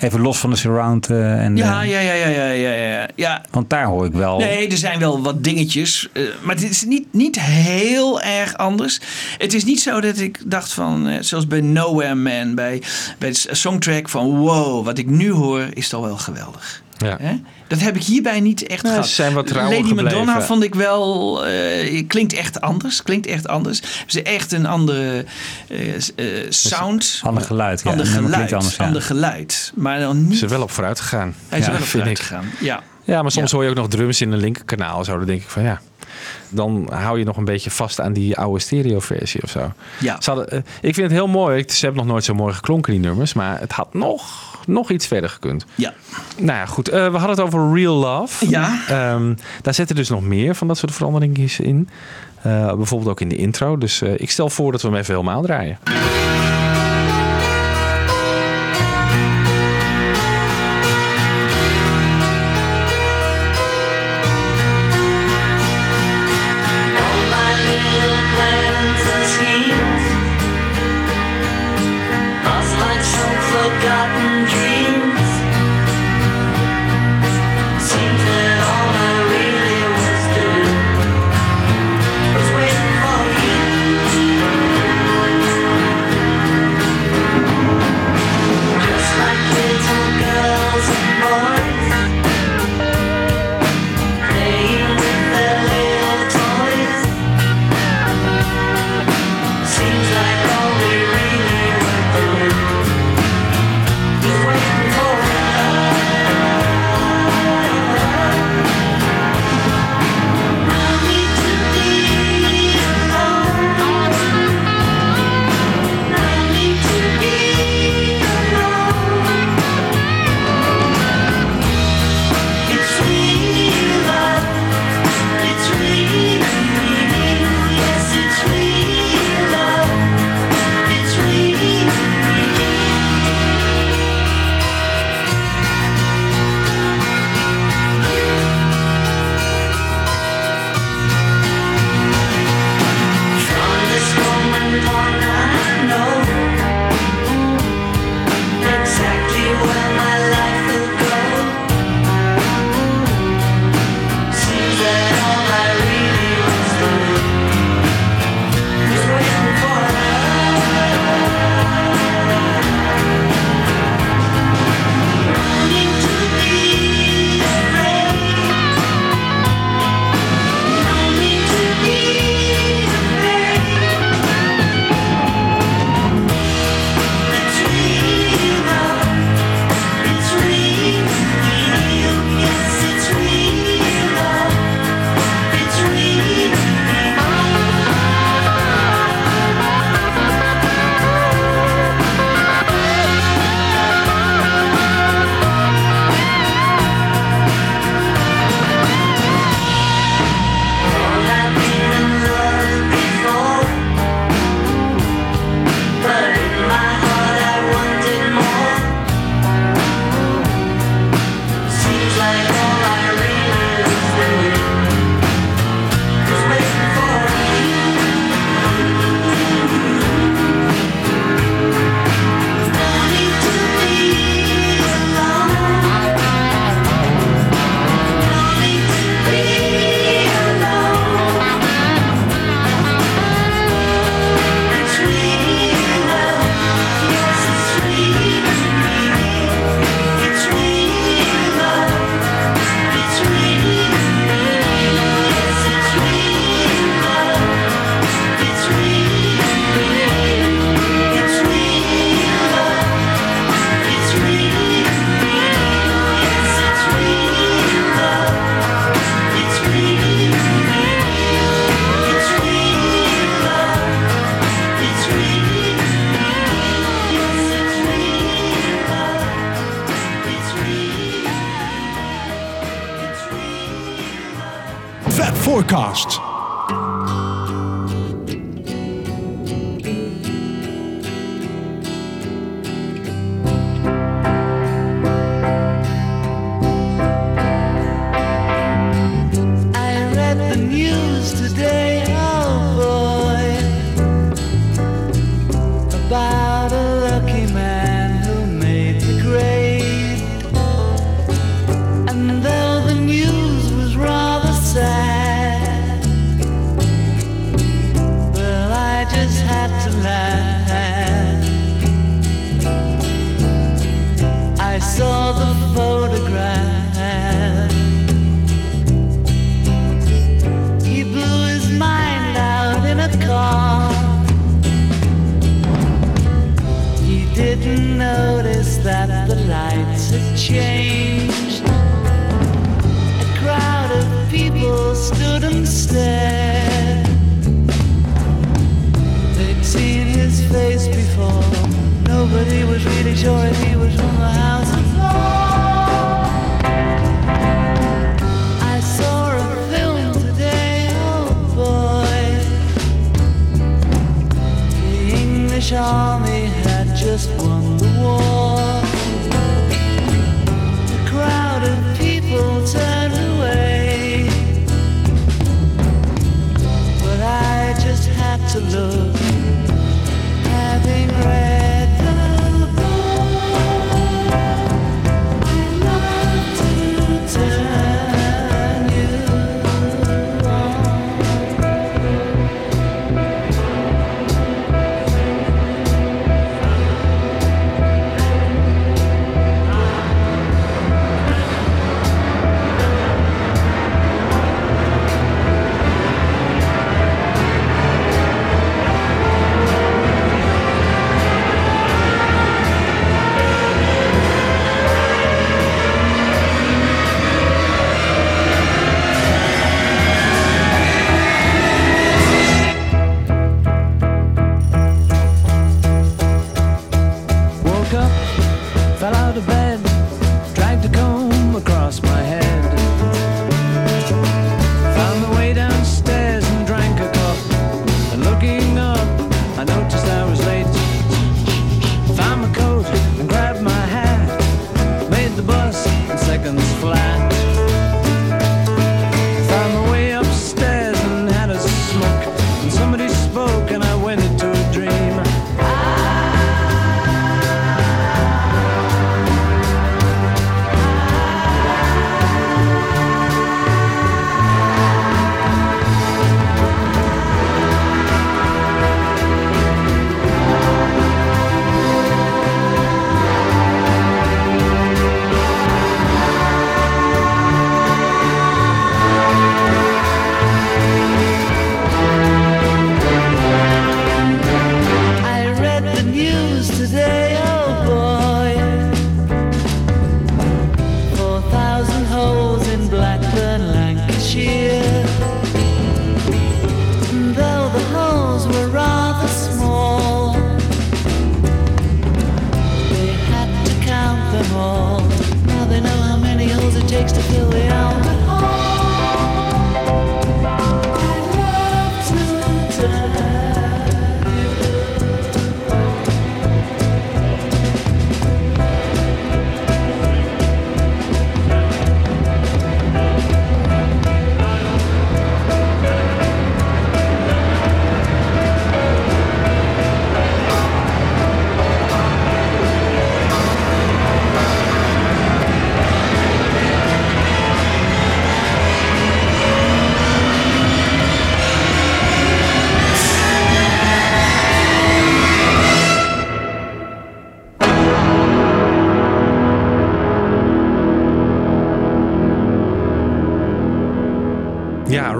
Even 0.00 0.20
los 0.20 0.38
van 0.38 0.50
de 0.50 0.56
surround 0.56 1.10
eh, 1.10 1.44
en... 1.44 1.56
Ja, 1.56 1.82
eh, 1.82 1.90
ja, 1.90 2.00
ja, 2.00 2.12
ja, 2.12 2.26
ja, 2.26 2.50
ja, 2.50 2.72
ja. 2.72 3.08
ja. 3.14 3.44
Want 3.50 3.70
daar 3.70 3.84
hoor 3.84 4.04
ik 4.06 4.12
wel... 4.12 4.38
Nee, 4.38 4.68
er 4.68 4.76
zijn 4.76 4.98
wel 4.98 5.22
wat 5.22 5.44
dingetjes. 5.44 6.08
eh, 6.12 6.22
maar 6.42 6.54
het 6.54 6.64
is 6.70 6.84
niet, 6.84 7.06
niet 7.10 7.40
heel 7.40 8.20
erg 8.20 8.56
anders. 8.56 9.00
Het 9.38 9.54
is 9.54 9.64
niet 9.64 9.80
zo 9.80 10.00
dat 10.00 10.18
ik 10.18 10.40
dacht 10.44 10.72
van, 10.72 11.08
eh, 11.08 11.16
zoals 11.20 11.46
bij 11.46 11.60
Nowhere 11.60 12.14
Man, 12.14 12.54
bij, 12.54 12.82
bij 13.18 13.30
de 13.30 13.48
songtrack 13.50 14.08
van 14.08 14.36
wow, 14.36 14.84
wat 14.84 14.98
ik 14.98 15.10
nu 15.10 15.30
hoor 15.30 15.66
is 15.72 15.88
toch 15.88 16.04
wel 16.04 16.16
geweldig. 16.16 16.82
Ja. 16.98 17.16
Hè? 17.20 17.40
Dat 17.72 17.80
heb 17.80 17.96
ik 17.96 18.02
hierbij 18.02 18.40
niet 18.40 18.66
echt 18.66 18.82
Nee, 18.82 18.92
gehad. 18.92 19.08
ze 19.08 19.14
zijn 19.14 19.32
wat 19.32 19.50
Lady 19.50 19.74
gebleven. 19.74 19.94
Madonna 20.04 20.40
vond 20.42 20.62
ik 20.64 20.74
wel, 20.74 21.46
eh, 21.46 22.06
klinkt 22.06 22.32
echt 22.32 22.60
anders. 22.60 23.02
Klinkt 23.02 23.26
echt 23.26 23.48
anders. 23.48 23.82
Ze 24.06 24.22
echt 24.22 24.52
een 24.52 24.66
andere 24.66 25.24
eh, 25.68 25.94
eh, 25.94 26.46
sound. 26.48 27.20
Ander 27.24 27.42
geluid, 27.42 27.80
ja. 27.84 27.90
Ander 27.90 28.06
geluid. 28.06 28.52
anders, 28.52 28.76
ja. 28.76 28.84
Ander 28.84 29.02
geluid. 29.02 29.72
Maar 29.74 29.98
dan 30.00 30.28
niet. 30.28 30.38
Ze 30.38 30.46
wel 30.48 30.62
op 30.62 30.70
vooruit 30.70 31.00
gegaan. 31.00 31.34
Hij 31.48 31.58
is 31.58 31.64
Ja, 31.64 31.70
wel 31.72 31.80
op 31.80 31.86
vooruit 31.86 32.10
ik. 32.10 32.18
gegaan. 32.18 32.44
Ja. 32.60 32.82
Ja, 33.04 33.22
maar 33.22 33.30
soms 33.30 33.50
Ja. 33.50 33.56
hoor 33.56 33.64
je 33.64 33.70
ook 33.70 33.76
nog 33.76 33.88
drums 33.88 34.20
in 34.20 34.32
een 34.32 34.38
linkerkanaal. 34.38 35.04
Zo, 35.04 35.16
dan 35.16 35.26
denk 35.26 35.42
ik 35.42 35.48
van 35.48 35.62
ja. 35.62 35.80
Dan 36.48 36.88
hou 36.92 37.18
je 37.18 37.24
nog 37.24 37.36
een 37.36 37.44
beetje 37.44 37.70
vast 37.70 38.00
aan 38.00 38.12
die 38.12 38.36
oude 38.38 38.60
stereoversie 38.60 39.42
of 39.42 39.50
zo. 39.50 39.72
Ja. 40.00 40.18
Hadden, 40.24 40.50
eh, 40.50 40.58
ik 40.80 40.94
vind 40.94 40.96
het 40.96 41.10
heel 41.10 41.26
mooi. 41.28 41.58
Ik- 41.58 41.70
Ze 41.72 41.84
hebben 41.84 42.02
nog 42.02 42.12
nooit 42.12 42.24
zo 42.24 42.34
mooi 42.34 42.54
geklonken, 42.54 42.92
die 42.92 43.00
nummers. 43.00 43.32
Maar 43.32 43.60
het 43.60 43.72
had 43.72 43.94
nog, 43.94 44.22
nog 44.66 44.90
iets 44.90 45.06
verder 45.06 45.30
gekund. 45.30 45.64
Ja. 45.74 45.92
Nou 46.36 46.58
ja, 46.58 46.66
goed. 46.66 46.88
Eh, 46.88 46.96
we 47.10 47.16
hadden 47.18 47.30
het 47.36 47.40
over 47.40 47.74
Real 47.74 47.94
Love. 47.94 48.48
Ja. 48.48 48.78
Ehm, 48.88 49.34
daar 49.62 49.74
zitten 49.74 49.96
dus 49.96 50.08
nog 50.08 50.22
meer 50.22 50.54
van 50.54 50.66
dat 50.68 50.78
soort 50.78 50.92
veranderingen 50.94 51.48
in. 51.58 51.88
Eh, 52.42 52.74
bijvoorbeeld 52.74 53.10
ook 53.10 53.20
in 53.20 53.28
de 53.28 53.36
intro. 53.36 53.78
Dus 53.78 54.02
ik 54.02 54.30
stel 54.30 54.50
voor 54.50 54.72
dat 54.72 54.82
we 54.82 54.88
hem 54.88 54.96
even 54.96 55.14
helemaal 55.14 55.42
draaien. 55.42 55.78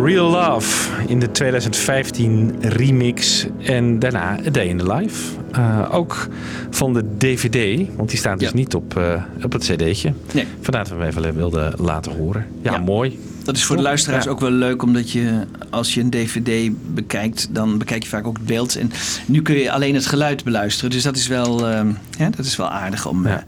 Real 0.05 0.31
Love 0.31 0.91
in 1.07 1.21
de 1.21 1.31
2015 1.31 2.55
remix. 2.61 3.47
En 3.59 3.99
daarna 3.99 4.39
A 4.47 4.51
Day 4.51 4.67
in 4.67 4.79
the 4.79 4.93
Life. 4.93 5.39
Eh, 5.53 5.89
ook 5.93 6.29
van 6.71 6.93
de 6.93 7.05
DVD, 7.19 7.87
want 7.97 8.09
die 8.09 8.19
staat 8.19 8.39
dus 8.39 8.53
niet 8.53 8.75
op, 8.75 8.97
eh, 8.97 9.23
op 9.43 9.53
het 9.53 9.63
cd'tje. 9.63 10.13
Nee. 10.33 10.47
Vandaar 10.61 10.85
dat 10.85 10.93
we 10.93 10.99
hem 10.99 11.09
even 11.09 11.35
wilden 11.35 11.73
laten 11.77 12.13
horen. 12.13 12.47
Ja. 12.63 12.79
mooi. 12.79 13.19
Dat 13.45 13.57
is 13.57 13.65
voor 13.65 13.77
de 13.77 13.83
luisteraars 13.83 14.27
ook 14.27 14.41
wel 14.41 14.51
leuk, 14.51 14.83
omdat 14.83 15.11
je 15.11 15.47
als 15.71 15.95
je 15.95 16.01
een 16.01 16.11
DVD 16.11 16.71
bekijkt, 16.95 17.49
dan 17.51 17.79
bekijk 17.79 18.03
je 18.03 18.09
vaak 18.09 18.27
ook 18.27 18.37
het 18.37 18.47
beeld. 18.47 18.77
En 18.77 18.91
nu 19.27 19.43
kun 19.43 19.55
je 19.57 19.71
alleen 19.73 19.95
het 19.95 20.07
geluid 20.07 20.45
beluisteren. 20.45 20.91
Dus 20.91 21.03
dat 21.03 21.17
is 21.17 21.27
wel, 21.27 21.69
ehm, 21.69 21.93
ja, 22.19 22.31
dat 22.31 22.47
is 22.47 22.57
wel 22.57 22.71
aardig 22.71 23.07
om. 23.07 23.27
Ja. 23.29 23.37
eh, 23.37 23.43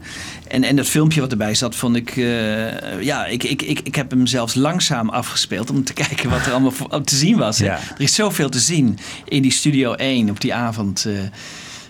en, 0.55 0.63
en 0.63 0.75
dat 0.75 0.87
filmpje 0.87 1.21
wat 1.21 1.31
erbij 1.31 1.55
zat, 1.55 1.75
vond 1.75 1.95
ik. 1.95 2.17
eh, 2.17 3.01
ja, 3.01 3.25
ik, 3.25 3.43
ik, 3.43 3.61
ik, 3.61 3.79
ik 3.79 3.95
heb 3.95 4.09
hem 4.11 4.27
zelfs 4.27 4.55
langzaam 4.55 5.09
afgespeeld 5.09 5.69
om 5.69 5.83
te 5.83 5.93
kijken 6.03 6.29
wat 6.29 6.45
er 6.45 6.51
allemaal 6.51 6.71
voor- 6.71 7.01
te 7.03 7.15
zien 7.15 7.37
was. 7.37 7.57
Ja. 7.57 7.73
Er 7.73 8.01
is 8.01 8.15
zoveel 8.15 8.49
te 8.49 8.59
zien 8.59 8.97
in 9.25 9.41
die 9.41 9.51
Studio 9.51 9.93
1 9.93 10.29
op 10.29 10.41
die 10.41 10.53
avond 10.53 11.05
eh, 11.05 11.13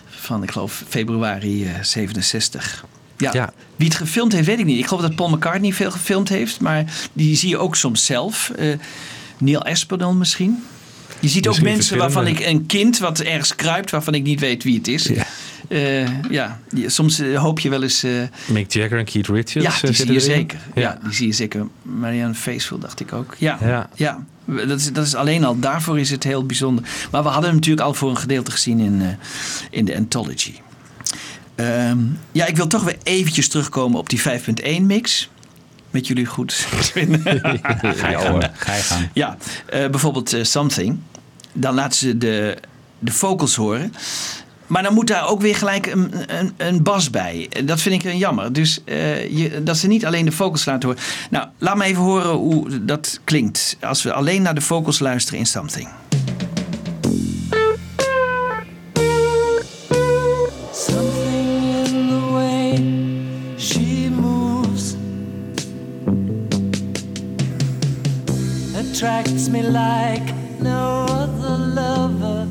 van, 0.06 0.42
ik 0.42 0.50
geloof, 0.50 0.84
februari 0.88 1.64
eh, 1.66 1.70
67. 1.82 2.84
Ja. 3.18 3.30
Ja. 3.32 3.52
Wie 3.76 3.88
het 3.88 3.96
gefilmd 3.96 4.32
heeft, 4.32 4.46
weet 4.46 4.58
ik 4.58 4.64
niet. 4.64 4.78
Ik 4.78 4.86
geloof 4.86 5.02
dat 5.02 5.14
Paul 5.16 5.28
McCartney 5.28 5.72
veel 5.72 5.90
gefilmd 5.90 6.28
heeft, 6.28 6.60
maar 6.60 6.84
die 7.12 7.36
zie 7.36 7.48
je 7.48 7.58
ook 7.58 7.76
soms 7.76 8.04
zelf. 8.04 8.50
Eh, 8.56 8.68
Neil 9.38 9.62
Aspinall 9.64 10.12
misschien. 10.12 10.62
Je 11.20 11.28
ziet 11.28 11.48
ook 11.48 11.60
mensen 11.60 11.98
waarvan 11.98 12.26
ik 12.26 12.40
een 12.40 12.66
kind 12.66 12.98
wat 12.98 13.20
ergens 13.20 13.54
kruipt, 13.54 13.90
waarvan 13.90 14.14
ik 14.14 14.22
niet 14.22 14.40
weet 14.40 14.62
wie 14.64 14.76
het 14.76 14.88
is. 14.88 15.04
Ja. 15.06 15.24
Eh, 15.68 16.30
ja, 16.30 16.58
soms 16.86 17.18
eh, 17.18 17.38
hoop 17.42 17.60
je 17.60 17.68
wel 17.68 17.82
eens. 17.82 18.02
eh, 18.02 18.10
Mick 18.46 18.72
Jagger 18.72 18.98
en 18.98 19.04
Keith 19.04 19.26
Richards. 19.28 19.80
ja, 19.80 19.86
die 19.86 19.94
zie 19.96 20.12
je 20.12 20.20
zeker. 20.20 20.58
Ja. 20.74 20.80
Ja. 20.82 20.98
die 21.04 21.12
zie 21.14 21.26
je 21.26 21.32
zeker. 21.32 21.66
Marianne 21.82 22.34
Faithfull 22.34 22.78
dacht 22.78 23.00
ik 23.00 23.12
ook. 23.12 23.34
Ja, 23.38 23.58
ja. 23.60 23.88
Ja. 23.94 24.24
Dat, 24.66 24.80
is, 24.80 24.92
dat 24.92 25.06
is 25.06 25.14
alleen 25.14 25.44
al, 25.44 25.58
daarvoor 25.58 26.00
is 26.00 26.10
het 26.10 26.24
heel 26.24 26.46
bijzonder. 26.46 26.84
Maar 27.10 27.22
we 27.22 27.28
hadden 27.28 27.46
hem 27.46 27.54
natuurlijk 27.58 27.86
al 27.86 27.94
voor 27.94 28.10
een 28.10 28.16
gedeelte 28.18 28.50
gezien 28.50 28.78
in, 28.80 29.02
in 29.70 29.84
de 29.84 29.96
Anthology. 29.96 30.52
Ehm, 31.56 31.98
ja, 32.32 32.46
ik 32.46 32.56
wil 32.56 32.66
toch 32.66 32.82
weer 32.82 32.96
eventjes 33.02 33.48
terugkomen 33.48 33.98
op 33.98 34.08
die 34.08 34.20
5.1 34.20 34.82
mix. 34.82 35.30
Met 35.90 36.06
jullie 36.06 36.26
goed. 36.26 36.52
Ga 36.90 38.08
je 38.08 38.18
gang. 38.18 38.50
Ga 38.54 38.74
je 38.74 38.82
gang. 38.82 39.08
Ja, 39.12 39.36
eh, 39.66 39.88
bijvoorbeeld 39.88 40.32
eh, 40.32 40.44
Something. 40.44 40.98
Dan 41.52 41.74
laten 41.74 41.98
ze 41.98 42.18
de, 42.18 42.58
de 42.98 43.12
vocals 43.12 43.54
horen. 43.54 43.92
Maar 44.66 44.82
dan 44.82 44.94
moet 44.94 45.06
daar 45.06 45.28
ook 45.28 45.40
weer 45.40 45.56
gelijk 45.56 45.86
een, 45.86 46.12
een, 46.38 46.54
een 46.56 46.82
bas 46.82 47.10
bij. 47.10 47.50
Dat 47.64 47.80
vind 47.80 48.04
ik 48.04 48.10
een 48.10 48.18
jammer. 48.18 48.52
Dus 48.52 48.80
eh, 48.84 49.30
je, 49.36 49.62
dat 49.62 49.76
ze 49.76 49.86
niet 49.86 50.06
alleen 50.06 50.24
de 50.24 50.32
vocals 50.32 50.64
laten 50.64 50.88
horen. 50.88 51.04
Nou, 51.30 51.46
laat 51.58 51.76
me 51.76 51.84
even 51.84 52.02
horen 52.02 52.30
hoe 52.30 52.84
dat 52.84 53.20
klinkt. 53.24 53.76
Als 53.80 54.02
we 54.02 54.12
alleen 54.12 54.42
naar 54.42 54.54
de 54.54 54.60
vocals 54.60 54.98
luisteren 54.98 55.38
in 55.38 55.46
Something. 55.46 55.88
Something 55.88 56.05
attracts 68.96 69.50
me 69.50 69.60
like 69.60 70.34
no 70.58 71.04
other 71.10 71.58
lover. 71.80 72.48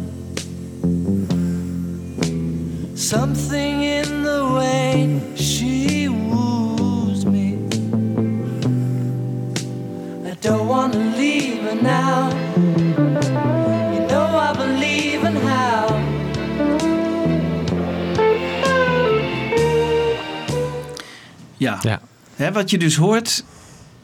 Something 2.95 3.81
in 3.81 4.21
the 4.21 4.53
way 4.53 5.19
she 5.35 6.07
woos 6.07 7.25
me. 7.25 7.57
I 10.23 10.35
don't 10.39 10.67
wanna 10.67 10.99
leave 11.17 11.63
her 11.63 11.81
now. 11.81 12.29
You 13.93 14.01
know 14.07 14.27
I 14.47 14.53
believe 14.53 15.23
in 15.23 15.35
how. 15.47 15.87
Ja. 21.57 21.77
Ja. 21.81 22.01
Hè, 22.35 22.51
wat 22.51 22.69
je 22.69 22.77
dus 22.77 22.95
hoort 22.95 23.43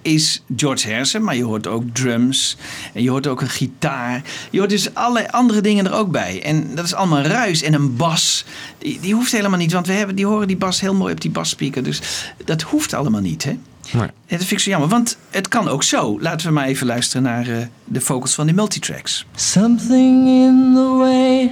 is 0.01 0.43
George 0.55 0.89
Harrison, 0.89 1.23
maar 1.23 1.35
je 1.35 1.43
hoort 1.43 1.67
ook 1.67 1.83
drums 1.93 2.57
en 2.93 3.03
je 3.03 3.09
hoort 3.09 3.27
ook 3.27 3.41
een 3.41 3.49
gitaar. 3.49 4.21
Je 4.49 4.57
hoort 4.57 4.69
dus 4.69 4.93
allerlei 4.93 5.25
andere 5.31 5.61
dingen 5.61 5.85
er 5.85 5.93
ook 5.93 6.11
bij. 6.11 6.43
En 6.43 6.75
dat 6.75 6.85
is 6.85 6.93
allemaal 6.93 7.21
ruis 7.21 7.61
en 7.61 7.73
een 7.73 7.95
bas. 7.95 8.45
Die, 8.77 8.99
die 8.99 9.13
hoeft 9.13 9.31
helemaal 9.31 9.57
niet, 9.57 9.71
want 9.71 9.87
we 9.87 9.93
hebben, 9.93 10.15
die 10.15 10.25
horen 10.25 10.47
die 10.47 10.57
bas 10.57 10.81
heel 10.81 10.93
mooi 10.93 11.13
op 11.13 11.21
die 11.21 11.31
basspeaker. 11.31 11.83
Dus 11.83 12.01
dat 12.45 12.61
hoeft 12.61 12.93
allemaal 12.93 13.21
niet, 13.21 13.43
hè? 13.43 13.57
Nee. 13.91 14.07
Dat 14.27 14.39
vind 14.39 14.51
ik 14.51 14.59
zo 14.59 14.69
jammer, 14.69 14.89
want 14.89 15.17
het 15.29 15.47
kan 15.47 15.67
ook 15.67 15.83
zo. 15.83 16.21
Laten 16.21 16.47
we 16.47 16.53
maar 16.53 16.65
even 16.65 16.87
luisteren 16.87 17.23
naar 17.23 17.47
eh, 17.47 17.57
de 17.85 18.01
vocals 18.01 18.33
van 18.33 18.45
die 18.45 18.55
multitracks. 18.55 19.25
Something 19.35 20.27
in 20.27 20.71
the 20.73 20.95
way 20.97 21.51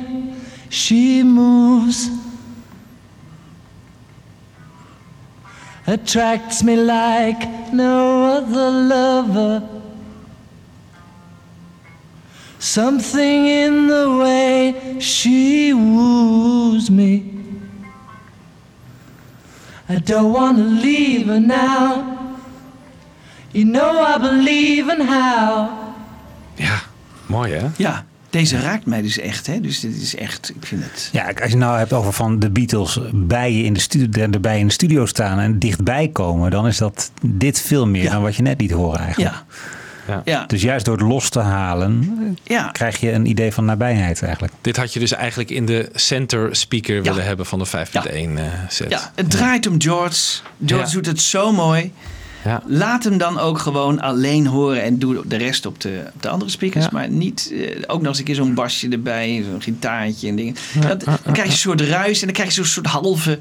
she 0.70 1.22
moves 1.24 2.10
attracts 5.90 6.64
me 6.64 6.76
like 6.76 7.74
no 7.74 8.38
other 8.38 8.70
lover. 8.70 9.68
Something 12.60 13.46
in 13.46 13.88
the 13.88 14.18
way 14.18 15.00
she 15.00 15.74
woos 15.74 16.90
me. 16.92 17.24
I 19.88 19.98
don't 20.00 20.32
want 20.32 20.58
to 20.58 20.64
leave 20.64 21.28
her 21.28 21.40
now. 21.40 22.18
You 23.52 23.66
know 23.66 24.02
I 24.02 24.18
believe 24.18 24.90
in 24.90 25.02
how. 25.02 25.70
Ja, 26.56 26.82
mooi 27.28 27.52
hè? 27.52 27.68
Ja, 27.78 28.06
deze 28.30 28.60
raakt 28.62 28.86
mij 28.86 29.02
dus 29.02 29.20
echt, 29.20 29.48
hè? 29.48 29.62
Dus 29.62 29.80
dit 29.80 30.02
is 30.02 30.16
echt, 30.16 30.50
ik 30.56 30.66
vind 30.66 30.84
het... 30.84 31.10
Ja, 31.12 31.32
als 31.42 31.52
je 31.52 31.58
nou 31.58 31.78
hebt 31.78 31.94
over 31.94 32.14
van 32.14 32.40
de 32.40 32.50
Beatles 32.50 33.00
bij 33.14 33.54
je 33.54 33.64
in 33.64 33.74
de 33.74 33.80
studio, 33.80 34.28
erbij 34.32 34.60
in 34.60 34.68
de 34.68 34.74
studio 34.74 35.06
staan 35.06 35.40
en 35.40 35.60
dichtbij 35.60 36.08
komen, 36.08 36.52
dan 36.52 36.68
is 36.68 36.78
dat 36.78 37.12
dit 37.22 37.62
veel 37.62 37.88
meer 37.88 38.04
Ja. 38.04 38.12
dan 38.12 38.22
wat 38.22 38.36
je 38.36 38.42
net 38.42 38.62
liet 38.62 38.72
horen 38.72 39.00
eigenlijk. 39.00 39.34
Ja. 39.34 39.44
Ja. 40.08 40.22
Ja, 40.26 40.44
Dus 40.46 40.62
juist 40.62 40.86
door 40.86 40.98
het 40.98 41.08
los 41.08 41.30
te 41.30 41.40
halen, 41.40 42.38
ja. 42.44 42.70
krijg 42.72 43.00
je 43.00 43.12
een 43.12 43.26
idee 43.26 43.52
van 43.54 43.66
nabijheid 43.66 44.22
eigenlijk. 44.24 44.54
Dit 44.62 44.78
had 44.78 44.94
je 44.94 45.00
dus 45.00 45.12
eigenlijk 45.12 45.50
in 45.50 45.66
de 45.66 45.90
center 45.94 46.56
speaker 46.56 47.04
willen 47.04 47.24
hebben 47.26 47.46
van 47.46 47.60
de 47.60 47.66
5.1 47.68 47.72
eh, 48.38 48.44
set. 48.70 48.90
ja, 48.90 49.12
het 49.16 49.30
draait 49.32 49.68
om 49.68 49.82
George. 49.82 50.40
George 50.66 50.86
Ja. 50.88 50.92
doet 50.94 51.06
het 51.06 51.22
zo 51.22 51.52
mooi. 51.52 51.92
Ja. 52.44 52.62
Laat 52.66 53.04
hem 53.04 53.18
dan 53.18 53.40
ook 53.40 53.60
gewoon 53.60 54.00
alleen 54.02 54.48
horen 54.48 54.84
en 54.84 55.00
doe 55.00 55.22
de 55.28 55.36
rest 55.38 55.66
op 55.66 55.82
de, 55.82 56.04
op 56.16 56.22
de 56.22 56.30
andere 56.30 56.52
speakers. 56.52 56.84
Ja. 56.84 56.90
Maar 56.94 57.10
niet 57.10 57.52
eh, 57.54 57.84
ook 57.88 58.00
nog 58.00 58.08
eens 58.08 58.18
een 58.18 58.24
keer 58.24 58.36
zo'n 58.36 58.54
basje 58.54 58.90
erbij, 58.90 59.44
zo'n 59.52 59.62
gitaartje 59.62 60.28
en 60.28 60.36
dingen. 60.36 60.56
Dat, 60.88 61.04
dan 61.04 61.18
krijg 61.24 61.44
je 61.44 61.44
een 61.44 61.52
soort 61.52 61.82
ruis 61.82 62.20
en 62.20 62.26
dan 62.26 62.34
krijg 62.34 62.50
je 62.50 62.56
zo'n 62.56 62.66
soort 62.66 62.86
halve. 62.88 63.40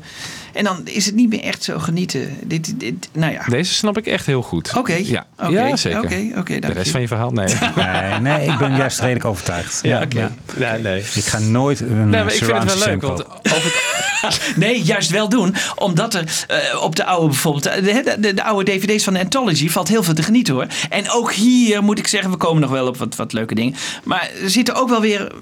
En 0.53 0.65
dan 0.65 0.81
is 0.85 1.07
het 1.07 1.15
niet 1.15 1.29
meer 1.29 1.41
echt 1.43 1.63
zo 1.63 1.79
genieten. 1.79 2.37
Dit, 2.45 2.81
dit, 2.81 3.09
nou 3.13 3.33
ja. 3.33 3.45
Deze 3.49 3.75
snap 3.75 3.99
ik 3.99 4.07
echt 4.07 4.27
heel 4.27 4.43
goed. 4.43 4.73
Oké. 4.77 4.95
Ja, 4.95 5.27
Oké. 5.39 5.49
ja 5.49 5.77
zeker. 5.77 5.99
Oké, 6.03 6.33
oké, 6.37 6.59
de 6.59 6.73
rest 6.73 6.85
je. 6.87 6.91
van 6.93 7.01
je 7.01 7.09
verhaal? 7.09 7.31
Nee. 7.31 7.55
Nee, 7.77 8.21
nee, 8.21 8.49
ik 8.49 8.59
ben 8.59 8.77
juist 8.77 9.01
redelijk 9.01 9.25
overtuigd. 9.25 9.81
ja, 9.83 10.03
oké. 10.03 10.31
Ja, 10.59 10.77
nee. 10.77 10.99
Ik 11.15 11.25
ga 11.25 11.39
nooit 11.39 11.81
een 11.81 12.09
Nee, 12.11 12.25
maar 12.25 12.33
ik 12.33 12.45
vind 12.45 12.53
het 12.53 12.65
wel 12.65 12.77
surround 12.77 13.03
leuk, 13.03 13.03
want 13.03 13.23
kopen. 13.23 13.53
over 13.53 13.65
het, 13.65 14.08
Nee, 14.57 14.83
juist 14.83 15.11
wel 15.11 15.29
doen. 15.29 15.55
Omdat 15.75 16.15
er 16.15 16.45
eh, 16.49 16.83
op 16.83 16.97
de 16.97 17.05
oude 17.05 17.27
bijvoorbeeld, 17.27 17.67
eh, 17.67 17.85
de, 17.85 18.17
de, 18.19 18.35
de 18.35 18.45
oude 18.45 18.71
dvd's 18.73 19.05
van 19.05 19.13
de 19.13 19.19
Anthology 19.21 19.69
valt 19.69 19.89
heel 19.89 20.03
veel 20.03 20.15
te 20.15 20.23
genieten 20.23 20.55
hoor. 20.55 20.67
En 20.91 21.11
ook 21.11 21.33
hier 21.33 21.83
moet 21.83 21.99
ik 21.99 22.07
zeggen, 22.07 22.31
we 22.31 22.37
komen 22.37 22.61
nog 22.61 22.71
wel 22.71 22.87
op 22.87 22.97
wat, 22.97 23.17
wat 23.17 23.33
leuke 23.33 23.55
dingen. 23.55 23.75
Maar 24.05 24.31
er 24.43 24.51
zitten 24.51 24.75
ook 24.75 24.89
wel 24.89 25.01
weer, 25.01 25.33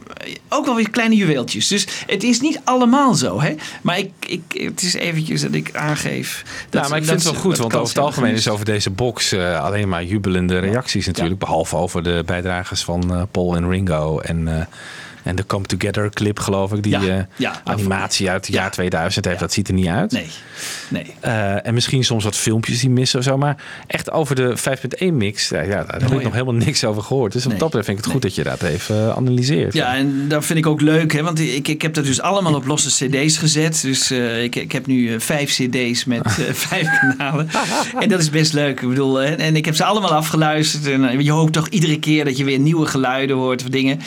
ook 0.49 0.67
wel 0.67 0.75
weer 0.75 0.91
kleine 0.91 1.17
juweeltjes. 1.17 1.69
Dus 1.69 1.87
het 2.07 2.23
is 2.23 2.41
niet 2.41 2.61
allemaal 2.65 3.15
zo. 3.15 3.41
Hè? 3.41 3.55
Maar 3.83 3.99
ik, 3.99 4.11
ik, 4.27 4.43
het 4.49 4.83
is 4.83 4.95
eventjes 4.95 5.41
dat 5.41 5.55
ik 5.55 5.71
aangeef. 5.75 6.45
Dat, 6.71 6.83
ja, 6.83 6.89
maar 6.89 6.99
ik 6.99 7.07
dat 7.07 7.13
vind 7.13 7.25
het 7.25 7.33
wel 7.33 7.43
goed, 7.43 7.59
want 7.59 7.75
over 7.75 7.89
het 7.89 7.99
algemeen 8.05 8.35
is 8.35 8.49
over 8.49 8.65
deze 8.65 8.91
box 8.91 9.33
eh, 9.33 9.65
alleen 9.65 9.89
maar 9.89 10.05
jubelende 10.05 10.59
reacties 10.59 11.07
natuurlijk. 11.07 11.39
Behalve 11.39 11.77
over 11.77 12.03
de 12.03 12.23
bijdragers 12.27 12.85
van 12.85 13.29
Paul 13.31 13.57
en 13.57 13.69
Ringo 13.69 14.19
en, 14.19 14.69
en 15.27 15.37
de 15.37 15.47
Come 15.47 15.65
Together 15.67 16.11
clip 16.11 16.39
geloof 16.39 16.73
ik. 16.73 16.83
Die 16.83 16.93
Ja, 16.93 17.17
eh, 17.17 17.23
ja. 17.37 17.61
animatie 17.65 18.31
uit 18.31 18.47
het 18.47 18.55
Ja. 18.55 18.61
jaar 18.61 18.71
2000 18.71 19.25
heeft. 19.25 19.39
Dat 19.41 19.53
ziet 19.53 19.69
er 19.69 19.75
niet 19.75 19.87
uit. 19.87 20.13
Nee, 20.13 20.27
nee. 20.89 21.15
Eh, 21.21 21.67
en 21.67 21.75
misschien 21.75 22.05
soms 22.05 22.25
wat 22.25 22.37
filmpjes 22.37 22.81
die 22.81 22.91
missen 22.91 23.19
of 23.19 23.25
zo. 23.25 23.37
Maar 23.37 23.57
echt 23.87 24.11
over 24.11 24.35
de 24.35 24.57
5.1 24.57 25.17
mix, 25.17 25.49
ja, 25.49 25.61
ja, 25.61 25.85
daar 25.85 26.01
heb 26.01 26.13
ik 26.13 26.23
nog 26.23 26.33
helemaal 26.33 26.55
niks 26.55 26.85
over 26.85 27.03
gehoord. 27.03 27.33
Dus 27.33 27.45
Nee. 27.45 27.53
op 27.55 27.59
dat 27.61 27.69
betreft 27.69 27.87
vind 27.87 27.99
ik 27.99 28.05
het 28.05 28.13
goed 28.13 28.23
dat 28.23 28.35
je 28.35 28.43
dat 28.43 28.63
even 28.63 28.97
eh, 29.09 29.17
analyseert. 29.17 29.73
Ja, 29.75 29.95
en 29.97 30.29
dat 30.29 30.45
vind 30.45 30.59
ik 30.59 30.67
ook 30.67 30.81
leuk, 30.81 31.13
hè? 31.13 31.23
want 31.23 31.39
ik, 31.41 31.69
ik 31.69 31.83
heb 31.83 31.95
dat 31.95 32.05
dus 32.05 32.21
allemaal 32.21 32.55
op 32.55 32.67
losse 32.67 33.07
CD's 33.07 33.37
gezet. 33.39 33.81
Dus 33.83 34.11
eh, 34.11 34.43
ik, 34.43 34.57
ik 34.57 34.73
heb 34.73 34.87
nu 34.87 35.13
eh, 35.15 35.21
vijf 35.21 35.51
CD's 35.51 36.05
met 36.05 36.25
eh, 36.25 36.33
vijf 36.69 36.89
kanalen. 37.01 37.49
En 37.99 38.09
dat 38.09 38.21
is 38.21 38.31
best 38.31 38.53
leuk. 38.53 38.81
Ik 38.81 38.89
bedoel, 38.89 39.15
hè, 39.15 39.35
en 39.35 39.57
ik 39.57 39.65
heb 39.65 39.75
ze 39.75 39.85
allemaal 39.85 40.11
afgeluisterd. 40.15 40.87
En 40.87 41.09
eh, 41.09 41.21
je 41.21 41.31
hoopt 41.33 41.53
toch 41.53 41.69
iedere 41.69 41.99
keer 41.99 42.25
dat 42.25 42.37
je 42.37 42.45
weer 42.45 42.59
nieuwe 42.59 42.87
geluiden 42.87 43.37
hoort 43.37 43.63
of 43.63 43.69
dingen. 43.69 44.01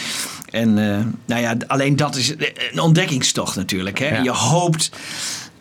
En 0.51 0.77
eh, 0.77 0.99
nou 1.25 1.41
ja, 1.41 1.55
alleen 1.67 1.95
dat 1.95 2.15
is 2.15 2.33
een 2.71 2.79
ontdekkingstocht 2.79 3.55
natuurlijk. 3.55 3.99
Hè? 3.99 4.07
Ja. 4.07 4.23
Je 4.23 4.31
hoopt. 4.31 4.89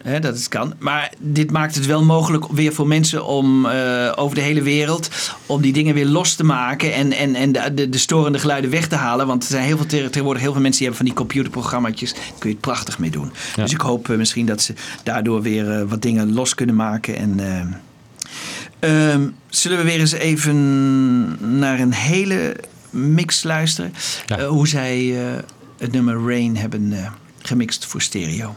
Hè, 0.03 0.21
dat 0.21 0.35
het 0.37 0.49
kan. 0.49 0.75
Maar 0.79 1.13
dit 1.19 1.51
maakt 1.51 1.75
het 1.75 1.87
wel 1.87 2.05
mogelijk 2.05 2.47
weer 2.53 2.73
voor 2.73 2.87
mensen 2.87 3.25
om 3.27 3.67
eh, 3.67 4.13
over 4.17 4.35
de 4.35 4.41
hele 4.41 4.63
wereld. 4.63 5.09
om 5.47 5.61
die 5.63 5.73
dingen 5.73 5.95
weer 5.95 6.07
los 6.07 6.35
te 6.35 6.45
maken. 6.45 6.95
en, 6.95 7.13
en, 7.13 7.35
en 7.35 7.53
de, 7.53 7.75
de, 7.75 7.89
de 7.89 7.99
storende 7.99 8.39
geluiden 8.39 8.71
weg 8.71 8.87
te 8.89 8.95
halen. 8.97 9.27
Want 9.27 9.43
er 9.43 9.49
zijn 9.49 9.65
heel 9.65 9.77
veel, 9.77 9.87
te- 9.87 10.09
tegenwoordig 10.11 10.43
heel 10.43 10.53
veel 10.53 10.61
mensen 10.63 10.81
die 10.83 10.89
hebben 10.91 11.07
van 11.07 11.17
die 11.17 11.25
computerprogramma's. 11.27 12.01
Daar 12.01 12.13
kun 12.39 12.49
je 12.49 12.57
het 12.57 12.61
prachtig 12.61 12.99
mee 12.99 13.11
doen. 13.11 13.33
Dus 13.55 13.73
ik 13.73 13.81
hoop 13.81 14.11
eh, 14.11 14.17
misschien 14.17 14.47
dat 14.47 14.61
ze 14.63 14.75
daardoor 15.03 15.43
weer 15.43 15.71
eh, 15.71 15.83
wat 15.89 16.03
dingen 16.03 16.33
los 16.33 16.55
kunnen 16.55 16.75
maken. 16.77 17.17
En. 17.17 17.41
eh, 17.41 17.61
Ehm, 18.81 19.29
zullen 19.49 19.79
we 19.79 19.85
weer 19.85 20.01
eens 20.01 20.13
even 20.13 21.59
naar 21.59 21.81
een 21.81 21.93
hele 21.93 22.57
mix 22.91 23.43
luisteren? 23.43 23.95
Ja. 24.27 24.39
Eh, 24.39 24.47
hoe 24.47 24.69
zij 24.69 25.27
eh, 25.27 25.39
het 25.79 25.93
nummer 25.93 26.27
Rain 26.27 26.57
hebben 26.57 26.93
eh, 26.93 27.11
gemixt 27.43 27.87
voor 27.87 28.03
stereo. 28.03 28.57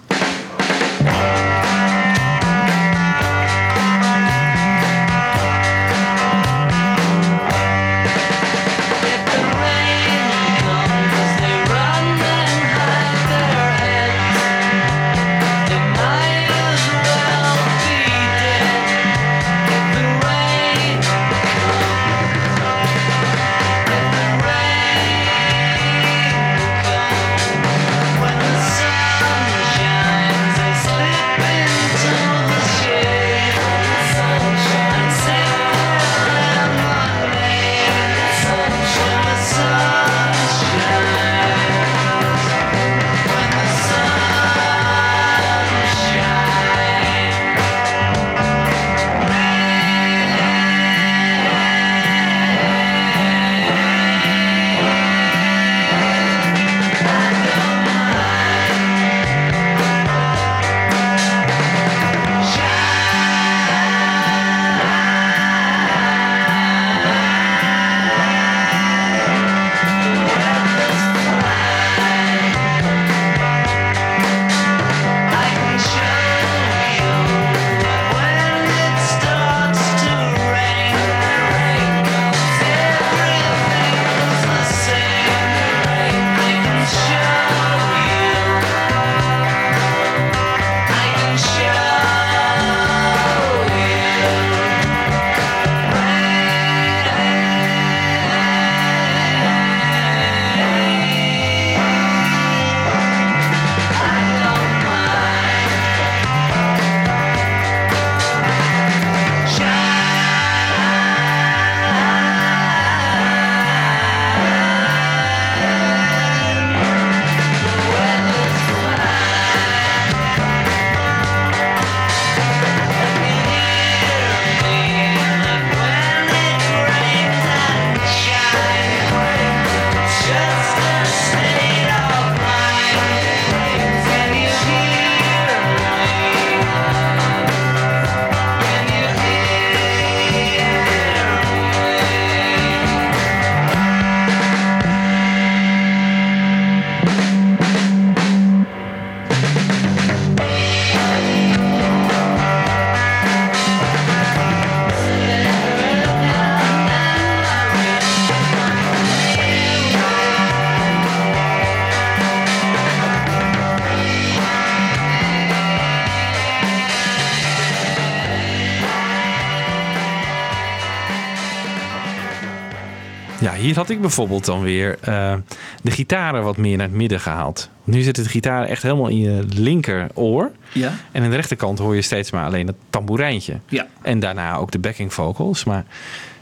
Hier 173.72 173.80
had 173.80 173.89
ik 173.89 174.01
bijvoorbeeld 174.01 174.45
dan 174.45 174.61
weer 174.61 174.97
eh, 175.01 175.34
de 175.82 175.91
gitaren 175.91 176.43
wat 176.43 176.57
meer 176.57 176.78
naar 176.78 176.88
het 176.88 176.95
midden 176.95 177.19
gehaald. 177.19 177.69
Nu 177.84 178.01
zit 178.01 178.15
de 178.15 178.26
gitaar 178.26 178.65
echt 178.65 178.84
helemaal 178.84 179.07
in 179.07 179.19
je 179.19 179.43
linkeroor. 179.55 180.51
Ja. 180.72 180.93
En 181.11 181.24
aan 181.24 181.30
de 181.30 181.36
rechterkant 181.36 181.80
hoor 181.80 181.95
je 181.95 182.01
steeds 182.01 182.32
maar 182.32 182.45
alleen 182.45 182.67
het 182.67 182.76
tamboerijntje. 182.89 183.59
Ja. 183.69 183.88
En 184.01 184.19
daarna 184.19 184.55
ook 184.55 184.72
de 184.72 184.80
backing 184.80 185.13
vocals. 185.13 185.63
Maar 185.63 185.86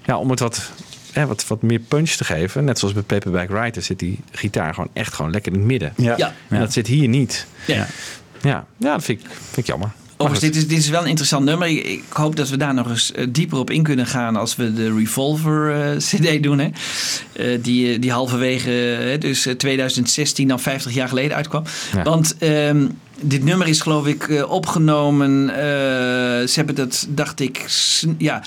ja, 0.06 0.18
om 0.18 0.30
het 0.30 0.40
wat, 0.40 0.72
hè, 1.12 1.28
wat, 1.28 1.48
wat 1.48 1.62
meer 1.62 1.80
punch 1.80 2.10
te 2.10 2.24
geven, 2.24 2.64
net 2.64 2.80
zoals 2.80 2.94
bij 2.94 3.04
Paperback 3.04 3.50
Writer, 3.50 3.82
zit 3.82 4.00
die 4.00 4.20
gitaar 4.32 4.74
gewoon 4.74 4.90
echt 4.94 5.14
gewoon 5.14 5.32
lekker 5.32 5.52
in 5.52 5.58
het 5.58 5.68
midden. 5.68 5.94
Ja. 5.96 6.14
Ja. 6.18 6.34
En 6.48 6.60
dat 6.60 6.74
zit 6.74 6.88
hier 6.88 7.08
niet. 7.08 7.48
Ja. 7.66 7.88
Ja, 8.42 8.66
ja 8.78 8.94
dat 8.94 9.04
vind 9.04 9.20
ik, 9.20 9.30
vind 9.30 9.58
ik 9.58 9.66
jammer. 9.66 9.92
Overigens, 10.22 10.52
dit 10.52 10.64
is, 10.64 10.68
dit 10.68 10.78
is 10.78 10.90
wel 10.90 11.02
een 11.02 11.08
interessant 11.08 11.46
nummer. 11.46 11.68
Ik, 11.68 11.86
ik 11.86 12.04
hoop 12.10 12.36
dat 12.36 12.50
we 12.50 12.58
daar 12.58 12.74
nog 12.74 12.90
eens 12.90 13.12
eh, 13.12 13.28
dieper 13.30 13.58
op 13.58 13.70
in 13.70 13.84
kunnen 13.84 14.06
gaan 14.06 14.36
als 14.36 14.56
we 14.56 14.74
de 14.74 14.94
Revolver 14.94 15.72
eh, 15.72 15.98
CD 16.10 16.44
doen. 16.44 16.60
Hè? 16.60 16.70
Eh, 17.34 17.64
die, 17.64 18.00
die 18.00 18.12
halverwege, 18.12 19.16
dus 19.20 19.46
eh, 19.46 19.54
2016, 19.54 20.48
dan 20.48 20.60
50 20.60 20.94
jaar 20.94 21.08
geleden 21.08 21.36
uitkwam. 21.36 21.64
Ja. 21.96 22.04
Want 22.04 22.36
ehm, 22.38 22.88
dit 23.22 23.44
nummer 23.44 23.68
is 23.68 23.82
geloof 23.82 24.08
ik 24.08 24.46
opgenomen. 24.48 25.48
ze 26.50 26.54
hebben 26.54 26.76
dat, 26.76 27.08
dacht 27.10 27.40
ik, 27.40 27.66
ja. 28.18 28.44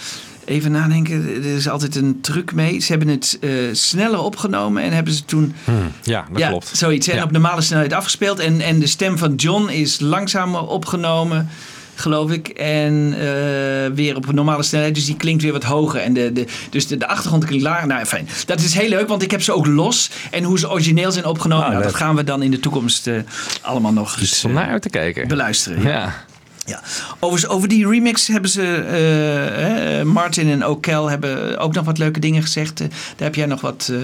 Even 0.52 0.70
nadenken, 0.72 1.26
er 1.36 1.44
is 1.56 1.68
altijd 1.68 1.96
een 1.96 2.18
truc 2.20 2.52
mee. 2.52 2.80
Ze 2.80 2.90
hebben 2.92 3.08
het 3.08 3.38
eh, 3.40 3.50
sneller 3.72 4.20
opgenomen 4.20 4.82
en 4.82 4.92
hebben 4.92 5.12
ze 5.12 5.24
toen 5.24 5.54
goed. 5.64 5.74
Hm, 5.74 6.10
ja, 6.10 6.24
dat 6.30 6.38
ja, 6.38 6.48
klopt. 6.48 6.70
zoiets. 6.72 7.08
En 7.08 7.16
Ja. 7.16 7.22
op 7.22 7.30
normale 7.30 7.60
snelheid 7.60 7.92
afgespeeld. 7.92 8.38
En, 8.38 8.60
en 8.60 8.78
de 8.78 8.86
stem 8.86 9.18
van 9.18 9.34
John 9.34 9.68
is 9.68 10.00
langzamer 10.00 10.60
opgenomen, 10.66 11.48
geloof 11.94 12.30
ik. 12.30 12.48
En 12.48 13.14
eh, 13.18 13.94
weer 13.94 14.16
op 14.16 14.28
een 14.28 14.34
normale 14.34 14.62
snelheid. 14.62 14.94
Dus 14.94 15.04
die 15.04 15.16
klinkt 15.16 15.42
weer 15.42 15.52
wat 15.52 15.64
hoger. 15.64 16.00
En 16.00 16.12
de, 16.12 16.32
de, 16.32 16.46
dus 16.70 16.86
de, 16.86 16.96
de 16.96 17.08
achtergrond 17.08 17.44
klinkt 17.44 17.64
lager. 17.64 17.86
Nou, 17.86 18.04
fijn. 18.04 18.28
Dat 18.46 18.60
is 18.60 18.74
heel 18.74 18.88
leuk, 18.88 19.08
want 19.08 19.22
ik 19.22 19.30
heb 19.30 19.42
ze 19.42 19.52
ook 19.52 19.66
los. 19.66 20.10
En 20.30 20.42
hoe 20.44 20.58
ze 20.58 20.70
origineel 20.70 21.12
zijn 21.12 21.24
opgenomen, 21.24 21.64
Ah, 21.64 21.70
nou, 21.70 21.82
dat 21.82 21.94
gaan 21.94 22.16
we 22.16 22.24
dan 22.24 22.42
in 22.42 22.50
de 22.50 22.60
toekomst 22.60 23.06
eh, 23.06 23.14
allemaal 23.60 23.92
nog 23.92 24.20
eens 24.20 24.44
om 24.44 24.52
naar 24.52 24.68
uit 24.68 24.82
te 24.82 24.90
kijken. 24.90 25.28
beluisteren. 25.28 25.82
Ja. 25.82 25.88
Ja. 25.88 26.24
Ja. 26.66 26.80
Overigens, 27.20 27.52
over 27.52 27.68
die 27.68 27.88
remix 27.88 28.26
hebben 28.28 28.50
ze, 28.50 28.74
eh, 28.74 30.04
Martin 30.06 30.48
en 30.48 30.64
O'Kel 30.66 31.10
hebben 31.10 31.58
ook 31.58 31.74
nog 31.74 31.84
wat 31.84 31.98
leuke 31.98 32.20
dingen 32.20 32.42
gezegd. 32.42 32.80
Eh, 32.80 32.86
daar 32.88 33.26
heb 33.26 33.34
jij 33.34 33.46
nog 33.46 33.60
wat... 33.60 33.88
eh, 33.92 34.02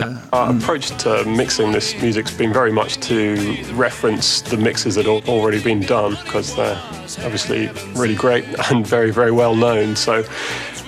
eh, 0.00 0.06
Our 0.30 0.48
approach 0.48 0.84
to 0.84 1.24
mixing 1.24 1.72
this 1.72 1.94
music's 2.00 2.36
been 2.36 2.52
very 2.52 2.72
much 2.72 2.88
to 2.96 3.34
reference 3.78 4.42
the 4.42 4.56
mixes 4.56 4.94
that 4.94 5.04
have 5.04 5.28
already 5.28 5.62
been 5.62 5.86
done 5.86 6.16
because 6.24 6.54
they're 6.54 6.78
obviously 7.24 7.70
really 7.94 8.14
great 8.16 8.44
and 8.70 8.88
very, 8.88 9.12
very 9.12 9.32
well 9.32 9.54
known. 9.54 9.96
So 9.96 10.22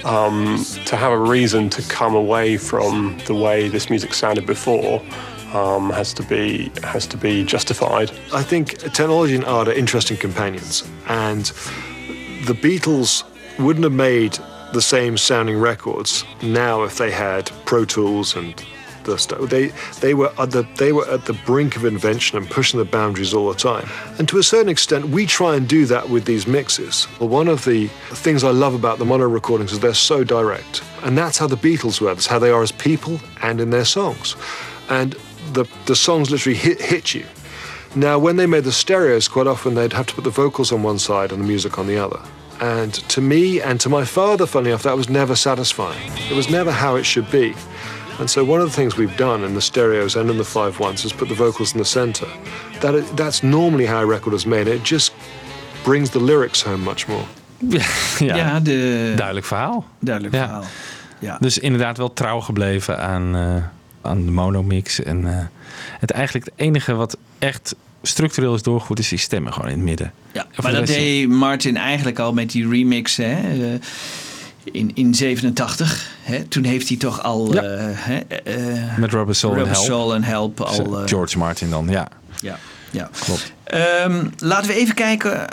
um, 0.04 0.64
to 0.84 0.96
have 0.96 1.12
a 1.12 1.18
reason 1.30 1.68
to 1.68 1.82
come 1.82 2.16
away 2.16 2.58
from 2.58 3.16
the 3.24 3.34
way 3.34 3.68
this 3.70 3.88
music 3.88 4.14
sounded 4.14 4.46
before 4.46 5.00
um, 5.54 5.90
has 5.90 6.12
to 6.14 6.22
be 6.22 6.70
has 6.82 7.06
to 7.08 7.16
be 7.16 7.44
justified. 7.44 8.10
I 8.32 8.42
think 8.42 8.78
technology 8.92 9.34
and 9.34 9.44
art 9.44 9.68
are 9.68 9.72
interesting 9.72 10.16
companions, 10.16 10.88
and 11.08 11.44
the 12.46 12.54
Beatles 12.54 13.24
wouldn't 13.58 13.84
have 13.84 13.92
made 13.92 14.38
the 14.72 14.82
same 14.82 15.16
sounding 15.16 15.58
records 15.58 16.24
now 16.42 16.82
if 16.82 16.98
they 16.98 17.10
had 17.10 17.50
Pro 17.64 17.84
Tools 17.84 18.36
and 18.36 18.54
the 19.06 19.18
stuff. 19.18 19.48
They 19.48 19.72
they 20.00 20.14
were 20.14 20.32
at 20.38 20.50
the 20.50 20.66
they 20.76 20.92
were 20.92 21.08
at 21.08 21.24
the 21.24 21.32
brink 21.46 21.76
of 21.76 21.84
invention 21.84 22.36
and 22.36 22.48
pushing 22.50 22.78
the 22.78 22.84
boundaries 22.84 23.32
all 23.32 23.48
the 23.48 23.58
time. 23.58 23.88
And 24.18 24.28
to 24.28 24.38
a 24.38 24.42
certain 24.42 24.68
extent, 24.68 25.08
we 25.08 25.26
try 25.26 25.56
and 25.56 25.66
do 25.68 25.86
that 25.86 26.10
with 26.10 26.24
these 26.24 26.46
mixes. 26.46 27.06
Well, 27.18 27.28
one 27.28 27.48
of 27.48 27.64
the 27.64 27.86
things 28.10 28.44
I 28.44 28.50
love 28.50 28.74
about 28.74 28.98
the 28.98 29.04
mono 29.04 29.28
recordings 29.28 29.72
is 29.72 29.80
they're 29.80 29.94
so 29.94 30.24
direct, 30.24 30.82
and 31.02 31.16
that's 31.16 31.38
how 31.38 31.46
the 31.46 31.56
Beatles 31.56 32.00
were. 32.00 32.14
That's 32.14 32.26
how 32.26 32.38
they 32.38 32.50
are 32.50 32.62
as 32.62 32.72
people 32.72 33.20
and 33.42 33.60
in 33.60 33.70
their 33.70 33.84
songs. 33.84 34.36
And 34.88 35.16
the 35.52 35.64
the 35.84 35.94
songs 35.94 36.28
literally 36.30 36.58
hit 36.58 36.80
hit 36.80 37.12
you. 37.14 37.24
Now, 37.94 38.18
when 38.22 38.36
they 38.36 38.46
made 38.46 38.62
the 38.64 38.72
stereos, 38.72 39.28
quite 39.28 39.46
often 39.50 39.74
they'd 39.74 39.92
have 39.94 40.04
to 40.06 40.14
put 40.14 40.24
the 40.24 40.42
vocals 40.42 40.72
on 40.72 40.84
one 40.84 40.98
side 40.98 41.32
and 41.32 41.40
the 41.42 41.46
music 41.46 41.78
on 41.78 41.86
the 41.86 42.04
other. 42.04 42.18
And 42.60 42.92
to 43.08 43.20
me 43.20 43.62
and 43.62 43.80
to 43.80 43.88
my 43.88 44.04
father, 44.04 44.46
funny 44.46 44.68
enough, 44.68 44.82
that 44.82 44.96
was 44.96 45.08
never 45.08 45.36
satisfying. 45.36 46.10
It 46.30 46.34
was 46.36 46.48
never 46.48 46.70
how 46.72 46.96
it 46.98 47.04
should 47.06 47.30
be. 47.30 47.54
And 48.18 48.28
so 48.30 48.44
one 48.44 48.62
of 48.62 48.68
the 48.70 48.74
things 48.76 48.96
we've 48.96 49.16
done 49.16 49.44
in 49.46 49.52
the 49.54 49.60
stereos 49.60 50.16
and 50.16 50.30
in 50.30 50.36
the 50.36 50.44
five 50.44 50.78
ones 50.80 51.04
is 51.04 51.12
put 51.12 51.28
the 51.28 51.34
vocals 51.34 51.72
in 51.72 51.78
the 51.78 51.84
center. 51.84 52.26
That 52.80 53.16
that's 53.16 53.42
normally 53.42 53.86
how 53.86 54.00
a 54.02 54.06
record 54.06 54.34
is 54.34 54.44
made. 54.44 54.70
It 54.74 54.88
just 54.90 55.12
brings 55.84 56.10
the 56.10 56.18
lyrics 56.20 56.62
home 56.62 56.82
much 56.84 57.06
more. 57.08 57.24
ja, 58.18 58.36
Ja, 58.36 58.60
de, 58.60 59.12
duidelijk 59.16 59.46
verhaal. 59.46 59.84
duidelijk 60.00 60.34
Ja. 60.34 60.40
verhaal. 60.44 60.64
Ja. 61.18 61.36
Dus 61.40 61.58
inderdaad 61.58 61.96
wel 61.98 62.12
trouw 62.12 62.40
gebleven 62.40 62.98
aan, 62.98 63.34
eh, 63.36 63.64
aan 64.06 64.24
de 64.24 64.30
monomix. 64.30 65.02
En 65.02 65.26
eh, 65.38 65.44
het 66.00 66.10
eigenlijk 66.10 66.44
het 66.44 66.54
enige 66.56 66.94
wat 66.94 67.16
echt 67.38 67.74
structureel 68.02 68.54
is 68.54 68.62
doorgevoerd, 68.62 68.98
is 68.98 69.08
die 69.08 69.18
stemmen 69.18 69.52
gewoon 69.52 69.68
in 69.70 69.76
het 69.76 69.84
midden. 69.84 70.12
Ja, 70.32 70.46
Of 70.56 70.62
maar 70.64 70.72
dat 70.72 70.86
deed 70.86 71.28
Martin 71.28 71.76
eigenlijk 71.76 72.18
al 72.18 72.32
met 72.32 72.50
die 72.50 72.68
remix 72.68 73.16
hè, 73.16 73.32
eh, 73.32 73.80
in, 74.64 74.90
in 74.94 75.14
87. 75.14 76.10
Hè, 76.22 76.44
toen 76.44 76.64
heeft 76.64 76.88
hij 76.88 76.96
toch 76.96 77.22
al 77.22 77.52
Ja. 77.54 77.62
eh, 77.62 77.78
hè, 77.94 78.20
Met 79.00 79.12
Rubber 79.12 79.34
Soul 79.34 79.56
en 79.56 79.66
Help. 79.66 79.84
Soul 79.84 80.14
en 80.14 80.22
Help 80.24 80.60
al. 80.60 81.02
George 81.06 81.38
Martin 81.38 81.70
dan, 81.70 81.88
ja. 81.88 82.08
ja, 82.40 82.58
ja. 82.90 83.10
Klopt. 83.24 83.52
Ehm, 83.64 84.24
laten 84.38 84.68
we 84.70 84.74
even 84.76 84.94
kijken 84.94 85.46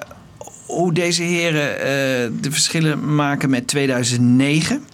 hoe 0.66 0.94
deze 0.94 1.24
heren 1.24 2.42
de 2.42 2.52
verschillen 2.52 3.16
maken 3.16 3.50
met 3.50 3.68
2009. 3.68 4.86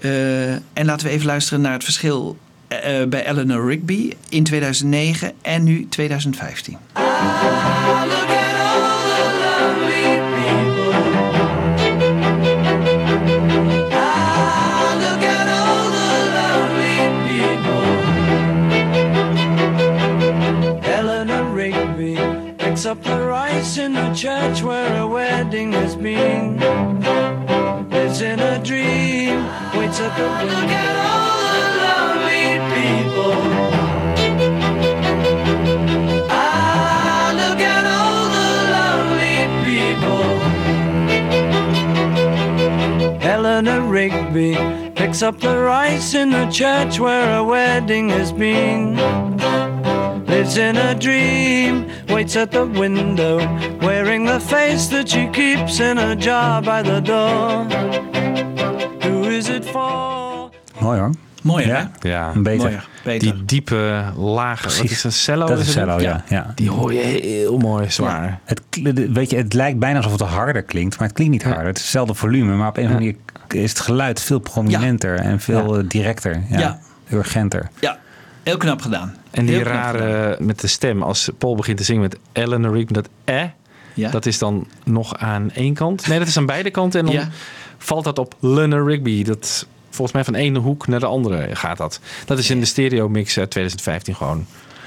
Eh, 0.00 0.52
en 0.52 0.84
laten 0.84 1.06
we 1.06 1.12
even 1.12 1.26
luisteren 1.26 1.60
naar 1.60 1.72
het 1.72 1.84
verschil 1.84 2.36
eh, 2.70 3.06
bij 3.08 3.26
Eleanor 3.26 3.68
Rigby 3.68 4.12
in 4.28 4.44
2009 4.44 5.32
en 5.42 5.64
nu 5.64 5.88
2015. 5.88 6.78
Look 6.94 7.02
at 7.02 8.56
all 8.66 9.00
the 9.10 9.24
lonely 9.42 10.18
people. 10.36 10.92
Ah, 13.92 14.94
look 15.04 15.22
at 15.22 15.46
all 15.48 15.90
the 15.98 16.10
lonely 16.36 16.98
people. 17.28 17.84
Eleanor 20.92 21.54
Rigby 21.54 22.14
picks 22.56 22.84
up 22.86 23.02
the 23.02 23.18
rice 23.26 23.78
in 23.78 23.92
the 23.92 24.10
church 24.14 24.62
where 24.62 24.96
a 25.00 25.06
wedding 25.06 25.72
has 25.72 25.96
been. 25.96 26.58
Lives 27.90 28.20
in 28.20 28.38
a 28.38 28.58
dream, 28.62 29.44
waits 29.74 30.00
at 30.00 30.16
the 30.16 30.28
window. 30.44 31.39
Eleanor 43.50 43.82
Rigby 43.82 44.54
picks 44.94 45.22
up 45.22 45.40
the 45.40 45.58
rice 45.58 46.14
in 46.14 46.30
the 46.30 46.46
church 46.52 47.00
where 47.00 47.36
a 47.36 47.42
wedding 47.42 48.08
has 48.10 48.30
been. 48.32 48.94
Lives 50.26 50.56
in 50.56 50.76
a 50.76 50.94
dream, 50.94 51.86
waits 52.08 52.36
at 52.36 52.52
the 52.52 52.64
window, 52.64 53.38
wearing 53.80 54.24
the 54.24 54.38
face 54.38 54.86
that 54.90 55.08
she 55.08 55.26
keeps 55.32 55.80
in 55.80 55.98
a 55.98 56.14
jar 56.14 56.62
by 56.62 56.80
the 56.82 57.00
door. 57.00 57.64
Who 59.02 59.24
is 59.24 59.48
it 59.48 59.64
for? 59.64 60.50
Mooi 60.80 60.98
hoor. 60.98 61.10
Mooi 61.42 61.64
hè? 61.64 61.70
Ja. 61.72 61.90
Ja, 62.00 62.32
Beter. 62.36 62.64
Mooier, 62.64 62.88
beter. 63.04 63.32
die 63.34 63.44
diepe 63.44 64.04
lage, 64.16 64.68
wat 64.68 64.90
is 64.90 65.04
een 65.04 65.12
cello? 65.12 65.46
Dat 65.46 65.58
is 65.58 65.64
het? 65.66 65.74
cello, 65.74 66.00
ja. 66.00 66.24
ja. 66.28 66.52
Die 66.54 66.70
hoor 66.70 66.92
je 66.92 67.00
heel 67.00 67.58
mooi 67.58 67.90
zwaar. 67.90 68.40
Het, 68.44 68.62
kl- 68.68 68.92
de- 68.92 69.12
weet 69.12 69.30
je, 69.30 69.36
het 69.36 69.52
lijkt 69.52 69.78
bijna 69.78 69.96
alsof 69.96 70.12
het 70.12 70.20
harder 70.20 70.62
klinkt, 70.62 70.98
maar 70.98 71.06
het 71.06 71.16
klinkt 71.16 71.32
niet 71.32 71.42
harder. 71.42 71.66
Het 71.66 71.76
is 71.76 71.82
hetzelfde 71.82 72.14
volume, 72.14 72.54
maar 72.54 72.68
op 72.68 72.76
een 72.76 72.82
of 72.84 72.88
andere 72.90 73.06
manier 73.06 73.20
is 73.54 73.70
het 73.70 73.80
geluid 73.80 74.20
veel 74.20 74.38
prominenter 74.38 75.18
en 75.18 75.40
veel 75.40 75.78
eh, 75.78 75.84
directer. 75.88 76.42
Ja. 76.50 76.58
Ja. 76.58 76.78
Urgenter. 77.12 77.68
Ja, 77.80 77.98
heel 78.42 78.56
knap 78.56 78.82
gedaan. 78.82 79.16
En 79.30 79.46
die 79.46 79.58
gedaan. 79.58 79.72
rare 79.72 80.36
met 80.40 80.60
de 80.60 80.66
stem, 80.66 81.02
als 81.02 81.30
Paul 81.38 81.54
begint 81.56 81.76
te 81.76 81.84
zingen 81.84 82.02
met 82.02 82.16
Eleanor 82.32 82.72
Rigby, 82.76 82.92
dat 82.92 83.08
eh, 83.24 83.42
Ja. 83.94 84.10
dat 84.10 84.26
is 84.26 84.38
dan 84.38 84.66
nog 84.84 85.16
aan 85.16 85.50
één 85.50 85.74
kant. 85.74 86.06
Nee, 86.06 86.18
dat 86.18 86.28
is 86.28 86.36
aan 86.36 86.46
beide 86.46 86.70
kanten. 86.70 87.00
En 87.00 87.06
dan 87.06 87.14
Ja. 87.14 87.28
valt 87.78 88.04
dat 88.04 88.18
op 88.18 88.34
Eleanor 88.42 88.88
Rigby. 88.90 89.24
Dat 89.24 89.66
volgens 89.90 90.12
mij 90.12 90.24
van 90.24 90.32
de 90.32 90.38
ene 90.38 90.58
hoek 90.58 90.86
naar 90.86 91.00
de 91.00 91.06
andere 91.06 91.48
gaat 91.56 91.76
dat. 91.76 92.00
Dat 92.24 92.38
is 92.38 92.50
in 92.50 92.60
de 92.60 92.66
stereo 92.66 93.08
mix 93.08 93.38
uit 93.38 93.50
2015 93.50 94.14
gewoon 94.16 94.46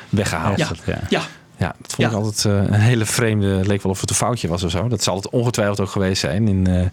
weggehaald. 0.10 0.58
Ja. 0.58 1.00
Ja, 1.10 1.22
Ja, 1.64 1.76
ja. 1.76 1.76
ja 1.76 1.76
dat 1.82 1.94
vond 1.96 2.08
ik 2.08 2.18
Ja. 2.18 2.24
altijd 2.24 2.46
eh, 2.46 2.74
een 2.74 2.82
hele 2.82 3.06
vreemde. 3.06 3.62
Leek 3.66 3.84
wel 3.84 3.92
of 3.92 4.02
het 4.02 4.10
een 4.10 4.16
foutje 4.16 4.48
was 4.48 4.64
of 4.64 4.72
zo. 4.72 4.88
Dat 4.88 5.04
zal 5.04 5.16
het 5.16 5.30
ongetwijfeld 5.30 5.80
ook 5.80 5.90
geweest 5.90 6.20
zijn 6.22 6.48
in 6.48 6.68
eh, 6.68 6.86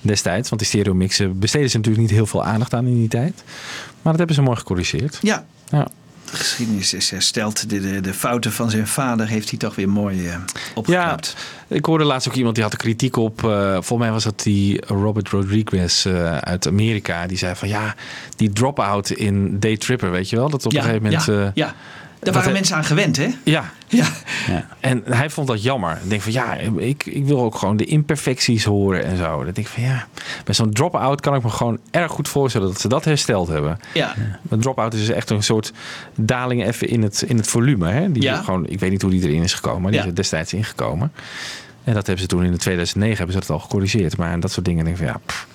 destijds. 0.00 0.48
Want 0.48 0.60
die 0.60 0.70
stereo 0.70 0.94
mixen 0.94 1.38
besteden 1.38 1.70
ze 1.70 1.76
natuurlijk 1.76 2.04
niet 2.06 2.14
heel 2.14 2.26
veel 2.26 2.44
aandacht 2.44 2.74
aan 2.74 2.86
in 2.86 2.94
die 2.98 3.08
tijd. 3.08 3.42
Maar 4.02 4.12
dat 4.12 4.16
hebben 4.18 4.34
ze 4.36 4.42
mooi 4.42 4.56
gecorrigeerd. 4.56 5.18
ja. 5.22 5.44
Ja. 5.70 5.88
De 6.30 6.36
geschiedenis 6.40 6.94
is 6.94 7.10
hersteld. 7.10 7.70
De, 7.70 7.80
de, 7.80 8.00
de 8.00 8.14
fouten 8.14 8.52
van 8.52 8.70
zijn 8.70 8.86
vader 8.86 9.26
heeft 9.28 9.50
hij 9.50 9.58
toch 9.58 9.74
weer 9.74 9.88
mooi 9.88 10.28
eh 10.28 10.36
opgeknapt. 10.74 11.36
Ik 11.68 11.84
hoorde 11.84 12.04
laatst 12.04 12.28
ook 12.28 12.34
iemand 12.34 12.54
die 12.54 12.64
had 12.64 12.72
er 12.72 12.78
kritiek 12.78 13.16
op. 13.16 13.44
eh, 13.44 13.72
volgens 13.72 13.98
mij 13.98 14.10
was 14.10 14.24
dat 14.24 14.42
die 14.42 14.86
Robert 14.86 15.28
Rodriguez 15.28 16.06
uit 16.40 16.66
Amerika. 16.68 17.26
Die 17.26 17.36
zei 17.38 17.54
van 17.54 17.68
ja, 17.68 17.94
die 18.36 18.52
drop-out 18.52 19.10
in 19.10 19.60
Day 19.60 19.76
Tripper, 19.76 20.10
weet 20.10 20.30
je 20.30 20.36
wel? 20.36 20.48
Dat 20.50 20.66
op 20.66 20.72
een 20.72 20.82
gegeven 20.82 21.02
moment. 21.02 21.24
ja, 21.24 21.50
ja. 21.54 21.74
Daar 22.24 22.32
waren 22.34 22.42
hij- 22.42 22.52
mensen 22.52 22.76
aan 22.76 22.84
gewend, 22.84 23.16
hè? 23.16 23.28
ja. 23.44 23.64
Ja. 23.88 24.06
Ja. 24.46 24.66
En 24.80 25.02
hij 25.04 25.30
vond 25.30 25.46
dat 25.48 25.62
jammer. 25.62 25.98
Ik 26.02 26.10
denk 26.10 26.22
van 26.22 26.32
ja, 26.32 26.54
ik, 26.76 27.06
ik 27.06 27.24
wil 27.24 27.40
ook 27.40 27.54
gewoon 27.54 27.76
de 27.76 27.84
imperfecties 27.84 28.64
horen 28.64 29.04
en 29.04 29.16
zo. 29.16 29.44
Dat 29.44 29.54
denk 29.54 29.66
ik 29.66 29.72
van 29.72 29.82
ja, 29.82 30.06
bij 30.44 30.54
zo'n 30.54 30.72
drop-out 30.72 31.20
kan 31.20 31.34
ik 31.34 31.42
me 31.42 31.50
gewoon 31.50 31.78
erg 31.90 32.12
goed 32.12 32.28
voorstellen 32.28 32.68
dat 32.68 32.80
ze 32.80 32.88
dat 32.88 33.04
hersteld 33.04 33.48
hebben. 33.48 33.78
Ja. 33.94 34.14
Een 34.48 34.60
drop-out 34.60 34.94
is 34.94 35.00
dus 35.06 35.08
echt 35.16 35.30
een 35.30 35.42
soort 35.42 35.72
daling 36.14 36.64
even 36.66 36.88
in 36.88 37.02
het, 37.02 37.22
in 37.26 37.36
het 37.36 37.46
volume. 37.46 37.88
Hè? 37.90 38.12
Die 38.12 38.22
Ja. 38.22 38.42
gewoon, 38.42 38.66
ik 38.66 38.80
weet 38.80 38.90
niet 38.90 39.02
hoe 39.02 39.10
die 39.10 39.22
erin 39.22 39.42
is 39.42 39.54
gekomen, 39.54 39.80
maar 39.82 39.90
die 39.90 40.00
Ja. 40.00 40.04
is 40.06 40.10
er 40.10 40.16
destijds 40.16 40.52
ingekomen. 40.52 41.12
En 41.84 41.94
dat 41.94 42.06
hebben 42.06 42.24
ze 42.24 42.28
toen 42.30 42.44
in 42.44 42.56
2009 42.58 43.16
hebben 43.16 43.34
ze 43.34 43.40
dat 43.40 43.50
al 43.50 43.58
gecorrigeerd. 43.62 44.16
Maar 44.16 44.40
dat 44.40 44.52
soort 44.52 44.66
dingen 44.66 44.84
denk 44.84 44.96
ik 44.96 45.02
van 45.04 45.12
ja, 45.12 45.20
pff. 45.26 45.46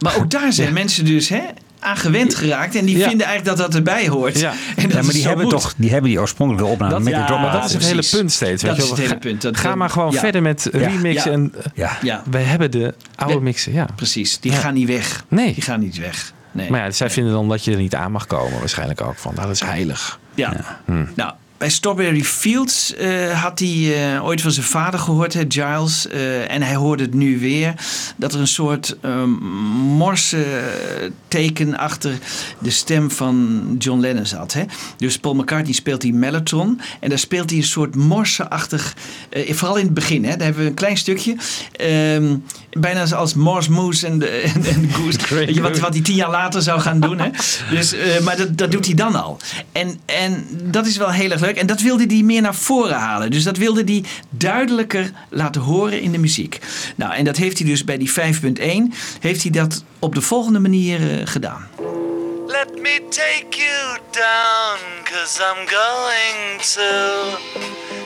Maar 0.00 0.16
ook 0.16 0.30
daar 0.30 0.52
zijn 0.52 0.72
mensen 0.82 1.04
dus 1.04 1.28
hè, 1.28 1.40
aan 1.80 1.96
gewend 1.96 2.34
geraakt. 2.34 2.74
En 2.74 2.84
die 2.84 2.96
Ja. 2.98 3.08
vinden 3.08 3.26
eigenlijk 3.26 3.56
dat 3.58 3.66
dat 3.66 3.76
erbij 3.76 4.08
hoort. 4.08 4.38
Ja. 4.38 4.50
En 4.76 4.82
dat 4.82 4.92
Ja, 4.92 5.02
maar 5.02 5.12
die 5.12 5.26
hebben 5.26 5.48
toch 5.48 5.74
die, 5.76 5.90
hebben 5.90 6.10
die 6.10 6.20
oorspronkelijke 6.20 6.70
opname 6.70 6.92
Dat- 6.92 7.02
met 7.02 7.12
ja, 7.12 7.18
die 7.18 7.26
drop 7.26 7.40
maar 7.40 7.52
dat 7.52 7.64
is 7.64 7.72
het 7.72 7.82
precies. 7.82 8.10
hele 8.10 8.20
punt 8.22 8.32
steeds. 8.32 8.62
Dat 8.62 8.70
weet 8.70 8.76
je 8.76 8.82
is 8.82 8.88
wel. 8.88 8.98
het 8.98 9.06
hele 9.08 9.20
Ga- 9.20 9.28
punt. 9.28 9.42
Dat- 9.42 9.56
Ga 9.56 9.74
maar 9.74 9.90
gewoon 9.90 10.12
ja. 10.12 10.20
verder 10.20 10.42
met 10.42 10.68
remixen. 10.72 11.30
Ja. 11.54 11.60
En, 11.62 11.70
Ja. 11.74 11.98
Ja, 12.02 12.22
wij 12.30 12.42
hebben 12.42 12.70
de 12.70 12.94
oude 13.16 13.34
We- 13.34 13.40
mixen, 13.42 13.72
ja. 13.72 13.86
precies. 13.96 14.40
Die 14.40 14.52
gaan 14.52 14.74
niet 14.74 14.86
weg. 14.88 15.24
Nee. 15.28 15.54
Die 15.54 15.62
gaan 15.62 15.80
niet 15.80 15.98
weg. 15.98 16.32
Nee. 16.52 16.70
Maar 16.70 16.80
ja, 16.80 16.90
zij 16.90 17.10
vinden 17.10 17.32
dan 17.32 17.48
dat 17.48 17.64
je 17.64 17.70
er 17.72 17.76
niet 17.76 17.94
aan 17.94 18.12
mag 18.12 18.26
komen. 18.26 18.58
Waarschijnlijk 18.58 19.00
ook 19.00 19.16
van, 19.16 19.32
nou, 19.34 19.46
dat 19.46 19.54
is 19.56 19.62
heilig. 19.62 20.18
Ja. 20.34 20.52
Hm. 20.84 21.04
Nou, 21.14 21.32
bij 21.60 21.70
Strawberry 21.70 22.24
Fields 22.24 22.94
eh, 22.94 23.42
had 23.42 23.58
hij 23.58 24.12
eh, 24.14 24.24
ooit 24.24 24.40
van 24.40 24.50
zijn 24.50 24.66
vader 24.66 25.00
gehoord, 25.00 25.32
hè, 25.34 25.44
Giles. 25.48 26.08
eh, 26.08 26.50
en 26.50 26.62
hij 26.62 26.74
hoorde 26.74 27.02
het 27.02 27.14
nu 27.14 27.38
weer. 27.38 27.74
Dat 28.16 28.34
er 28.34 28.40
een 28.40 28.46
soort 28.46 28.96
eh, 29.00 29.24
morse 29.96 30.44
teken 31.28 31.78
achter 31.78 32.12
de 32.58 32.70
stem 32.70 33.10
van 33.10 33.62
John 33.78 34.00
Lennon 34.00 34.26
zat. 34.26 34.52
Hè? 34.52 34.62
Dus 34.96 35.18
Paul 35.18 35.34
McCartney 35.34 35.72
speelt 35.72 36.00
die 36.00 36.14
mellotron. 36.14 36.80
En 37.00 37.08
daar 37.08 37.18
speelt 37.18 37.50
hij 37.50 37.58
een 37.58 37.64
soort 37.64 37.94
morse-achtig... 37.96 38.94
vooral 39.48 39.76
in 39.76 39.84
het 39.84 39.94
begin, 39.94 40.24
hè? 40.24 40.30
daar 40.36 40.44
hebben 40.46 40.62
we 40.62 40.68
een 40.68 40.74
klein 40.74 40.96
stukje. 40.96 41.36
ehm, 41.72 42.36
bijna 42.70 43.04
als 43.14 43.34
Morse 43.34 43.70
Moose 43.70 44.06
en 44.06 44.18
de, 44.18 44.28
en, 44.28 44.64
en 44.64 44.80
de 44.80 44.92
Goose. 44.92 45.18
Wat, 45.60 45.78
wat 45.78 45.92
hij 45.92 46.02
tien 46.02 46.14
jaar 46.14 46.30
later 46.30 46.62
zou 46.62 46.80
gaan 46.80 47.00
doen. 47.00 47.18
Hè? 47.18 47.28
Dus, 47.74 47.94
maar 48.22 48.36
dat, 48.36 48.58
dat 48.58 48.70
doet 48.70 48.86
hij 48.86 48.94
dan 48.94 49.22
al. 49.22 49.38
En, 49.72 50.00
en 50.04 50.46
dat 50.62 50.86
is 50.86 50.96
wel 50.96 51.10
heel 51.10 51.30
erg 51.30 51.40
leuk. 51.40 51.49
En 51.56 51.66
dat 51.66 51.80
wilde 51.80 52.04
hij 52.06 52.22
meer 52.22 52.42
naar 52.42 52.54
voren 52.54 52.96
halen. 52.96 53.30
Dus 53.30 53.44
dat 53.44 53.56
wilde 53.56 53.82
hij 53.84 54.04
duidelijker 54.30 55.10
laten 55.28 55.60
horen 55.60 56.00
in 56.00 56.12
de 56.12 56.18
muziek. 56.18 56.58
Nou, 56.96 57.14
en 57.14 57.24
dat 57.24 57.36
heeft 57.36 57.58
hij 57.58 57.66
dus 57.66 57.84
bij 57.84 57.98
die 57.98 58.10
5.1... 58.10 58.14
heeft 59.20 59.42
hij 59.42 59.50
dat 59.50 59.84
op 59.98 60.14
de 60.14 60.20
volgende 60.20 60.58
manier 60.58 61.00
eh, 61.00 61.26
gedaan. 61.26 61.68
Let 62.46 62.80
me 62.82 63.00
take 63.08 63.46
you 63.48 63.98
down, 64.10 64.78
cause 65.04 65.40
I'm 65.40 65.66
going 65.66 66.60
to 66.60 66.90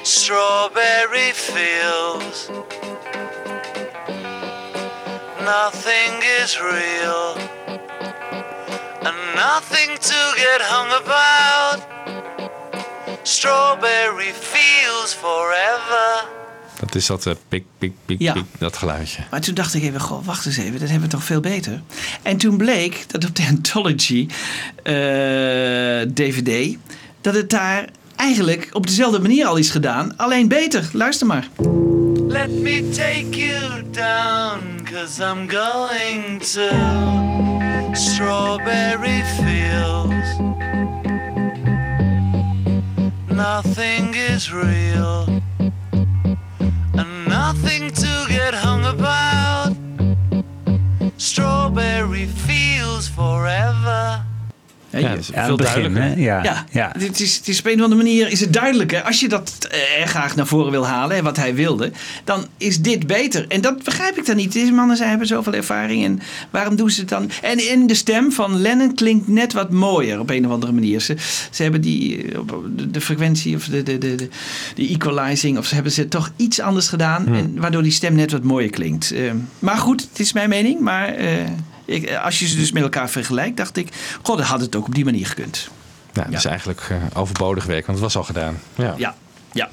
Strawberry 0.03 1.33
Fields. 1.35 2.49
Nothing 5.41 6.23
is 6.43 6.59
real, 6.59 7.37
and 9.03 9.25
Nothing 9.35 9.99
to 9.99 10.33
get 10.37 10.63
hung 10.63 10.93
about. 10.93 11.94
Strawberry 13.27 14.33
fields 14.41 15.13
forever. 15.15 16.25
Dat 16.81 16.95
is 16.95 17.07
dat 17.07 17.27
eh, 17.27 17.33
pik, 17.49 17.65
pik, 17.79 17.93
pik, 18.05 18.21
Ja. 18.21 18.33
pik, 18.33 18.45
dat 18.59 18.77
geluidje. 18.77 19.23
Maar 19.31 19.41
toen 19.41 19.55
dacht 19.55 19.75
ik 19.75 19.83
even, 19.83 20.01
goh, 20.01 20.25
wacht 20.27 20.47
eens 20.47 20.57
even, 20.57 20.81
dat 20.81 20.89
hebben 20.89 21.09
we 21.09 21.15
toch 21.15 21.25
veel 21.25 21.41
beter. 21.41 21.83
En 22.23 22.37
toen 22.37 22.57
bleek 22.57 23.05
dat 23.07 23.25
op 23.25 23.37
de 23.37 23.47
Anthology 23.49 24.29
eh, 24.83 24.95
DVD, 26.15 26.77
dat 27.21 27.35
het 27.35 27.51
daar 27.51 27.89
eigenlijk 28.17 28.69
op 28.73 28.87
dezelfde 28.87 29.19
manier 29.21 29.47
al 29.47 29.57
is 29.57 29.71
gedaan, 29.71 30.17
alleen 30.17 30.49
beter. 30.49 30.89
Luister 30.93 31.27
maar. 31.27 31.49
Let 32.29 32.51
me 32.51 32.89
take 32.91 33.29
you 33.47 33.83
down, 33.91 34.89
cause 34.93 35.23
I'm 35.23 35.49
going 35.51 36.43
to 36.53 36.69
strawberry 37.93 39.25
fields. 39.25 40.54
Nothing 43.35 44.15
is 44.15 44.53
real, 44.53 45.43
and 46.95 47.27
nothing 47.29 47.91
to 47.91 48.27
get 48.29 48.55
hung 48.55 48.85
about. 48.85 49.75
Strawberry 51.19 52.27
fields 52.27 53.09
forever. 53.09 54.25
Ja, 55.01 55.45
veel 55.45 55.57
begin, 55.57 55.83
duidelijker. 55.83 56.03
hè? 56.03 56.23
Ja, 56.23 56.43
Ja, 56.43 56.65
ja. 56.71 56.93
Het, 56.99 57.21
is, 57.21 57.37
het 57.37 57.49
is 57.49 57.59
op 57.59 57.67
een 57.67 57.77
of 57.77 57.83
andere 57.83 58.03
manier 58.03 58.29
is 58.31 58.41
het 58.41 58.53
duidelijker. 58.53 59.03
Als 59.03 59.21
je 59.21 59.29
dat 59.29 59.69
eh, 59.71 60.07
graag 60.07 60.37
naar 60.37 60.47
voren 60.47 60.71
wil 60.71 60.87
halen, 60.87 61.17
hè, 61.17 61.23
wat 61.23 61.37
hij 61.37 61.55
wilde, 61.55 61.93
dan 62.25 62.47
is 62.57 62.81
dit 62.81 63.07
beter. 63.07 63.45
En 63.49 63.61
dat 63.61 63.83
begrijp 63.83 64.19
ik 64.19 64.27
dan 64.27 64.37
niet. 64.37 64.53
Deze 64.53 64.73
mannen 64.73 64.97
zij 64.97 65.09
hebben 65.09 65.27
zoveel 65.27 65.55
ervaring. 65.55 66.05
En 66.05 66.21
waarom 66.51 66.77
doen 66.77 66.91
ze 66.91 67.01
het 67.01 67.09
dan? 67.09 67.31
En 67.43 67.71
in 67.71 67.87
de 67.87 67.95
stem 67.95 68.33
van 68.33 68.61
Lennon 68.61 68.95
klinkt 68.95 69.29
net 69.29 69.53
wat 69.53 69.71
mooier 69.71 70.21
op 70.21 70.31
een 70.31 70.47
of 70.47 70.53
andere 70.53 70.73
manier. 70.73 71.01
Ze, 71.01 71.17
ze 71.51 71.63
hebben 71.63 71.81
die, 71.81 72.33
eh, 72.33 72.39
de, 72.89 73.01
frequentie 73.01 73.57
of 73.57 73.65
de, 73.65 73.83
de, 73.83 73.99
de, 73.99 74.15
de, 74.15 74.29
de 74.75 74.89
equalizing, 74.89 75.59
of 75.59 75.67
ze 75.67 75.75
hebben 75.75 75.93
ze 75.93 76.09
toch 76.09 76.31
iets 76.37 76.61
anders 76.61 76.89
gedaan. 76.89 77.27
En 77.35 77.61
waardoor 77.61 77.83
die 77.83 77.93
stem 77.93 78.15
net 78.15 78.33
wat 78.33 78.43
mooier 78.43 78.71
klinkt. 78.71 79.11
Eh, 79.13 79.21
maar 79.59 79.77
goed, 79.77 80.07
het 80.11 80.21
is 80.21 80.33
mijn 80.33 80.49
mening. 80.49 80.81
Maar 80.81 81.09
eh, 81.09 81.29
ik, 81.85 82.15
als 82.15 82.39
je 82.39 82.47
ze 82.47 82.57
dus 82.57 82.73
met 82.73 82.83
elkaar 82.83 83.11
vergelijkt, 83.11 83.57
dacht 83.57 83.77
ik, 83.77 83.89
god, 84.23 84.37
dan 84.39 84.47
had 84.47 84.61
het 84.61 84.77
ook 84.77 84.87
op 84.87 84.95
die 84.95 85.05
manier 85.05 85.27
gekund. 85.27 85.69
Ja, 86.13 86.25
dat 86.25 86.33
is 86.33 86.45
eigenlijk 86.45 86.87
eh, 86.91 86.97
overbodig 87.21 87.65
werk, 87.65 87.87
want 87.87 87.99
het 87.99 88.07
was 88.07 88.17
al 88.17 88.25
gedaan. 88.25 88.59
Ja. 88.75 88.95
Ja, 88.97 89.15
ja. 89.53 89.69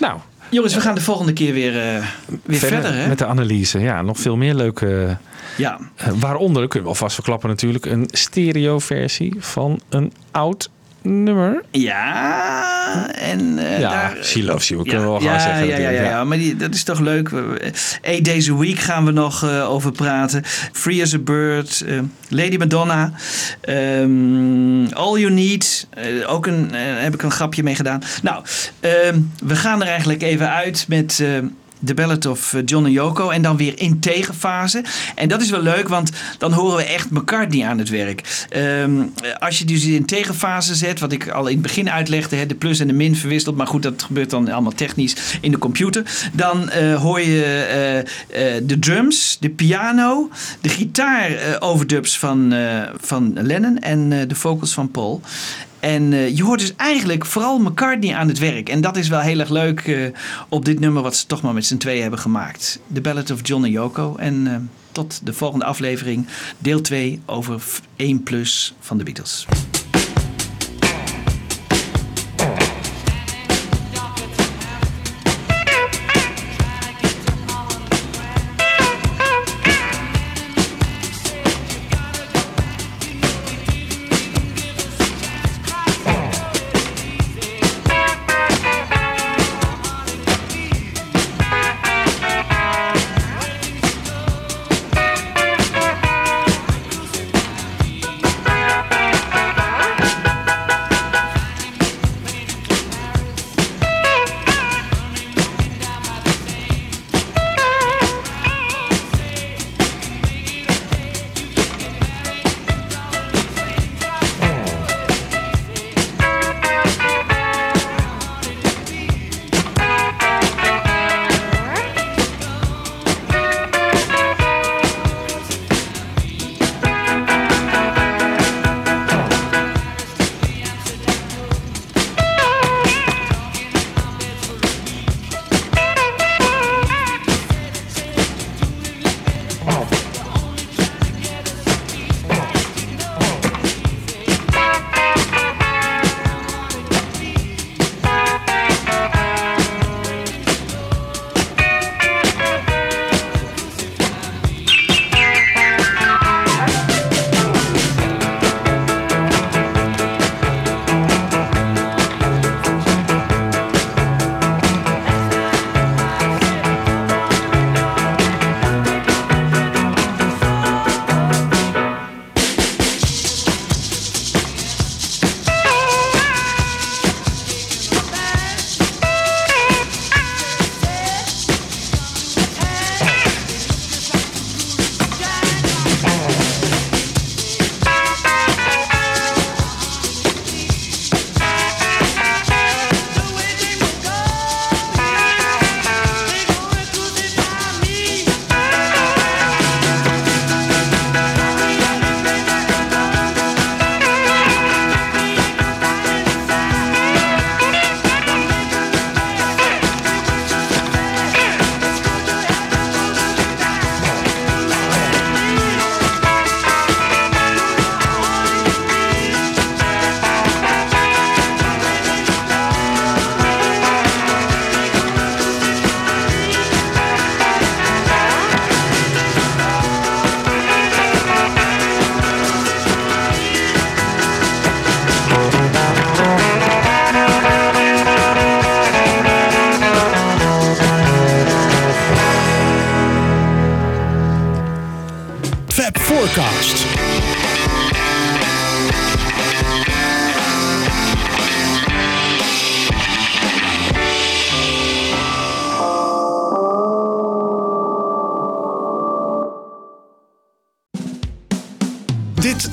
Nou, 0.00 0.18
Jongens, 0.50 0.74
we 0.74 0.80
gaan 0.80 0.94
de 0.94 1.00
volgende 1.00 1.32
keer 1.32 1.52
weer, 1.52 1.96
eh, 1.96 2.04
weer 2.42 2.58
verder. 2.58 2.94
hè? 2.94 3.08
met 3.08 3.18
de 3.18 3.26
analyse. 3.26 3.78
Ja, 3.78 4.02
nog 4.02 4.18
veel 4.18 4.36
meer 4.36 4.54
leuke... 4.54 5.16
Ja. 5.56 5.78
eh, 5.96 6.08
waaronder, 6.18 6.68
kunnen 6.68 6.88
we 6.88 6.94
alvast 6.94 7.14
verklappen 7.14 7.48
natuurlijk, 7.48 7.86
een 7.86 8.08
stereo-versie 8.12 9.34
van 9.38 9.80
een 9.88 10.12
oud 10.30 10.70
nummer. 11.08 11.62
Ja, 11.70 13.10
en 13.14 13.58
eh, 13.58 13.80
Ja, 13.80 13.90
daar... 13.90 14.16
She 14.24 14.44
Loves 14.44 14.68
You, 14.68 14.80
ja, 14.84 14.90
kunnen 14.90 15.12
we 15.12 15.18
wel 15.20 15.30
gaan 15.30 15.40
zeggen 15.40 15.66
Ja, 15.66 15.76
ja, 15.76 15.90
ja, 16.02 16.24
maar 16.24 16.38
die, 16.38 16.56
dat 16.56 16.74
is 16.74 16.82
toch 16.84 17.00
leuk. 17.00 17.28
We- 17.28 17.72
Eight 18.02 18.24
Days 18.24 18.50
a 18.50 18.54
Week 18.56 18.78
gaan 18.78 19.04
we 19.04 19.10
nog 19.10 19.42
eh, 19.44 19.70
over 19.70 19.92
praten. 19.92 20.42
Free 20.72 21.02
as 21.02 21.14
a 21.14 21.18
Bird, 21.18 21.80
eh, 21.86 21.98
Lady 22.28 22.56
Madonna, 22.56 23.12
ehm, 23.60 24.86
All 24.92 25.18
You 25.18 25.30
Need. 25.30 25.86
eh, 25.90 26.32
ook 26.32 26.46
een, 26.46 26.70
heb 26.74 27.14
ik 27.14 27.22
een 27.22 27.30
grapje 27.30 27.62
mee 27.62 27.74
gedaan. 27.74 28.02
Nou, 28.22 28.44
ehm, 28.80 29.18
we 29.44 29.56
gaan 29.56 29.82
er 29.82 29.88
eigenlijk 29.88 30.22
even 30.22 30.50
uit 30.52 30.84
met... 30.88 31.22
The 31.84 31.94
Ballad 31.94 32.26
of 32.26 32.54
eh, 32.54 32.60
John 32.64 32.84
en 32.84 32.90
Yoko. 32.90 33.30
En 33.30 33.42
dan 33.42 33.56
weer 33.56 33.80
in 33.80 34.00
tegenfase. 34.00 34.84
En 35.14 35.28
dat 35.28 35.40
is 35.40 35.50
wel 35.50 35.62
leuk, 35.62 35.88
want 35.88 36.10
dan 36.38 36.52
horen 36.52 36.76
we 36.76 36.84
echt 36.84 37.10
McCartney 37.10 37.66
aan 37.66 37.78
het 37.78 37.88
werk. 37.88 38.46
Ehm, 38.48 39.02
als 39.38 39.58
je 39.58 39.64
dus 39.64 39.84
in 39.84 40.04
tegenfase 40.04 40.74
zet, 40.74 41.00
wat 41.00 41.12
ik 41.12 41.28
al 41.28 41.46
in 41.46 41.52
het 41.52 41.62
begin 41.62 41.90
uitlegde, 41.90 42.46
de 42.46 42.54
plus 42.54 42.80
en 42.80 42.86
de 42.86 42.92
min 42.92 43.16
verwisselt. 43.16 43.56
Maar 43.56 43.66
goed, 43.66 43.82
dat 43.82 44.02
gebeurt 44.02 44.30
dan 44.30 44.48
allemaal 44.48 44.72
technisch 44.72 45.16
in 45.40 45.50
de 45.50 45.58
computer. 45.58 46.02
Dan 46.32 46.70
eh, 46.70 46.94
hoor 46.94 47.20
je 47.20 47.44
eh, 48.28 48.54
de 48.62 48.78
drums, 48.78 49.36
de 49.40 49.50
piano, 49.50 50.30
de 50.60 50.68
gitaar 50.68 51.56
overdubs 51.58 52.18
van, 52.18 52.54
van 53.00 53.32
Lennon 53.42 53.78
en 53.78 54.28
de 54.28 54.34
vocals 54.34 54.72
van 54.72 54.90
Paul. 54.90 55.22
En 55.80 56.12
eh, 56.12 56.36
je 56.36 56.42
hoort 56.42 56.60
dus 56.60 56.76
eigenlijk 56.76 57.26
vooral 57.26 57.58
McCartney 57.58 58.14
aan 58.14 58.28
het 58.28 58.38
werk. 58.38 58.68
En 58.68 58.80
dat 58.80 58.96
is 58.96 59.08
wel 59.08 59.20
heel 59.20 59.38
erg 59.38 59.48
leuk 59.48 59.80
eh, 59.80 60.06
op 60.48 60.64
dit 60.64 60.80
nummer 60.80 61.02
wat 61.02 61.16
ze 61.16 61.26
toch 61.26 61.42
maar 61.42 61.54
met 61.54 61.66
z'n 61.66 61.76
tweeën 61.76 62.02
hebben 62.02 62.20
gemaakt. 62.20 62.80
The 62.92 63.00
Ballad 63.00 63.30
of 63.30 63.40
John 63.42 63.64
en 63.64 63.70
Yoko. 63.70 64.16
En 64.16 64.46
eh, 64.46 64.56
tot 64.92 65.20
de 65.24 65.32
volgende 65.32 65.64
aflevering, 65.64 66.26
deel 66.58 66.80
2 66.80 67.20
over 67.26 67.62
1 67.96 68.22
plus 68.22 68.74
van 68.80 68.98
de 68.98 69.04
Beatles. 69.04 69.46